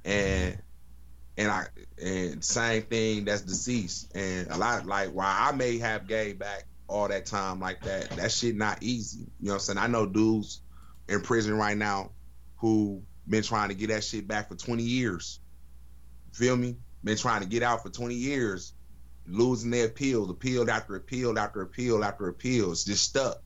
And 0.05 0.61
and 1.37 1.51
I 1.51 1.67
and 2.03 2.45
same 2.45 2.83
thing 2.83 3.25
that's 3.25 3.43
deceased. 3.43 4.17
And 4.17 4.49
a 4.51 4.57
lot 4.57 4.87
like 4.87 5.11
while 5.11 5.35
I 5.39 5.53
may 5.53 5.79
have 5.79 6.07
gave 6.07 6.39
back 6.39 6.65
all 6.89 7.09
that 7.09 7.27
time 7.27 7.61
like 7.61 7.83
that, 7.83 8.11
that 8.11 8.33
shit 8.33 8.57
not 8.57 8.83
easy. 8.83 9.27
You 9.41 9.47
know 9.47 9.53
what 9.53 9.55
I'm 9.55 9.61
saying? 9.61 9.79
I 9.79 9.87
know 9.87 10.07
dudes 10.07 10.61
in 11.09 11.21
prison 11.21 11.55
right 11.55 11.77
now 11.77 12.13
who 12.57 13.03
been 13.29 13.43
trying 13.43 13.69
to 13.69 13.75
get 13.75 13.89
that 13.89 14.05
shit 14.05 14.27
back 14.27 14.49
for 14.49 14.57
20 14.57 14.83
years. 14.83 15.41
Feel 16.33 16.57
me? 16.57 16.77
Been 17.03 17.17
trying 17.17 17.43
to 17.43 17.49
get 17.49 17.63
out 17.63 17.83
for 17.83 17.91
20 17.91 18.15
years 18.15 18.73
losing 19.27 19.71
their 19.71 19.87
appeal, 19.87 20.31
appeal 20.31 20.71
after 20.71 20.97
appeal 20.97 21.39
after 21.39 21.63
appeal 21.63 22.05
after 22.05 22.29
appeal. 22.29 22.73
It's 22.73 22.85
just 22.85 23.05
stuck. 23.05 23.43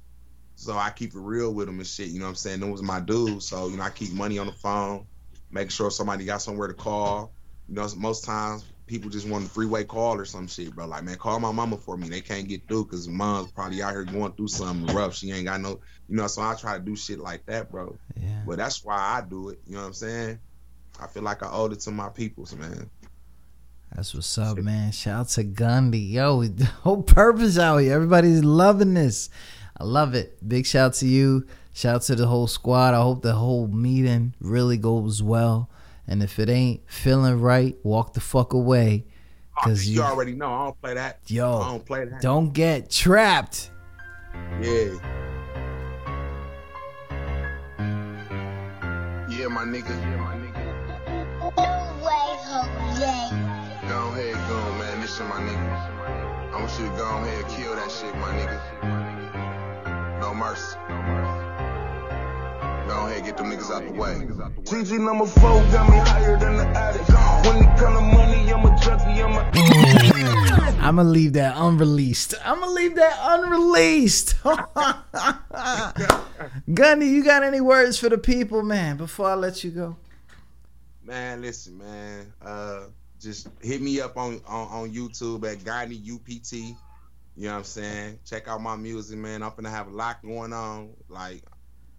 So 0.56 0.76
I 0.76 0.90
keep 0.90 1.14
it 1.14 1.18
real 1.18 1.54
with 1.54 1.66
them 1.66 1.78
and 1.78 1.86
shit. 1.86 2.08
You 2.08 2.18
know 2.18 2.26
what 2.26 2.30
I'm 2.30 2.36
saying? 2.36 2.60
Them 2.60 2.70
was 2.70 2.82
my 2.82 3.00
dude. 3.00 3.42
So, 3.42 3.68
you 3.68 3.76
know, 3.78 3.82
I 3.82 3.90
keep 3.90 4.12
money 4.12 4.38
on 4.38 4.46
the 4.46 4.52
phone, 4.52 5.06
make 5.50 5.70
sure 5.70 5.90
somebody 5.90 6.24
got 6.24 6.42
somewhere 6.42 6.68
to 6.68 6.74
call. 6.74 7.32
You 7.68 7.76
know, 7.76 7.88
most 7.96 8.24
times 8.24 8.64
people 8.86 9.08
just 9.08 9.26
want 9.28 9.46
a 9.46 9.48
freeway 9.48 9.84
call 9.84 10.18
or 10.18 10.24
some 10.24 10.48
shit, 10.48 10.74
bro. 10.74 10.86
Like, 10.86 11.04
man, 11.04 11.16
call 11.16 11.38
my 11.40 11.52
mama 11.52 11.76
for 11.78 11.96
me. 11.96 12.08
They 12.08 12.20
can't 12.20 12.48
get 12.48 12.66
through 12.68 12.86
because 12.86 13.08
mom's 13.08 13.52
probably 13.52 13.80
out 13.82 13.92
here 13.92 14.04
going 14.04 14.32
through 14.32 14.48
something 14.48 14.94
rough. 14.94 15.14
She 15.14 15.30
ain't 15.30 15.46
got 15.46 15.60
no, 15.60 15.80
you 16.08 16.16
know. 16.16 16.26
So 16.26 16.42
I 16.42 16.54
try 16.56 16.76
to 16.76 16.84
do 16.84 16.94
shit 16.94 17.20
like 17.20 17.46
that, 17.46 17.70
bro. 17.70 17.96
Yeah. 18.20 18.42
But 18.46 18.58
that's 18.58 18.84
why 18.84 18.96
I 18.96 19.22
do 19.26 19.48
it. 19.50 19.60
You 19.66 19.74
know 19.74 19.80
what 19.80 19.86
I'm 19.86 19.92
saying? 19.94 20.40
I 21.00 21.06
feel 21.06 21.22
like 21.22 21.42
I 21.42 21.50
owe 21.50 21.66
it 21.66 21.80
to 21.80 21.90
my 21.90 22.10
peoples, 22.10 22.54
man. 22.54 22.90
That's 24.00 24.14
what's 24.14 24.38
up, 24.38 24.56
man. 24.56 24.92
Shout 24.92 25.20
out 25.20 25.28
to 25.28 25.44
Gundy. 25.44 26.12
Yo, 26.12 26.44
the 26.44 26.64
whole 26.84 27.02
purpose 27.02 27.58
out 27.58 27.76
here. 27.76 27.92
Everybody's 27.92 28.42
loving 28.42 28.94
this. 28.94 29.28
I 29.76 29.84
love 29.84 30.14
it. 30.14 30.38
Big 30.48 30.64
shout 30.64 30.86
out 30.86 30.94
to 30.94 31.06
you. 31.06 31.46
Shout 31.74 31.96
out 31.96 32.02
to 32.04 32.14
the 32.14 32.26
whole 32.26 32.46
squad. 32.46 32.94
I 32.94 33.02
hope 33.02 33.20
the 33.20 33.34
whole 33.34 33.66
meeting 33.66 34.32
really 34.40 34.78
goes 34.78 35.22
well. 35.22 35.68
And 36.08 36.22
if 36.22 36.38
it 36.38 36.48
ain't 36.48 36.80
feeling 36.86 37.42
right, 37.42 37.76
walk 37.82 38.14
the 38.14 38.20
fuck 38.20 38.54
away. 38.54 39.04
Ah, 39.58 39.64
Cause 39.64 39.84
you, 39.84 39.96
you, 39.96 40.02
already 40.02 40.32
know 40.32 40.50
I 40.50 40.64
don't 40.64 40.80
play 40.80 40.94
that. 40.94 41.18
Yo. 41.26 41.58
I 41.58 41.68
don't 41.68 41.84
play 41.84 42.06
that. 42.06 42.22
don't 42.22 42.54
get 42.54 42.90
trapped. 42.90 43.70
Yeah. 44.62 44.94
Yeah, 49.28 49.48
my 49.48 49.64
nigga. 49.66 49.90
Yeah, 49.90 50.16
my 50.16 50.36
nigga. 50.36 50.60
Go 51.54 53.49
shit, 55.20 55.28
my 55.28 55.40
nigga. 55.40 56.52
I 56.52 56.56
want 56.58 56.72
you 56.78 56.86
to 56.88 56.96
go 56.96 57.04
ahead 57.04 57.44
and 57.44 57.52
kill 57.54 57.74
that 57.74 57.90
shit, 57.90 58.14
my 58.16 58.32
nigga. 58.38 58.60
No 60.20 60.34
mercy. 60.34 60.76
Go 62.88 63.06
ahead, 63.06 63.24
get 63.24 63.36
them 63.36 63.50
niggas 63.50 63.70
out 63.70 63.84
the 63.86 63.92
way. 63.92 64.26
GG 64.64 64.98
number 64.98 65.26
four 65.26 65.62
got 65.72 65.90
me 65.90 65.98
higher 65.98 66.38
than 66.38 66.56
the 66.56 66.66
attic. 66.66 67.06
When 67.46 67.64
it 67.64 67.78
come 67.78 67.94
to 67.94 68.00
money, 68.00 68.52
I'm 68.52 68.64
a 68.64 68.76
junkie, 68.80 69.22
I'm 69.22 69.32
a. 69.32 69.50
I'm 70.80 70.96
gonna 70.96 71.08
leave 71.08 71.34
that 71.34 71.54
unreleased. 71.56 72.34
I'm 72.44 72.60
gonna 72.60 72.72
leave 72.72 72.96
that 72.96 73.16
unreleased. 73.20 74.38
Gundy, 76.70 77.10
you 77.10 77.22
got 77.22 77.44
any 77.44 77.60
words 77.60 77.98
for 77.98 78.08
the 78.08 78.18
people, 78.18 78.62
man? 78.62 78.96
Before 78.96 79.28
I 79.28 79.34
let 79.34 79.62
you 79.62 79.70
go. 79.70 79.96
Man, 81.04 81.42
listen, 81.42 81.76
man. 81.78 82.32
Uh, 82.40 82.84
just 83.20 83.48
hit 83.60 83.80
me 83.82 84.00
up 84.00 84.16
on 84.16 84.40
on, 84.46 84.68
on 84.68 84.90
YouTube 84.90 85.50
at 85.50 85.58
Gundy 85.58 86.00
UPT. 86.12 86.76
You 87.36 87.46
know 87.46 87.52
what 87.52 87.58
I'm 87.58 87.64
saying? 87.64 88.18
Check 88.24 88.48
out 88.48 88.60
my 88.60 88.76
music, 88.76 89.18
man. 89.18 89.42
I'm 89.42 89.52
gonna 89.54 89.70
have 89.70 89.88
a 89.88 89.90
lot 89.90 90.22
going 90.22 90.52
on. 90.52 90.90
Like, 91.08 91.42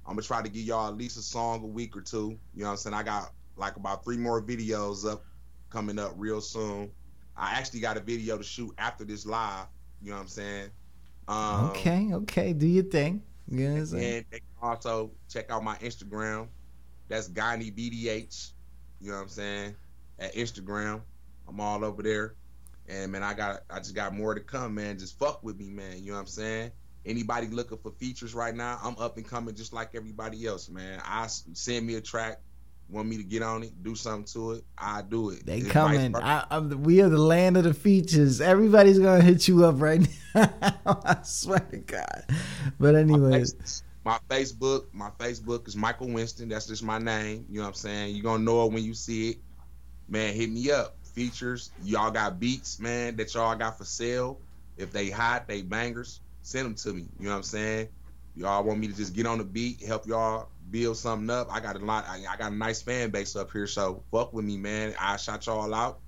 I'm 0.05 0.13
gonna 0.13 0.22
try 0.24 0.41
to 0.41 0.49
give 0.49 0.63
y'all 0.63 0.88
at 0.88 0.97
least 0.97 1.17
a 1.17 1.22
song 1.22 1.63
a 1.63 1.67
week 1.67 1.95
or 1.95 2.01
two. 2.01 2.38
You 2.53 2.61
know 2.61 2.65
what 2.65 2.72
I'm 2.72 2.78
saying? 2.78 2.93
I 2.93 3.03
got 3.03 3.32
like 3.55 3.76
about 3.76 4.03
three 4.03 4.17
more 4.17 4.41
videos 4.41 5.09
up 5.09 5.24
coming 5.69 5.99
up 5.99 6.13
real 6.17 6.41
soon. 6.41 6.91
I 7.38 7.53
actually 7.53 7.80
got 7.80 7.97
a 7.97 8.01
video 8.01 8.38
to 8.38 8.43
shoot 8.43 8.74
after 8.78 9.05
this 9.05 9.26
live. 9.26 9.67
You 10.01 10.09
know 10.09 10.17
what 10.17 10.24
I'm 10.24 10.28
saying? 10.28 10.69
Um, 11.28 11.69
Okay, 11.69 12.09
okay. 12.13 12.53
Do 12.53 12.67
your 12.67 12.84
thing. 12.84 13.24
You 13.49 13.67
know 13.67 13.74
what 13.74 13.80
I'm 13.80 13.86
saying? 13.86 14.15
And 14.15 14.26
they 14.32 14.39
can 14.39 14.47
also 14.61 15.11
check 15.30 15.49
out 15.49 15.63
my 15.63 15.76
Instagram. 15.78 16.47
That's 17.07 17.30
Gundy 17.30 17.74
BDH. 17.74 18.51
You 18.99 19.09
know 19.09 19.15
what 19.17 19.24
I'm 19.24 19.30
saying? 19.30 19.76
At 20.22 20.36
Instagram. 20.36 21.01
I'm 21.47 21.59
all 21.59 21.84
over 21.84 22.01
there. 22.01 22.36
And 22.88 23.11
man, 23.11 23.24
I 23.24 23.34
got 23.34 23.61
I 23.69 23.80
just 23.80 23.95
got 23.95 24.13
more 24.13 24.36
to 24.36 24.41
come, 24.41 24.76
man. 24.76 24.97
Just 24.97 25.17
fuck 25.17 25.43
with 25.43 25.57
me, 25.57 25.69
man. 25.69 26.03
You 26.03 26.11
know 26.11 26.13
what 26.13 26.22
I'm 26.22 26.28
saying? 26.28 26.72
Anybody 27.05 27.47
looking 27.47 27.80
for 27.80 27.91
features 27.91 28.36
right 28.36 28.53
now, 28.53 28.80
I'm 28.84 28.95
up 28.99 29.17
and 29.17 29.28
coming 29.28 29.55
just 29.55 29.74
like 29.74 29.95
everybody 29.95 30.45
else, 30.45 30.69
man. 30.69 31.01
I 31.03 31.26
send 31.28 31.88
me 31.88 31.95
a 31.95 32.01
track, 32.01 32.39
want 32.89 33.07
me 33.07 33.17
to 33.17 33.24
get 33.24 33.41
on 33.41 33.63
it, 33.63 33.82
do 33.82 33.95
something 33.95 34.26
to 34.34 34.51
it, 34.51 34.63
I 34.78 35.01
do 35.01 35.32
it. 35.32 35.43
They 35.45 35.59
It's 35.59 35.72
coming. 35.72 36.15
I, 36.15 36.45
I'm 36.51 36.69
the, 36.69 36.78
we 36.78 37.01
are 37.01 37.09
the 37.09 37.17
land 37.17 37.57
of 37.57 37.63
the 37.63 37.74
features. 37.74 38.39
Everybody's 38.39 38.99
gonna 38.99 39.24
hit 39.24 39.47
you 39.47 39.65
up 39.65 39.82
right 39.82 40.07
now. 40.36 40.49
I 40.86 41.17
swear 41.24 41.59
to 41.59 41.78
God. 41.78 42.26
But 42.80 42.93
my, 42.93 42.99
anyways, 42.99 43.53
face- 43.53 43.84
my 44.03 44.19
Facebook, 44.30 44.86
my 44.93 45.09
Facebook 45.11 45.67
is 45.67 45.76
Michael 45.76 46.09
Winston. 46.09 46.49
That's 46.49 46.67
just 46.67 46.84
my 46.84 46.99
name. 46.99 47.45
You 47.49 47.57
know 47.57 47.63
what 47.63 47.69
I'm 47.69 47.74
saying? 47.76 48.15
You're 48.15 48.24
gonna 48.24 48.43
know 48.43 48.65
it 48.65 48.74
when 48.74 48.84
you 48.84 48.93
see 48.93 49.30
it. 49.32 49.38
Man, 50.12 50.34
hit 50.34 50.51
me 50.51 50.70
up. 50.70 50.97
Features. 51.03 51.72
Y'all 51.84 52.12
got 52.12 52.39
beats, 52.39 52.80
man, 52.80 53.16
that 53.16 53.34
y'all 53.34 53.55
got 53.55 53.78
for 53.78 53.86
sale. 53.86 54.39
If 54.78 54.91
they 54.91 55.09
hot, 55.09 55.47
they 55.47 55.62
bangers, 55.62 56.20
send 56.41 56.66
them 56.66 56.76
to 56.76 56.93
me. 56.93 57.07
You 57.18 57.26
know 57.26 57.32
what 57.32 57.38
I'm 57.38 57.43
saying? 57.43 57.88
Y'all 58.36 58.64
want 58.64 58.80
me 58.80 58.88
to 58.88 58.95
just 58.95 59.14
get 59.14 59.26
on 59.26 59.38
the 59.38 59.43
beat, 59.43 59.82
help 59.82 60.05
y'all 60.05 60.49
build 60.70 60.97
something 60.97 61.30
up. 61.30 61.47
I 61.49 61.62
got 61.62 61.78
a 61.78 61.80
lot. 61.80 62.05
I, 62.07 62.24
I 62.30 62.38
got 62.38 62.51
a 62.51 62.55
nice 62.55 62.82
fan 62.82 63.09
base 63.09 63.36
up 63.36 63.51
here, 63.51 63.68
so 63.68 64.03
fuck 64.12 64.34
with 64.34 64.43
me, 64.43 64.57
man. 64.57 64.93
I 64.99 65.16
shot 65.16 65.45
y'all 65.45 65.74
out. 65.74 65.99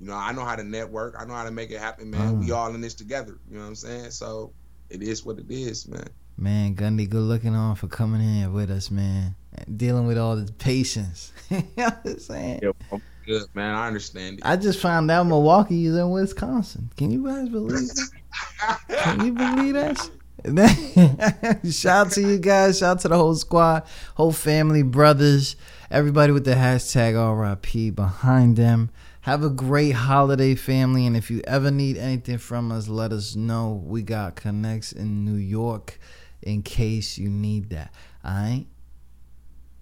You 0.00 0.06
know, 0.06 0.14
I 0.14 0.32
know 0.32 0.44
how 0.44 0.56
to 0.56 0.64
network. 0.64 1.14
I 1.18 1.24
know 1.24 1.34
how 1.34 1.44
to 1.44 1.52
make 1.52 1.70
it 1.70 1.78
happen, 1.78 2.10
man. 2.10 2.40
We 2.40 2.48
mm. 2.48 2.56
all 2.56 2.74
in 2.74 2.80
this 2.80 2.94
together. 2.94 3.38
You 3.48 3.56
know 3.56 3.62
what 3.62 3.68
I'm 3.68 3.74
saying? 3.76 4.10
So 4.10 4.52
it 4.90 5.02
is 5.02 5.24
what 5.24 5.38
it 5.38 5.46
is, 5.48 5.86
man. 5.86 6.08
man, 6.36 6.74
Gundy, 6.74 7.08
good 7.08 7.22
looking 7.22 7.54
on 7.54 7.76
for 7.76 7.86
coming 7.86 8.20
in 8.20 8.34
here 8.34 8.50
with 8.50 8.70
us, 8.70 8.90
man. 8.90 9.36
Dealing 9.76 10.06
with 10.08 10.18
all 10.18 10.34
this 10.34 10.50
patience. 10.58 11.32
you 11.50 11.58
know 11.76 11.84
what 11.84 12.00
I'm 12.04 12.18
saying? 12.18 12.60
I'm 12.90 13.02
good, 13.26 13.44
man. 13.54 13.74
I 13.74 13.86
understand 13.86 14.38
it. 14.38 14.42
I 14.44 14.56
just 14.56 14.80
found 14.80 15.10
out 15.10 15.26
Milwaukee 15.26 15.86
is 15.86 15.96
in 15.96 16.10
Wisconsin. 16.10 16.90
Can 16.96 17.10
you 17.10 17.26
guys 17.26 17.48
believe 17.48 17.88
that? 17.88 18.78
Can 18.88 19.24
you 19.24 19.32
believe 19.32 19.74
that? 19.74 20.10
Shout 21.70 22.06
out 22.06 22.12
to 22.12 22.20
you 22.20 22.38
guys. 22.38 22.78
Shout 22.78 22.96
out 22.96 23.00
to 23.00 23.08
the 23.08 23.16
whole 23.16 23.34
squad, 23.34 23.84
whole 24.14 24.32
family, 24.32 24.82
brothers, 24.82 25.56
everybody 25.90 26.32
with 26.32 26.44
the 26.44 26.54
hashtag 26.54 27.14
RIP 27.14 27.94
behind 27.94 28.56
them. 28.56 28.90
Have 29.22 29.42
a 29.42 29.48
great 29.48 29.92
holiday, 29.92 30.54
family. 30.54 31.06
And 31.06 31.16
if 31.16 31.30
you 31.30 31.40
ever 31.46 31.70
need 31.70 31.96
anything 31.96 32.36
from 32.36 32.70
us, 32.70 32.88
let 32.88 33.10
us 33.10 33.34
know. 33.34 33.82
We 33.86 34.02
got 34.02 34.36
connects 34.36 34.92
in 34.92 35.24
New 35.24 35.36
York 35.36 35.98
in 36.42 36.62
case 36.62 37.16
you 37.16 37.30
need 37.30 37.70
that. 37.70 37.94
All 38.22 38.32
right? 38.32 38.66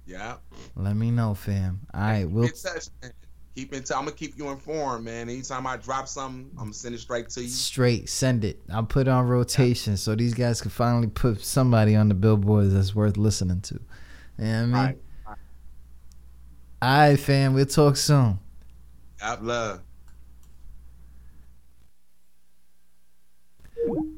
Yeah. 0.07 0.37
Let 0.77 0.95
me 0.95 1.11
know, 1.11 1.35
fam. 1.35 1.81
All 1.93 2.01
right. 2.01 2.25
We'll. 2.25 2.49
Keep 3.55 3.73
in 3.73 3.73
touch, 3.73 3.73
man. 3.73 3.73
Keep 3.73 3.73
in 3.75 3.83
touch. 3.85 3.97
I'm 3.97 4.05
gonna 4.05 4.17
keep 4.17 4.39
you 4.39 4.49
informed, 4.51 5.05
man. 5.05 5.29
Anytime 5.29 5.67
I 5.67 5.77
drop 5.77 6.09
something, 6.09 6.49
I'm 6.53 6.65
gonna 6.65 6.73
send 6.73 6.95
it 6.95 6.99
straight 6.99 7.29
to 7.31 7.43
you. 7.43 7.49
straight 7.49 8.09
send 8.09 8.45
it 8.45 8.61
i'll 8.73 8.83
put 8.85 9.07
it 9.07 9.11
on 9.11 9.27
rotation 9.27 9.97
so 9.97 10.15
these 10.15 10.35
guys 10.35 10.61
can 10.61 10.71
finally 10.71 11.07
put 11.09 11.41
somebody 11.45 11.95
on 11.97 12.09
the 12.09 12.15
billboards 12.15 12.73
that's 12.73 12.95
worth 12.95 13.17
listening 13.17 13.61
to 13.61 13.75
you 14.39 14.45
know 14.45 14.51
what 14.53 14.57
i 14.57 14.63
mean 14.65 14.73
Right. 14.73 14.99
all 15.27 16.89
right 17.11 17.21
fam 17.21 17.55
we'll 17.55 17.67
talk 17.67 17.97
soon 17.97 18.39
God 19.21 19.43
love. 19.43 19.81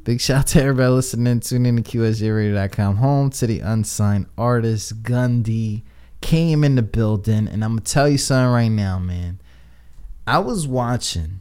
big 0.05 0.21
shout 0.21 0.39
out 0.41 0.47
to 0.49 0.61
everybody 0.63 0.91
listening 0.93 1.41
tune 1.41 1.67
in 1.67 1.83
to 1.83 1.99
qsjradio.com 1.99 2.97
home 2.97 3.31
to 3.31 3.47
the 3.47 3.61
unsigned 3.61 4.27
artist 4.37 5.03
gundy 5.03 5.83
came 6.25 6.65
in 6.65 6.75
the 6.75 6.83
building 6.83 7.47
and 7.47 7.63
i'm 7.63 7.73
gonna 7.73 7.83
tell 7.83 8.09
you 8.09 8.17
something 8.17 8.51
right 8.51 8.69
now 8.69 8.99
man. 8.99 9.39
I 10.27 10.39
was 10.39 10.67
watching 10.67 11.41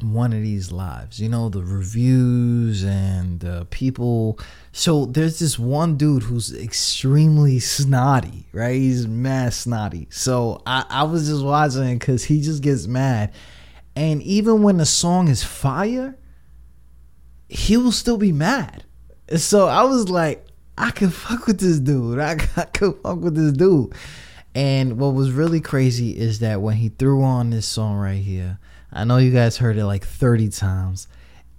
one 0.00 0.32
of 0.32 0.40
these 0.40 0.70
lives 0.70 1.18
you 1.18 1.28
know 1.28 1.48
the 1.48 1.64
reviews 1.64 2.84
and 2.84 3.44
uh, 3.44 3.64
people. 3.70 4.38
So 4.70 5.06
there's 5.06 5.40
this 5.40 5.58
one 5.58 5.96
dude 5.96 6.22
who's 6.22 6.54
extremely 6.54 7.58
snotty 7.58 8.46
right? 8.52 8.76
He's 8.76 9.08
mad 9.08 9.52
snotty. 9.52 10.06
So 10.10 10.62
i, 10.64 10.84
I 10.88 11.02
was 11.02 11.26
just 11.28 11.44
watching 11.44 11.98
because 11.98 12.22
he 12.22 12.40
just 12.40 12.62
gets 12.62 12.86
mad. 12.86 13.34
And 13.96 14.22
even 14.22 14.62
when 14.62 14.76
the 14.76 14.86
song 14.86 15.26
is 15.26 15.42
fire 15.42 16.16
he 17.48 17.76
will 17.76 17.90
still 17.90 18.16
be 18.16 18.30
mad. 18.30 18.84
So 19.36 19.66
i 19.66 19.82
was 19.82 20.08
like 20.08 20.45
i 20.78 20.90
can 20.90 21.10
fuck 21.10 21.46
with 21.46 21.60
this 21.60 21.78
dude 21.78 22.18
i, 22.20 22.32
I 22.56 22.64
can 22.64 22.92
fuck 22.94 23.20
with 23.20 23.34
this 23.34 23.52
dude 23.52 23.94
and 24.56 24.98
what 24.98 25.12
was 25.12 25.32
really 25.32 25.60
crazy 25.60 26.16
is 26.16 26.38
that 26.38 26.62
when 26.62 26.76
he 26.76 26.88
threw 26.88 27.22
on 27.22 27.50
this 27.50 27.66
song 27.66 27.98
right 27.98 28.22
here, 28.22 28.58
I 28.90 29.04
know 29.04 29.18
you 29.18 29.30
guys 29.30 29.58
heard 29.58 29.76
it 29.76 29.84
like 29.84 30.02
30 30.02 30.48
times. 30.48 31.08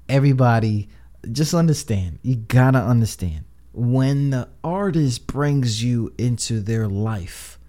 Everybody, 0.09 0.89
just 1.32 1.53
understand. 1.53 2.18
You 2.24 2.38
gotta 2.38 2.80
understand. 2.80 3.45
When 3.72 4.32
the 4.32 4.49
artist 4.63 5.28
brings 5.28 5.84
you 5.84 6.11
into 6.18 6.59
their 6.59 6.88
life, 6.88 7.59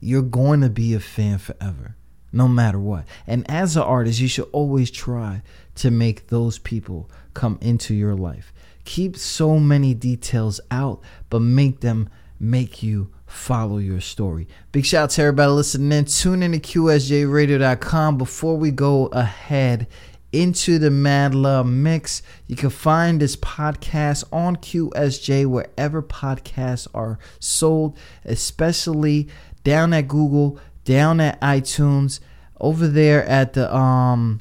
you're 0.00 0.22
going 0.22 0.62
to 0.62 0.70
be 0.70 0.94
a 0.94 1.00
fan 1.00 1.36
forever, 1.36 1.98
no 2.32 2.48
matter 2.48 2.78
what. 2.78 3.04
And 3.26 3.44
as 3.50 3.76
an 3.76 3.82
artist, 3.82 4.18
you 4.18 4.28
should 4.28 4.48
always 4.52 4.90
try 4.90 5.42
to 5.74 5.90
make 5.90 6.28
those 6.28 6.58
people 6.58 7.10
come 7.34 7.58
into 7.60 7.92
your 7.92 8.14
life. 8.14 8.53
Keep 8.84 9.16
so 9.16 9.58
many 9.58 9.94
details 9.94 10.60
out, 10.70 11.00
but 11.30 11.40
make 11.40 11.80
them 11.80 12.08
make 12.38 12.82
you 12.82 13.10
follow 13.26 13.78
your 13.78 14.00
story. 14.00 14.46
Big 14.72 14.84
shout 14.84 15.04
out 15.04 15.10
to 15.10 15.22
everybody 15.22 15.50
listening. 15.52 16.04
Tune 16.04 16.42
in 16.42 16.52
to 16.52 16.58
QSJRadio.com. 16.58 18.18
Before 18.18 18.56
we 18.56 18.70
go 18.70 19.06
ahead 19.06 19.86
into 20.32 20.78
the 20.78 20.90
Mad 20.90 21.34
Love 21.34 21.66
mix, 21.66 22.22
you 22.46 22.56
can 22.56 22.70
find 22.70 23.20
this 23.20 23.36
podcast 23.36 24.24
on 24.32 24.56
QSJ 24.56 25.46
wherever 25.46 26.02
podcasts 26.02 26.86
are 26.94 27.18
sold, 27.38 27.96
especially 28.24 29.28
down 29.62 29.92
at 29.92 30.08
Google, 30.08 30.58
down 30.84 31.20
at 31.20 31.40
iTunes, 31.40 32.20
over 32.60 32.86
there 32.86 33.24
at 33.26 33.54
the 33.54 33.74
um 33.74 34.40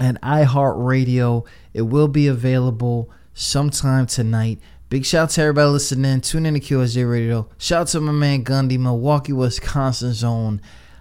and 0.00 0.20
iHeartRadio. 0.22 1.46
It 1.72 1.82
will 1.82 2.08
be 2.08 2.26
available 2.26 3.10
sometime 3.34 4.06
tonight. 4.06 4.60
Big 4.88 5.04
shout 5.04 5.24
out 5.24 5.30
to 5.30 5.42
everybody 5.42 5.68
listening. 5.70 6.20
Tune 6.20 6.46
in 6.46 6.54
to 6.54 6.60
QSJ 6.60 7.10
Radio. 7.10 7.48
Shout 7.58 7.82
out 7.82 7.88
to 7.88 8.00
my 8.00 8.12
man 8.12 8.44
Gundy, 8.44 8.78
Milwaukee, 8.78 9.32
Wisconsin 9.32 10.12
zone. 10.12 10.60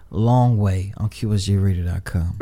Long 0.10 0.58
Way 0.58 0.94
on 0.98 1.10
QSJRadio.com. 1.10 2.38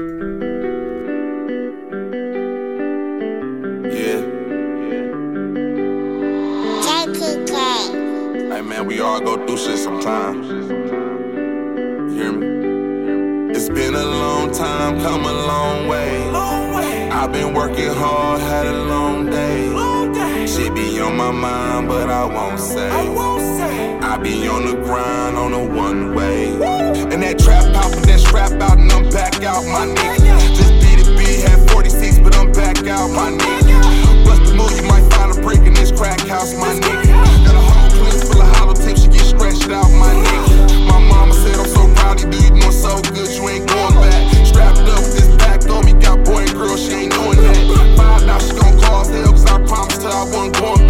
Yeah. 3.92 4.40
Hey 8.54 8.62
man, 8.62 8.86
we 8.86 9.00
all 9.00 9.22
go 9.22 9.46
through 9.46 9.58
shit 9.58 9.78
sometimes. 9.78 10.48
You 10.48 12.10
hear 12.14 12.32
me? 12.32 13.54
It's 13.54 13.70
been 13.70 13.96
a 13.96 14.06
long 14.06 14.52
time, 14.52 15.00
come 15.02 15.26
a. 15.26 15.32
Long 15.32 15.88
way. 15.88 16.30
I've 17.10 17.32
been 17.32 17.54
working 17.54 17.94
hard, 17.94 18.42
had 18.42 18.66
a 18.66 18.84
long 18.86 19.30
day 19.30 19.41
be 20.82 21.00
on 21.00 21.16
my 21.16 21.32
mind, 21.32 21.88
but 21.88 22.10
I 22.10 22.26
won't 22.26 22.60
say. 22.60 22.90
I 22.90 23.08
won't 23.10 23.42
say. 23.42 23.98
I 24.00 24.18
be 24.18 24.48
on 24.48 24.66
the 24.66 24.76
grind 24.76 25.38
on 25.38 25.54
a 25.54 25.64
one 25.64 26.16
way. 26.16 26.54
And 27.12 27.22
that 27.22 27.38
trap 27.40 27.66
out, 27.76 27.92
put 27.94 28.04
that 28.04 28.20
strap 28.20 28.52
out, 28.62 28.78
and 28.80 28.92
I'm 28.92 29.10
back 29.10 29.44
out, 29.44 29.64
my 29.66 29.86
nigga. 29.86 30.34
Just 30.58 30.74
B2B 30.82 31.22
had 31.46 31.70
46, 31.70 32.20
but 32.20 32.36
I'm 32.36 32.52
back 32.52 32.78
out, 32.88 33.10
my 33.12 33.30
nigga. 33.32 34.26
Bust 34.26 34.44
the 34.46 34.54
move, 34.56 34.74
you 34.76 34.88
might 34.88 35.06
find 35.14 35.30
a 35.38 35.42
break 35.42 35.62
in 35.70 35.74
this 35.74 35.92
crack 35.92 36.22
house, 36.22 36.54
my 36.56 36.74
nigga. 36.74 37.14
Got 37.46 37.56
a 37.56 37.64
whole 37.70 37.92
place 38.02 38.24
full 38.28 38.42
of 38.42 38.56
hollow 38.56 38.74
tips, 38.74 39.06
you 39.06 39.12
get 39.12 39.26
scratched 39.26 39.70
out, 39.70 39.90
my 39.92 40.14
nigga. 40.14 40.88
My 40.88 41.00
mama 41.00 41.34
said 41.34 41.60
I'm 41.60 41.68
so 41.68 41.94
proud 41.94 42.24
of 42.24 42.34
you, 42.34 42.40
you 42.42 42.50
doing 42.60 42.72
so 42.72 43.02
good, 43.14 43.30
you 43.30 43.48
ain't 43.50 43.68
going 43.68 43.96
back. 44.02 44.41
one 50.30 50.52
going 50.52 50.81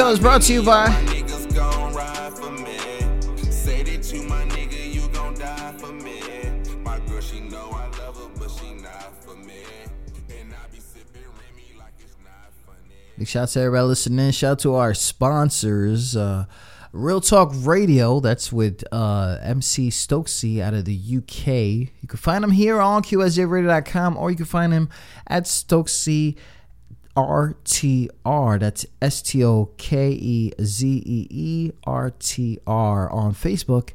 show 0.00 0.08
is 0.08 0.18
brought 0.18 0.40
to 0.40 0.54
you 0.54 0.62
by. 0.62 0.88
Big 13.18 13.28
shout 13.28 13.42
out 13.42 13.48
to 13.50 13.60
everybody 13.60 13.86
listening. 13.86 14.30
Shout 14.30 14.52
out 14.52 14.58
to 14.60 14.74
our 14.76 14.94
sponsors. 14.94 16.16
Uh, 16.16 16.46
Real 16.92 17.20
Talk 17.20 17.52
Radio, 17.54 18.20
that's 18.20 18.50
with 18.50 18.82
uh, 18.90 19.36
MC 19.42 19.90
Stokezee 19.90 20.62
out 20.62 20.72
of 20.72 20.86
the 20.86 20.96
UK. 20.96 21.46
You 22.00 22.08
can 22.08 22.16
find 22.16 22.42
him 22.42 22.52
here 22.52 22.80
on 22.80 23.02
QSJRadio.com 23.02 24.16
or 24.16 24.30
you 24.30 24.36
can 24.38 24.46
find 24.46 24.72
him 24.72 24.88
at 25.26 25.44
Stokezee.com 25.44 26.42
RTR. 27.26 28.60
That's 28.60 28.86
S 29.00 29.22
T 29.22 29.44
O 29.44 29.66
K 29.76 30.10
E 30.10 30.52
Z 30.60 31.02
E 31.04 31.26
E 31.30 31.72
R 31.84 32.10
T 32.18 32.58
R 32.66 33.10
on 33.10 33.32
Facebook. 33.32 33.90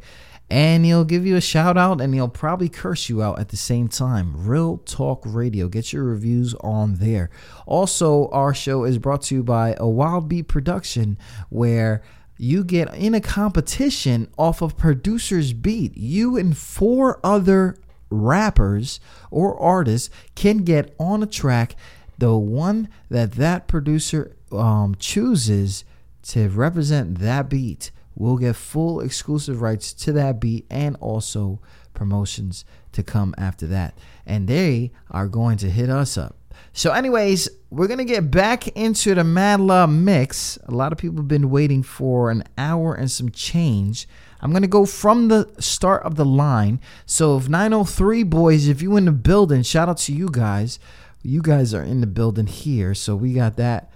And 0.49 0.86
he'll 0.86 1.05
give 1.05 1.26
you 1.26 1.36
a 1.36 1.41
shout 1.41 1.76
out 1.76 1.99
and 1.99 2.13
he'll 2.13 2.28
probably 2.28 2.69
curse 2.69 3.09
you 3.09 3.23
out 3.23 3.39
at 3.39 3.49
the 3.49 3.57
same 3.57 3.88
time. 3.88 4.47
Real 4.47 4.78
Talk 4.78 5.23
Radio. 5.26 5.67
Get 5.67 5.91
your 5.91 6.03
reviews 6.03 6.53
on 6.55 6.95
there. 6.95 7.32
Also, 7.65 8.30
our 8.30 8.53
show 8.53 8.84
is 8.84 8.99
brought 8.99 9.23
to 9.23 9.36
you 9.36 9.43
by 9.43 9.76
a 9.80 9.88
Wild 9.88 10.30
Beat 10.30 10.47
Production, 10.47 11.17
where 11.49 12.03
you 12.38 12.63
get 12.63 12.93
in 12.93 13.15
a 13.15 13.21
competition 13.21 14.30
off 14.38 14.61
of 14.61 14.78
producer's 14.78 15.53
beat. 15.53 15.97
You 15.97 16.38
and 16.38 16.55
four 16.55 17.19
other 17.23 17.78
rappers 18.11 18.99
or 19.32 19.59
artists 19.59 20.09
can 20.36 20.57
get 20.57 20.93
on 20.99 21.23
a 21.23 21.28
track 21.28 21.76
the 22.18 22.36
one 22.38 22.89
that 23.09 23.34
that 23.34 23.68
producer 23.68 24.36
um, 24.51 24.95
chooses 24.99 25.84
to 26.24 26.49
represent 26.49 27.20
that 27.20 27.49
beat 27.49 27.91
will 28.16 28.38
get 28.38 28.55
full 28.55 29.01
exclusive 29.01 29.61
rights 29.61 29.93
to 29.93 30.11
that 30.13 30.39
beat 30.39 30.66
and 30.70 30.95
also 30.97 31.59
promotions 31.93 32.66
to 32.93 33.03
come 33.03 33.36
after 33.38 33.68
that. 33.68 33.97
And 34.26 34.47
they 34.47 34.91
are 35.11 35.28
going 35.28 35.57
to 35.57 35.70
hit 35.70 35.89
us 35.89 36.18
up. 36.18 36.38
So, 36.74 36.91
anyways, 36.91 37.49
we're 37.70 37.88
gonna 37.88 38.05
get 38.05 38.32
back 38.32 38.68
into 38.70 39.16
the 39.16 39.24
Mad 39.24 39.59
Love 39.59 39.89
mix. 39.89 40.57
A 40.66 40.72
lot 40.72 40.91
of 40.91 40.97
people 40.97 41.18
have 41.18 41.28
been 41.28 41.49
waiting 41.49 41.84
for 41.84 42.32
an 42.32 42.43
hour 42.57 42.93
and 42.93 43.09
some 43.11 43.30
change. 43.30 44.07
I'm 44.41 44.53
gonna 44.53 44.68
go 44.68 44.86
from 44.86 45.28
the 45.28 45.49
start 45.59 46.03
of 46.03 46.16
the 46.16 46.26
line. 46.26 46.80
So, 47.05 47.38
if 47.38 47.49
903 47.49 48.24
boys, 48.24 48.68
if 48.68 48.82
you 48.82 48.95
in 48.97 49.05
the 49.05 49.11
building, 49.11 49.63
shout 49.63 49.89
out 49.89 49.97
to 49.99 50.13
you 50.13 50.30
guys. 50.32 50.80
You 51.26 51.41
guys 51.41 51.73
are 51.73 51.82
in 51.82 52.01
the 52.01 52.07
building 52.07 52.45
here, 52.45 52.93
so 52.93 53.15
we 53.15 53.34
got 53.34 53.57
that. 53.57 53.91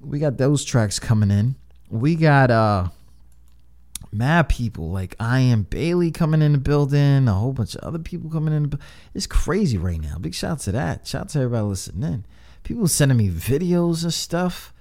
We 0.00 0.18
got 0.18 0.36
those 0.36 0.66
tracks 0.66 0.98
coming 0.98 1.30
in. 1.30 1.56
We 1.88 2.14
got 2.14 2.50
uh 2.50 2.88
mad 4.12 4.50
people 4.50 4.90
like 4.90 5.16
I 5.18 5.40
am 5.40 5.62
Bailey 5.62 6.10
coming 6.10 6.42
in 6.42 6.52
the 6.52 6.58
building, 6.58 7.26
a 7.26 7.32
whole 7.32 7.54
bunch 7.54 7.74
of 7.74 7.80
other 7.80 7.98
people 7.98 8.28
coming 8.28 8.52
in. 8.52 8.68
Bu- 8.68 8.78
it's 9.14 9.26
crazy 9.26 9.78
right 9.78 9.98
now. 9.98 10.18
Big 10.18 10.34
shout 10.34 10.50
out 10.50 10.58
to 10.60 10.72
that. 10.72 11.06
Shout 11.06 11.22
out 11.22 11.28
to 11.30 11.38
everybody 11.38 11.64
listening 11.64 12.12
in. 12.12 12.26
People 12.64 12.86
sending 12.86 13.16
me 13.16 13.30
videos 13.30 14.04
and 14.04 14.12
stuff. 14.12 14.74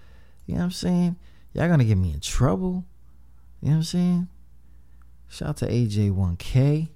You 0.46 0.56
know 0.56 0.60
what 0.60 0.66
I'm 0.66 0.72
saying? 0.72 1.16
Y'all 1.54 1.70
gonna 1.70 1.86
get 1.86 1.98
me 1.98 2.12
in 2.12 2.20
trouble. 2.20 2.84
You 3.62 3.70
know 3.70 3.76
what 3.76 3.78
I'm 3.78 3.84
saying? 3.84 4.28
Shout 5.30 5.50
out 5.50 5.58
to 5.58 5.68
AJ1K. 5.68 6.90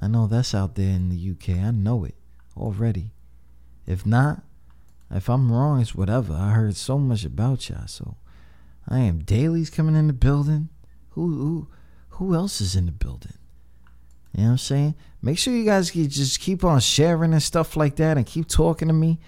I 0.00 0.08
know 0.08 0.26
that's 0.26 0.54
out 0.54 0.76
there 0.76 0.88
in 0.88 1.10
the 1.10 1.30
UK. 1.32 1.62
I 1.62 1.72
know 1.72 2.04
it 2.04 2.14
already. 2.56 3.12
If 3.86 4.04
not, 4.04 4.42
if 5.10 5.28
I'm 5.28 5.52
wrong, 5.52 5.80
it's 5.80 5.94
whatever. 5.94 6.34
I 6.34 6.50
heard 6.50 6.76
so 6.76 6.98
much 6.98 7.24
about 7.24 7.68
y'all, 7.68 7.86
so 7.86 8.16
I 8.88 9.00
am 9.00 9.20
Daly's 9.20 9.70
coming 9.70 9.94
in 9.94 10.08
the 10.08 10.12
building. 10.12 10.68
Who 11.10 11.28
who 11.36 11.68
who 12.10 12.34
else 12.34 12.60
is 12.60 12.74
in 12.74 12.86
the 12.86 12.92
building? 12.92 13.34
You 14.34 14.42
know 14.42 14.48
what 14.48 14.52
I'm 14.52 14.58
saying? 14.58 14.94
Make 15.22 15.38
sure 15.38 15.54
you 15.54 15.64
guys 15.64 15.90
just 15.90 16.40
keep 16.40 16.64
on 16.64 16.80
sharing 16.80 17.32
and 17.32 17.42
stuff 17.42 17.76
like 17.76 17.96
that 17.96 18.16
and 18.16 18.26
keep 18.26 18.48
talking 18.48 18.88
to 18.88 18.94
me. 18.94 19.18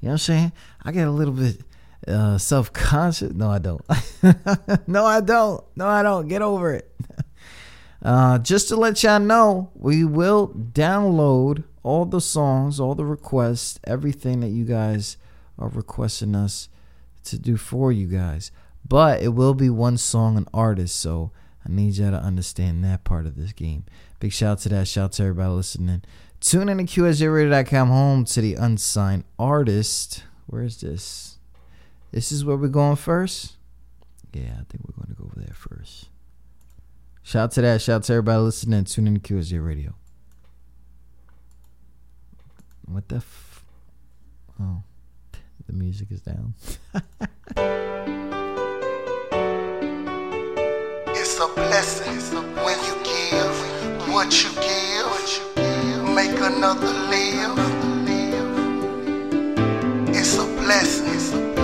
You 0.00 0.08
know 0.08 0.08
what 0.08 0.12
I'm 0.12 0.18
saying? 0.18 0.52
I 0.82 0.92
get 0.92 1.06
a 1.06 1.10
little 1.10 1.34
bit 1.34 1.60
uh, 2.08 2.38
self 2.38 2.72
conscious. 2.72 3.32
No, 3.32 3.50
I 3.50 3.58
don't. 3.58 3.84
no, 4.88 5.04
I 5.04 5.20
don't. 5.20 5.64
No, 5.76 5.86
I 5.86 6.02
don't. 6.02 6.28
Get 6.28 6.42
over 6.42 6.74
it. 6.74 6.90
Uh, 8.02 8.38
just 8.38 8.68
to 8.68 8.76
let 8.76 9.02
y'all 9.02 9.18
know, 9.18 9.68
we 9.74 10.04
will 10.04 10.48
download 10.50 11.64
all 11.86 12.04
the 12.04 12.20
songs, 12.20 12.80
all 12.80 12.96
the 12.96 13.04
requests, 13.04 13.78
everything 13.84 14.40
that 14.40 14.48
you 14.48 14.64
guys 14.64 15.16
are 15.56 15.68
requesting 15.68 16.34
us 16.34 16.68
to 17.22 17.38
do 17.38 17.56
for 17.56 17.92
you 17.92 18.08
guys. 18.08 18.50
But 18.86 19.22
it 19.22 19.28
will 19.28 19.54
be 19.54 19.70
one 19.70 19.96
song 19.96 20.36
an 20.36 20.46
artist, 20.52 20.96
so 20.96 21.30
I 21.64 21.70
need 21.70 21.96
y'all 21.96 22.10
to 22.10 22.16
understand 22.16 22.82
that 22.84 23.04
part 23.04 23.24
of 23.24 23.36
this 23.36 23.52
game. 23.52 23.84
Big 24.18 24.32
shout 24.32 24.50
out 24.50 24.58
to 24.60 24.68
that. 24.70 24.88
Shout 24.88 25.04
out 25.04 25.12
to 25.12 25.22
everybody 25.22 25.50
listening. 25.50 26.02
Tune 26.40 26.68
in 26.68 26.78
to 26.78 26.84
QSJRadio.com 26.84 27.88
home 27.88 28.24
to 28.24 28.40
the 28.40 28.54
unsigned 28.54 29.24
artist. 29.38 30.24
Where 30.46 30.62
is 30.62 30.80
this? 30.80 31.38
This 32.10 32.32
is 32.32 32.44
where 32.44 32.56
we're 32.56 32.68
going 32.68 32.96
first? 32.96 33.56
Yeah, 34.32 34.54
I 34.60 34.64
think 34.68 34.82
we're 34.84 34.96
going 34.96 35.14
to 35.14 35.20
go 35.20 35.24
over 35.24 35.40
there 35.40 35.54
first. 35.54 36.08
Shout 37.22 37.44
out 37.44 37.50
to 37.52 37.62
that. 37.62 37.80
Shout 37.80 37.96
out 37.96 38.02
to 38.04 38.12
everybody 38.14 38.42
listening. 38.42 38.84
Tune 38.84 39.06
in 39.06 39.20
to 39.20 39.34
QSJ 39.34 39.64
Radio. 39.64 39.94
What 42.86 43.08
the 43.08 43.16
f? 43.16 43.64
Oh, 44.60 44.82
the 45.66 45.72
music 45.72 46.08
is 46.10 46.20
down. 46.20 46.54
It's 51.18 51.40
a 51.40 51.48
blessing 51.54 52.38
when 52.64 52.78
you 52.86 52.94
give 53.02 53.56
what 54.12 54.32
you 54.42 54.50
give, 54.54 56.14
make 56.14 56.38
another 56.40 56.92
live. 57.10 57.58
It's 60.08 60.38
a 60.38 60.46
blessing 60.62 61.55